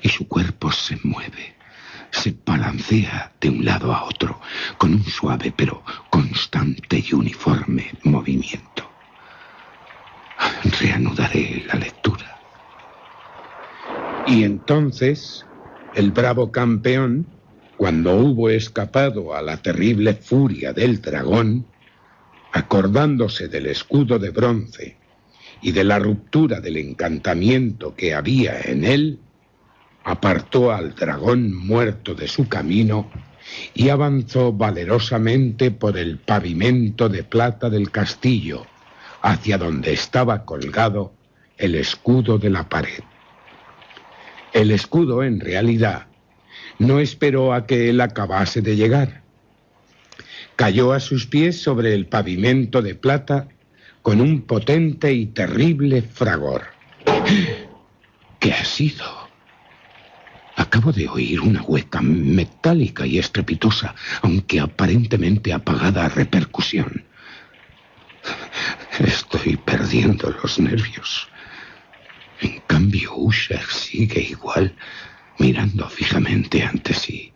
y 0.00 0.08
su 0.10 0.28
cuerpo 0.28 0.70
se 0.70 0.96
mueve, 1.02 1.56
se 2.12 2.36
balancea 2.46 3.32
de 3.40 3.48
un 3.48 3.64
lado 3.64 3.92
a 3.92 4.04
otro, 4.04 4.40
con 4.78 4.94
un 4.94 5.02
suave 5.02 5.52
pero 5.56 5.82
constante 6.08 7.04
y 7.04 7.12
uniforme 7.14 7.90
movimiento. 8.04 8.88
Reanudaré 10.78 11.64
la 11.66 11.74
lectura. 11.74 12.38
Y 14.28 14.44
entonces, 14.44 15.44
el 15.96 16.12
bravo 16.12 16.52
campeón, 16.52 17.26
cuando 17.76 18.14
hubo 18.14 18.50
escapado 18.50 19.34
a 19.34 19.42
la 19.42 19.56
terrible 19.56 20.14
furia 20.14 20.72
del 20.72 21.02
dragón, 21.02 21.73
acordándose 22.54 23.48
del 23.48 23.66
escudo 23.66 24.20
de 24.20 24.30
bronce 24.30 24.96
y 25.60 25.72
de 25.72 25.82
la 25.82 25.98
ruptura 25.98 26.60
del 26.60 26.76
encantamiento 26.76 27.96
que 27.96 28.14
había 28.14 28.60
en 28.60 28.84
él, 28.84 29.18
apartó 30.04 30.70
al 30.70 30.94
dragón 30.94 31.52
muerto 31.52 32.14
de 32.14 32.28
su 32.28 32.48
camino 32.48 33.10
y 33.74 33.88
avanzó 33.88 34.52
valerosamente 34.52 35.72
por 35.72 35.98
el 35.98 36.18
pavimento 36.18 37.08
de 37.08 37.24
plata 37.24 37.68
del 37.70 37.90
castillo, 37.90 38.64
hacia 39.20 39.58
donde 39.58 39.92
estaba 39.92 40.44
colgado 40.44 41.12
el 41.58 41.74
escudo 41.74 42.38
de 42.38 42.50
la 42.50 42.68
pared. 42.68 43.02
El 44.52 44.70
escudo, 44.70 45.24
en 45.24 45.40
realidad, 45.40 46.06
no 46.78 47.00
esperó 47.00 47.52
a 47.52 47.66
que 47.66 47.90
él 47.90 48.00
acabase 48.00 48.62
de 48.62 48.76
llegar 48.76 49.23
cayó 50.56 50.92
a 50.92 51.00
sus 51.00 51.26
pies 51.26 51.60
sobre 51.60 51.94
el 51.94 52.06
pavimento 52.06 52.82
de 52.82 52.94
plata 52.94 53.48
con 54.02 54.20
un 54.20 54.42
potente 54.42 55.12
y 55.12 55.26
terrible 55.26 56.02
fragor. 56.02 56.64
¿Qué 58.38 58.52
ha 58.52 58.64
sido? 58.64 59.04
Acabo 60.56 60.92
de 60.92 61.08
oír 61.08 61.40
una 61.40 61.62
hueca 61.62 62.00
metálica 62.00 63.06
y 63.06 63.18
estrepitosa, 63.18 63.94
aunque 64.22 64.60
aparentemente 64.60 65.52
apagada 65.52 66.08
repercusión. 66.08 67.04
Estoy 68.98 69.56
perdiendo 69.56 70.30
los 70.42 70.58
nervios. 70.58 71.28
En 72.40 72.60
cambio, 72.66 73.16
Usher 73.16 73.64
sigue 73.64 74.20
igual, 74.20 74.74
mirando 75.38 75.88
fijamente 75.88 76.62
ante 76.62 76.94
sí. 76.94 77.32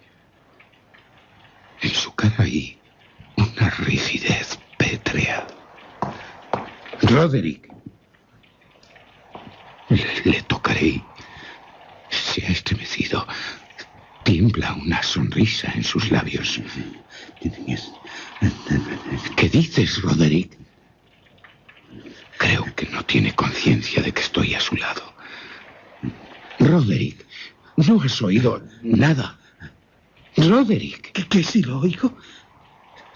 En 1.80 1.90
su 1.90 2.14
cara 2.14 2.44
hay 2.44 2.77
una 3.38 3.70
rigidez 3.70 4.58
pétrea. 4.76 5.46
Roderick. 7.02 7.68
Le, 10.24 10.42
tocaré. 10.42 11.02
Se 12.10 12.44
ha 12.44 12.50
estremecido. 12.50 13.26
Tiembla 14.24 14.74
una 14.74 15.02
sonrisa 15.02 15.72
en 15.74 15.84
sus 15.84 16.10
labios. 16.10 16.60
¿Qué 19.36 19.48
dices, 19.48 20.02
Roderick? 20.02 20.58
Creo 22.38 22.64
que 22.74 22.86
no 22.86 23.04
tiene 23.04 23.34
conciencia 23.34 24.02
de 24.02 24.12
que 24.12 24.20
estoy 24.20 24.54
a 24.54 24.60
su 24.60 24.76
lado. 24.76 25.14
Roderick, 26.58 27.24
no 27.76 28.02
has 28.02 28.20
oído 28.20 28.62
nada. 28.82 29.38
Roderick. 30.36 31.12
¿Qué, 31.12 31.26
qué 31.26 31.42
si 31.42 31.62
lo 31.62 31.80
oigo? 31.80 32.14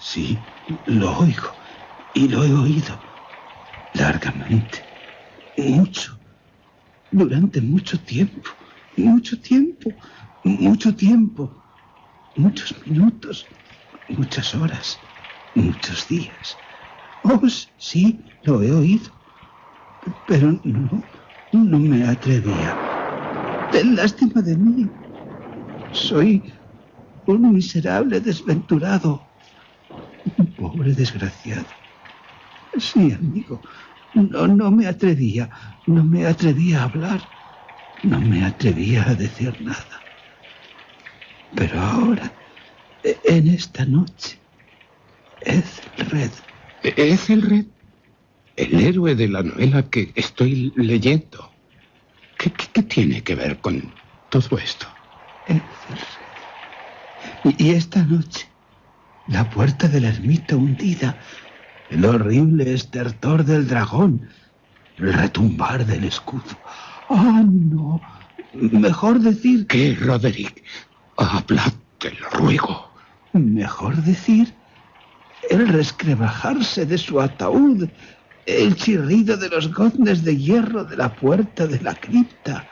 Sí, 0.02 0.44
lo 0.86 1.16
oigo. 1.16 1.54
Y 2.12 2.26
lo 2.26 2.44
he 2.44 2.52
oído. 2.52 3.00
Largamente. 3.92 4.84
Mucho. 5.56 6.18
Durante 7.12 7.60
mucho 7.60 8.00
tiempo. 8.00 8.50
Mucho 8.96 9.40
tiempo. 9.40 9.94
Mucho 10.42 10.96
tiempo. 10.96 11.62
Muchos 12.34 12.84
minutos. 12.84 13.48
Muchas 14.08 14.52
horas. 14.56 14.98
Muchos 15.54 16.08
días. 16.08 16.58
Oh, 17.22 17.40
sí, 17.78 18.24
lo 18.42 18.60
he 18.60 18.72
oído. 18.72 19.12
Pero 20.26 20.50
no, 20.64 21.04
no 21.52 21.78
me 21.78 22.04
atrevía. 22.04 22.76
Ten 23.70 23.94
lástima 23.94 24.42
de 24.42 24.56
mí. 24.56 24.90
Soy 25.92 26.52
un 27.26 27.52
miserable 27.52 28.20
desventurado 28.20 29.31
Pobre 30.56 30.94
desgraciado. 30.94 31.66
Sí, 32.78 33.12
amigo. 33.12 33.62
No, 34.14 34.46
no 34.46 34.70
me 34.70 34.86
atrevía. 34.86 35.50
No 35.86 36.04
me 36.04 36.26
atrevía 36.26 36.80
a 36.80 36.84
hablar. 36.84 37.28
No 38.02 38.20
me 38.20 38.44
atrevía 38.44 39.08
a 39.08 39.14
decir 39.14 39.60
nada. 39.60 40.04
Pero 41.54 41.80
ahora, 41.80 42.32
en 43.02 43.48
esta 43.48 43.84
noche, 43.84 44.38
es 45.40 45.82
Red. 45.96 46.32
¿Es 46.82 47.30
el 47.30 47.42
Red? 47.42 47.66
El 48.56 48.80
héroe 48.80 49.14
de 49.14 49.28
la 49.28 49.42
novela 49.42 49.88
que 49.88 50.12
estoy 50.14 50.72
leyendo. 50.76 51.52
¿Qué, 52.38 52.52
qué, 52.52 52.82
tiene 52.82 53.22
que 53.22 53.34
ver 53.34 53.60
con 53.60 53.94
todo 54.28 54.58
esto? 54.58 54.86
Es 55.46 55.62
el 55.88 55.98
Y, 57.44 57.64
y 57.64 57.70
esta 57.70 58.04
noche 58.04 58.51
la 59.32 59.48
puerta 59.48 59.88
de 59.88 60.00
la 60.00 60.08
ermita 60.08 60.56
hundida, 60.56 61.16
el 61.90 62.04
horrible 62.04 62.72
estertor 62.72 63.44
del 63.44 63.66
dragón, 63.66 64.28
el 64.98 65.12
retumbar 65.14 65.86
del 65.86 66.04
escudo. 66.04 66.58
¡Ah, 67.08 67.42
no! 67.44 68.00
Mejor 68.52 69.20
decir... 69.20 69.66
¿Qué, 69.66 69.96
Roderick? 69.98 70.62
Habla, 71.16 71.72
te 71.98 72.10
lo 72.12 72.28
ruego. 72.30 72.90
Mejor 73.32 73.96
decir 73.96 74.54
el 75.50 75.68
rescrebajarse 75.68 76.84
de 76.84 76.98
su 76.98 77.20
ataúd, 77.20 77.88
el 78.46 78.74
chirrido 78.76 79.36
de 79.36 79.48
los 79.48 79.72
goznes 79.72 80.24
de 80.24 80.36
hierro 80.36 80.84
de 80.84 80.96
la 80.96 81.14
puerta 81.14 81.66
de 81.66 81.80
la 81.80 81.94
cripta, 81.94 82.68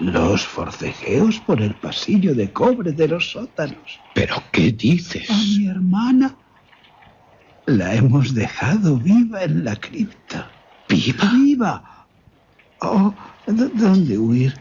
los 0.00 0.46
forcejeos 0.46 1.38
por 1.40 1.60
el 1.60 1.74
pasillo 1.74 2.34
de 2.34 2.52
cobre 2.52 2.92
de 2.92 3.06
los 3.08 3.30
sótanos. 3.30 4.00
¿Pero 4.14 4.42
qué 4.50 4.72
dices? 4.72 5.30
A 5.30 5.36
mi 5.36 5.66
hermana 5.66 6.34
la 7.66 7.94
hemos 7.94 8.34
dejado 8.34 8.96
viva 8.96 9.44
en 9.44 9.64
la 9.64 9.76
cripta. 9.76 10.50
¿Viva? 10.88 11.30
¡Viva! 11.32 12.06
Oh, 12.80 13.14
¿dónde 13.46 14.18
huir? 14.18 14.54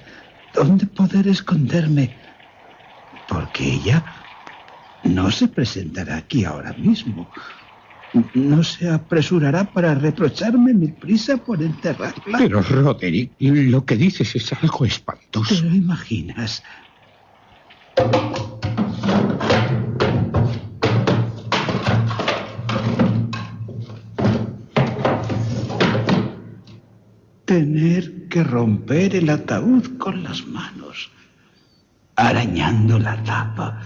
¿Dónde 0.53 0.85
poder 0.87 1.27
esconderme? 1.27 2.13
Porque 3.27 3.75
ella 3.75 4.03
no 5.05 5.31
se 5.31 5.47
presentará 5.47 6.17
aquí 6.17 6.43
ahora 6.43 6.73
mismo 6.73 7.31
no 8.13 8.63
se 8.63 8.89
apresurará 8.89 9.65
para 9.71 9.93
reprocharme 9.93 10.73
mi 10.73 10.87
prisa 10.87 11.37
por 11.37 11.61
enterrarla. 11.61 12.37
Pero, 12.37 12.61
Roderick, 12.61 13.33
lo 13.39 13.85
que 13.85 13.95
dices 13.95 14.35
es 14.35 14.53
algo 14.53 14.85
espantoso. 14.85 15.55
¿Te 15.55 15.61
lo 15.61 15.75
imaginas? 15.75 16.63
Tener 27.45 28.27
que 28.27 28.43
romper 28.43 29.15
el 29.15 29.29
ataúd 29.29 29.97
con 29.97 30.23
las 30.23 30.45
manos, 30.45 31.11
arañando 32.15 32.99
la 32.99 33.23
tapa, 33.23 33.81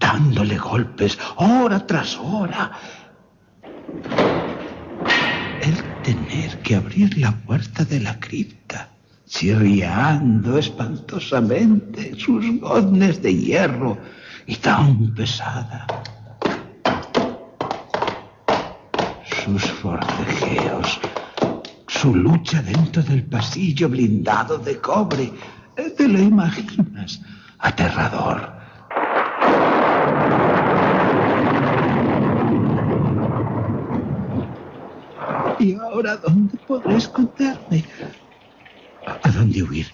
dándole 0.00 0.56
golpes 0.56 1.18
hora 1.36 1.86
tras 1.86 2.16
hora 2.16 2.72
tener 6.02 6.58
que 6.62 6.74
abrir 6.74 7.16
la 7.18 7.32
puerta 7.32 7.84
de 7.84 8.00
la 8.00 8.18
cripta, 8.18 8.90
chirriando 9.26 10.58
espantosamente 10.58 12.14
sus 12.18 12.60
goznes 12.60 13.22
de 13.22 13.36
hierro 13.36 13.98
y 14.46 14.56
tan 14.56 15.14
pesada. 15.14 15.86
Sus 19.44 19.62
forcejeos, 19.62 21.00
su 21.86 22.14
lucha 22.14 22.62
dentro 22.62 23.02
del 23.02 23.24
pasillo 23.24 23.88
blindado 23.88 24.58
de 24.58 24.78
cobre, 24.78 25.32
¿te 25.96 26.08
lo 26.08 26.18
imaginas? 26.18 27.20
Aterrador. 27.58 28.52
¿Y 35.62 35.74
ahora 35.74 36.16
dónde 36.16 36.58
podré 36.58 36.96
esconderme? 36.96 37.84
¿A 39.06 39.30
dónde 39.30 39.62
huir? 39.62 39.86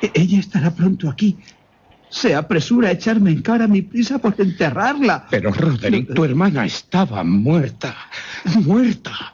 E- 0.00 0.10
ella 0.14 0.40
estará 0.40 0.70
pronto 0.74 1.08
aquí. 1.10 1.38
Se 2.08 2.34
apresura 2.34 2.88
a 2.88 2.92
echarme 2.92 3.30
en 3.30 3.42
cara 3.42 3.68
mi 3.68 3.82
prisa 3.82 4.18
por 4.18 4.34
enterrarla. 4.38 5.26
Pero, 5.30 5.52
Roderick, 5.52 6.12
tu 6.14 6.24
hermana 6.24 6.64
estaba 6.64 7.22
muerta. 7.22 7.94
Muerta. 8.64 9.32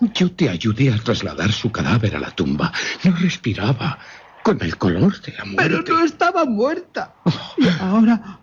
Yo 0.00 0.32
te 0.32 0.48
ayudé 0.48 0.92
a 0.92 0.98
trasladar 0.98 1.52
su 1.52 1.70
cadáver 1.70 2.16
a 2.16 2.20
la 2.20 2.30
tumba. 2.30 2.72
No 3.04 3.12
respiraba. 3.16 3.98
Con 4.42 4.62
el 4.62 4.76
color 4.78 5.20
de 5.22 5.32
la 5.32 5.44
muerte. 5.44 5.62
Pero 5.62 5.82
no 5.82 6.04
estaba 6.04 6.44
muerta. 6.44 7.14
Y 7.58 7.68
ahora. 7.80 8.40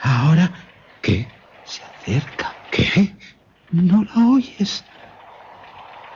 Ahora 0.00 0.52
¿Qué? 1.00 1.28
se 1.64 1.82
acerca. 1.84 2.54
¿Qué? 2.70 3.16
¿No 3.70 4.04
la 4.04 4.28
oyes? 4.28 4.84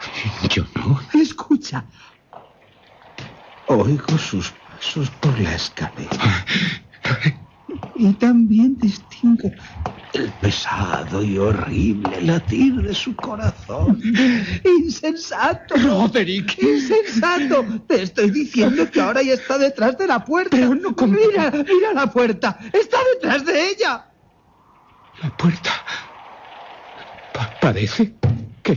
Yo 0.50 0.64
no. 0.76 1.00
Escucha. 1.20 1.84
Oigo 3.66 4.18
sus 4.18 4.50
pasos 4.50 5.10
por 5.10 5.38
la 5.40 5.54
escalera. 5.54 6.44
Y 7.94 8.14
también 8.14 8.78
distingo 8.78 9.50
el 10.14 10.32
pesado 10.32 11.22
y 11.22 11.36
horrible 11.36 12.22
latir 12.22 12.74
de 12.76 12.94
su 12.94 13.14
corazón. 13.14 14.00
¡Insensato! 14.64 15.76
Roderick. 15.76 16.58
¡Insensato! 16.62 17.64
Te 17.86 18.02
estoy 18.02 18.30
diciendo 18.30 18.90
que 18.90 19.00
ahora 19.00 19.22
ya 19.22 19.34
está 19.34 19.58
detrás 19.58 19.98
de 19.98 20.06
la 20.06 20.24
puerta. 20.24 20.56
Pero 20.56 20.74
no 20.74 20.94
Mira, 21.06 21.50
mira 21.50 21.92
la 21.94 22.10
puerta. 22.10 22.58
Está 22.72 22.96
detrás 23.14 23.44
de 23.44 23.68
ella. 23.70 24.06
La 25.22 25.30
puerta. 25.30 25.70
Pa- 27.32 27.54
parece 27.60 28.14
que... 28.62 28.74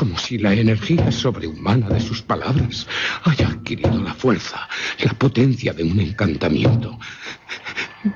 Como 0.00 0.16
si 0.16 0.38
la 0.38 0.54
energía 0.54 1.12
sobrehumana 1.12 1.90
de 1.90 2.00
sus 2.00 2.22
palabras 2.22 2.86
haya 3.24 3.48
adquirido 3.48 4.02
la 4.02 4.14
fuerza, 4.14 4.66
la 4.98 5.12
potencia 5.12 5.74
de 5.74 5.82
un 5.82 6.00
encantamiento. 6.00 6.98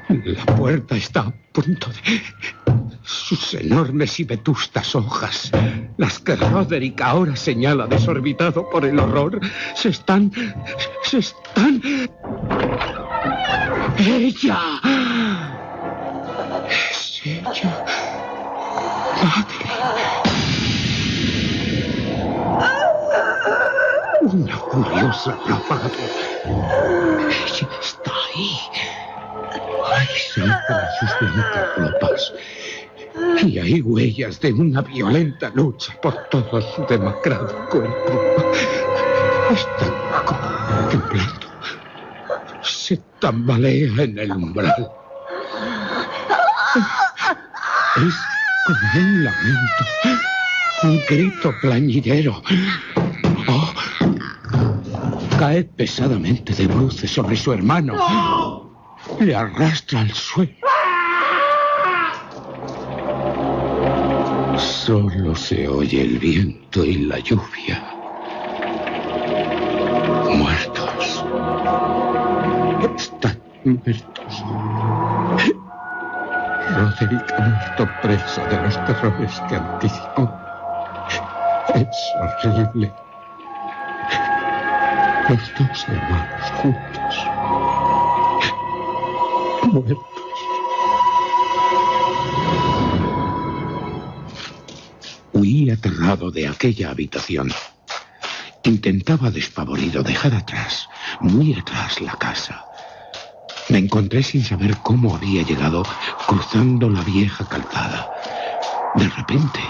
La 0.09 0.47
puerta 0.47 0.97
está 0.97 1.21
a 1.21 1.35
punto 1.53 1.91
de... 1.91 2.23
Sus 3.03 3.53
enormes 3.53 4.19
y 4.19 4.25
vetustas 4.25 4.95
hojas, 4.95 5.51
las 5.99 6.19
que 6.21 6.37
Roderick 6.37 7.03
ahora 7.03 7.37
señala 7.37 7.87
desorbitado 7.87 8.71
por 8.71 8.87
el 8.87 8.99
horror, 8.99 9.39
se 9.75 9.91
están... 9.91 10.33
se 11.03 11.19
están... 11.19 11.83
¡Ella! 13.99 14.81
Es 16.67 17.21
ella. 17.27 17.85
Madre. 19.23 20.14
Una 24.25 24.57
furiosa. 24.57 25.39
Ella 26.47 27.69
está 27.81 28.13
ahí. 28.35 28.57
Hay 29.93 30.07
sangre 30.35 30.55
en 30.71 31.09
sus 31.09 31.13
blancas 31.21 31.69
ropas. 31.77 32.33
Y 33.43 33.59
hay 33.59 33.83
huellas 33.83 34.41
de 34.41 34.55
una 34.55 34.81
violenta 34.81 35.51
lucha 35.55 35.95
por 36.01 36.15
todo 36.31 36.63
su 36.63 36.87
demacrado 36.87 37.69
cuerpo. 37.69 38.53
Está 39.51 40.89
temblando. 40.91 41.49
Se 42.63 42.97
tambalea 43.21 44.05
en 44.05 44.19
el 44.19 44.33
umbral. 44.33 44.91
Es 47.97 48.15
como 48.67 49.05
un 49.05 49.25
lamento, 49.25 49.85
un 50.83 51.03
grito 51.11 51.55
plañidero. 51.61 52.43
Oh, 53.47 53.73
cae 55.39 55.65
pesadamente 55.65 56.53
de 56.55 56.67
bruces 56.67 57.11
sobre 57.11 57.37
su 57.37 57.53
hermano. 57.53 57.95
Le 59.21 59.35
arrastra 59.35 60.01
al 60.01 60.13
suelo. 60.13 60.53
Solo 64.59 65.35
se 65.35 65.69
oye 65.69 66.03
el 66.03 66.19
viento 66.19 66.85
y 66.85 67.07
la 67.07 67.19
lluvia. 67.19 67.83
Muertos. 70.31 71.25
Están 72.97 73.41
muertos. 73.65 74.45
Roderick 76.77 77.33
ha 77.33 77.41
muerto 77.41 77.89
preso 78.03 78.41
de 78.47 78.63
los 78.63 78.75
terrores 78.87 79.43
que 79.49 79.57
anticipó. 79.57 80.31
Es 81.75 82.45
horrible. 82.45 83.04
Los 85.29 85.41
dos 85.59 85.89
hermanos 85.89 86.51
juntos. 86.61 87.17
Muertos. 89.73 90.05
Huí 95.33 95.71
aterrado 95.71 96.31
de 96.31 96.47
aquella 96.47 96.91
habitación. 96.91 97.51
Intentaba 98.65 99.31
despavorido 99.31 100.03
dejar 100.03 100.35
atrás, 100.35 100.91
muy 101.21 101.55
atrás, 101.55 102.03
la 102.03 102.13
casa. 102.13 102.67
Me 103.71 103.79
encontré 103.79 104.23
sin 104.23 104.45
saber 104.45 104.77
cómo 104.83 105.17
había 105.17 105.43
llegado 105.43 105.85
cruzando 106.27 106.91
la 106.91 107.01
vieja 107.01 107.49
calzada. 107.49 108.11
De 108.95 109.09
repente, 109.09 109.61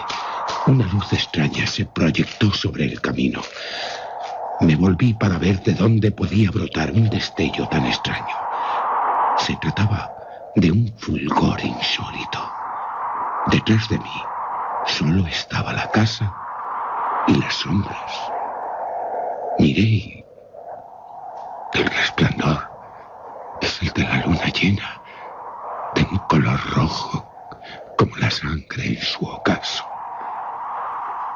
una 0.67 0.87
luz 0.89 1.13
extraña 1.13 1.65
se 1.69 1.87
proyectó 1.87 2.53
sobre 2.53 2.87
el 2.87 3.01
camino. 3.01 3.41
Me 4.61 4.77
volví 4.77 5.13
para 5.15 5.39
ver 5.39 5.63
de 5.63 5.75
dónde 5.75 6.11
podía 6.13 6.51
brotar 6.51 6.93
un 6.93 7.11
destello 7.11 7.67
tan 7.69 7.85
extraño. 7.87 8.37
Se 9.37 9.57
trataba 9.57 10.15
de 10.55 10.71
un 10.71 10.95
fulgor 10.97 11.61
insólito. 11.65 12.41
Detrás 13.47 13.89
de 13.89 13.99
mí 13.99 14.23
solo 14.87 15.27
estaba 15.27 15.73
la 15.73 15.91
casa 15.91 16.33
y 17.27 17.35
las 17.35 17.55
sombras. 17.55 18.33
Miré 19.59 19.81
y 19.81 20.25
el 21.75 21.87
resplandor 21.87 22.69
es 23.61 23.83
el 23.83 23.93
de 23.93 24.05
la 24.05 24.19
luna 24.19 24.47
llena, 24.53 25.03
de 25.97 26.03
un 26.05 26.19
color 26.29 26.61
rojo, 26.71 27.29
como 27.99 28.17
la 28.17 28.31
sangre 28.31 28.87
en 28.87 29.01
su 29.03 29.27
ocaso. 29.27 29.85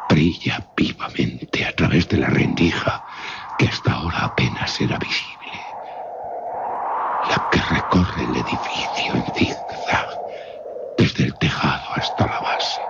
Brilla 0.09 0.65
vivamente 0.77 1.65
a 1.65 1.74
través 1.74 2.09
de 2.09 2.19
la 2.19 2.28
rendija 2.28 3.05
que 3.59 3.66
hasta 3.66 3.93
ahora 3.93 4.24
apenas 4.24 4.80
era 4.80 4.98
visible. 4.98 5.52
La 7.28 7.48
que 7.51 7.60
recorre 7.74 8.24
el 8.24 8.36
edificio 8.36 9.14
en 9.14 9.24
zigzag, 9.35 10.09
desde 10.97 11.24
el 11.24 11.35
tejado 11.39 11.85
hasta 11.97 12.26
la 12.26 12.40
base. 12.40 12.80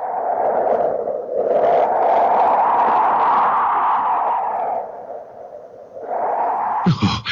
Oh, 6.87 7.23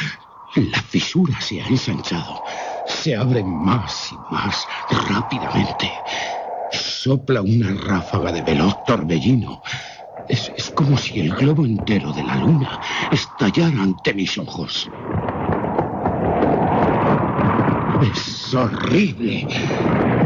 la 0.56 0.82
fisura 0.82 1.38
se 1.40 1.60
ha 1.60 1.66
ensanchado. 1.66 2.42
Se 2.86 3.14
abre 3.14 3.44
más 3.44 4.12
y 4.12 4.34
más 4.34 4.66
rápidamente. 5.08 5.92
Sopla 6.72 7.42
una 7.42 7.74
ráfaga 7.82 8.32
de 8.32 8.42
veloz 8.42 8.82
torbellino. 8.84 9.62
Es, 10.28 10.70
como 10.74 10.96
si 10.98 11.20
el 11.20 11.34
globo 11.34 11.64
entero 11.64 12.12
de 12.12 12.24
la 12.24 12.36
luna 12.36 12.80
estallara 13.12 13.82
ante 13.82 14.12
mis 14.12 14.36
ojos. 14.38 14.88
Es 18.12 18.54
horrible. 18.54 19.46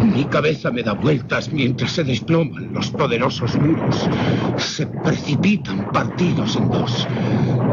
Mi 0.03 0.25
cabeza 0.25 0.71
me 0.71 0.83
da 0.83 0.95
vueltas 0.95 1.53
mientras 1.53 1.93
se 1.93 2.05
desploman 2.05 2.73
los 2.73 2.91
poderosos 2.91 3.57
muros. 3.57 4.09
Se 4.57 4.87
precipitan 4.87 5.91
partidos 5.93 6.57
en 6.57 6.71
dos. 6.71 7.07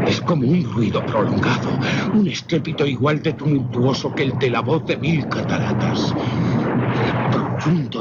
Es 0.06 0.20
como 0.20 0.46
un 0.46 0.64
ruido 0.64 1.04
prolongado, 1.04 1.68
un 2.12 2.28
estrépito 2.28 2.86
igual 2.86 3.22
de 3.22 3.32
tumultuoso 3.32 4.14
que 4.14 4.24
el 4.24 4.38
de 4.38 4.50
la 4.50 4.60
voz 4.60 4.86
de 4.86 4.96
mil 4.98 5.26
cataratas. 5.28 6.14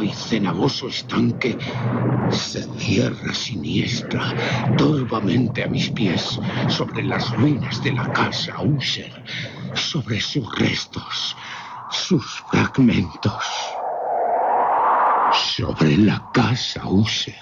Y 0.03 0.13
cenagoso 0.13 0.87
estanque 0.87 1.57
se 2.29 2.61
cierra 2.77 3.33
siniestra, 3.33 4.35
torvamente 4.77 5.63
a 5.63 5.67
mis 5.67 5.89
pies, 5.91 6.39
sobre 6.69 7.03
las 7.03 7.31
ruinas 7.35 7.81
de 7.83 7.93
la 7.93 8.11
casa 8.13 8.61
Usher, 8.61 9.11
sobre 9.73 10.19
sus 10.21 10.47
restos, 10.59 11.35
sus 11.91 12.25
fragmentos, 12.51 13.45
sobre 15.55 15.97
la 15.97 16.21
casa 16.33 16.87
Usher. 16.87 17.35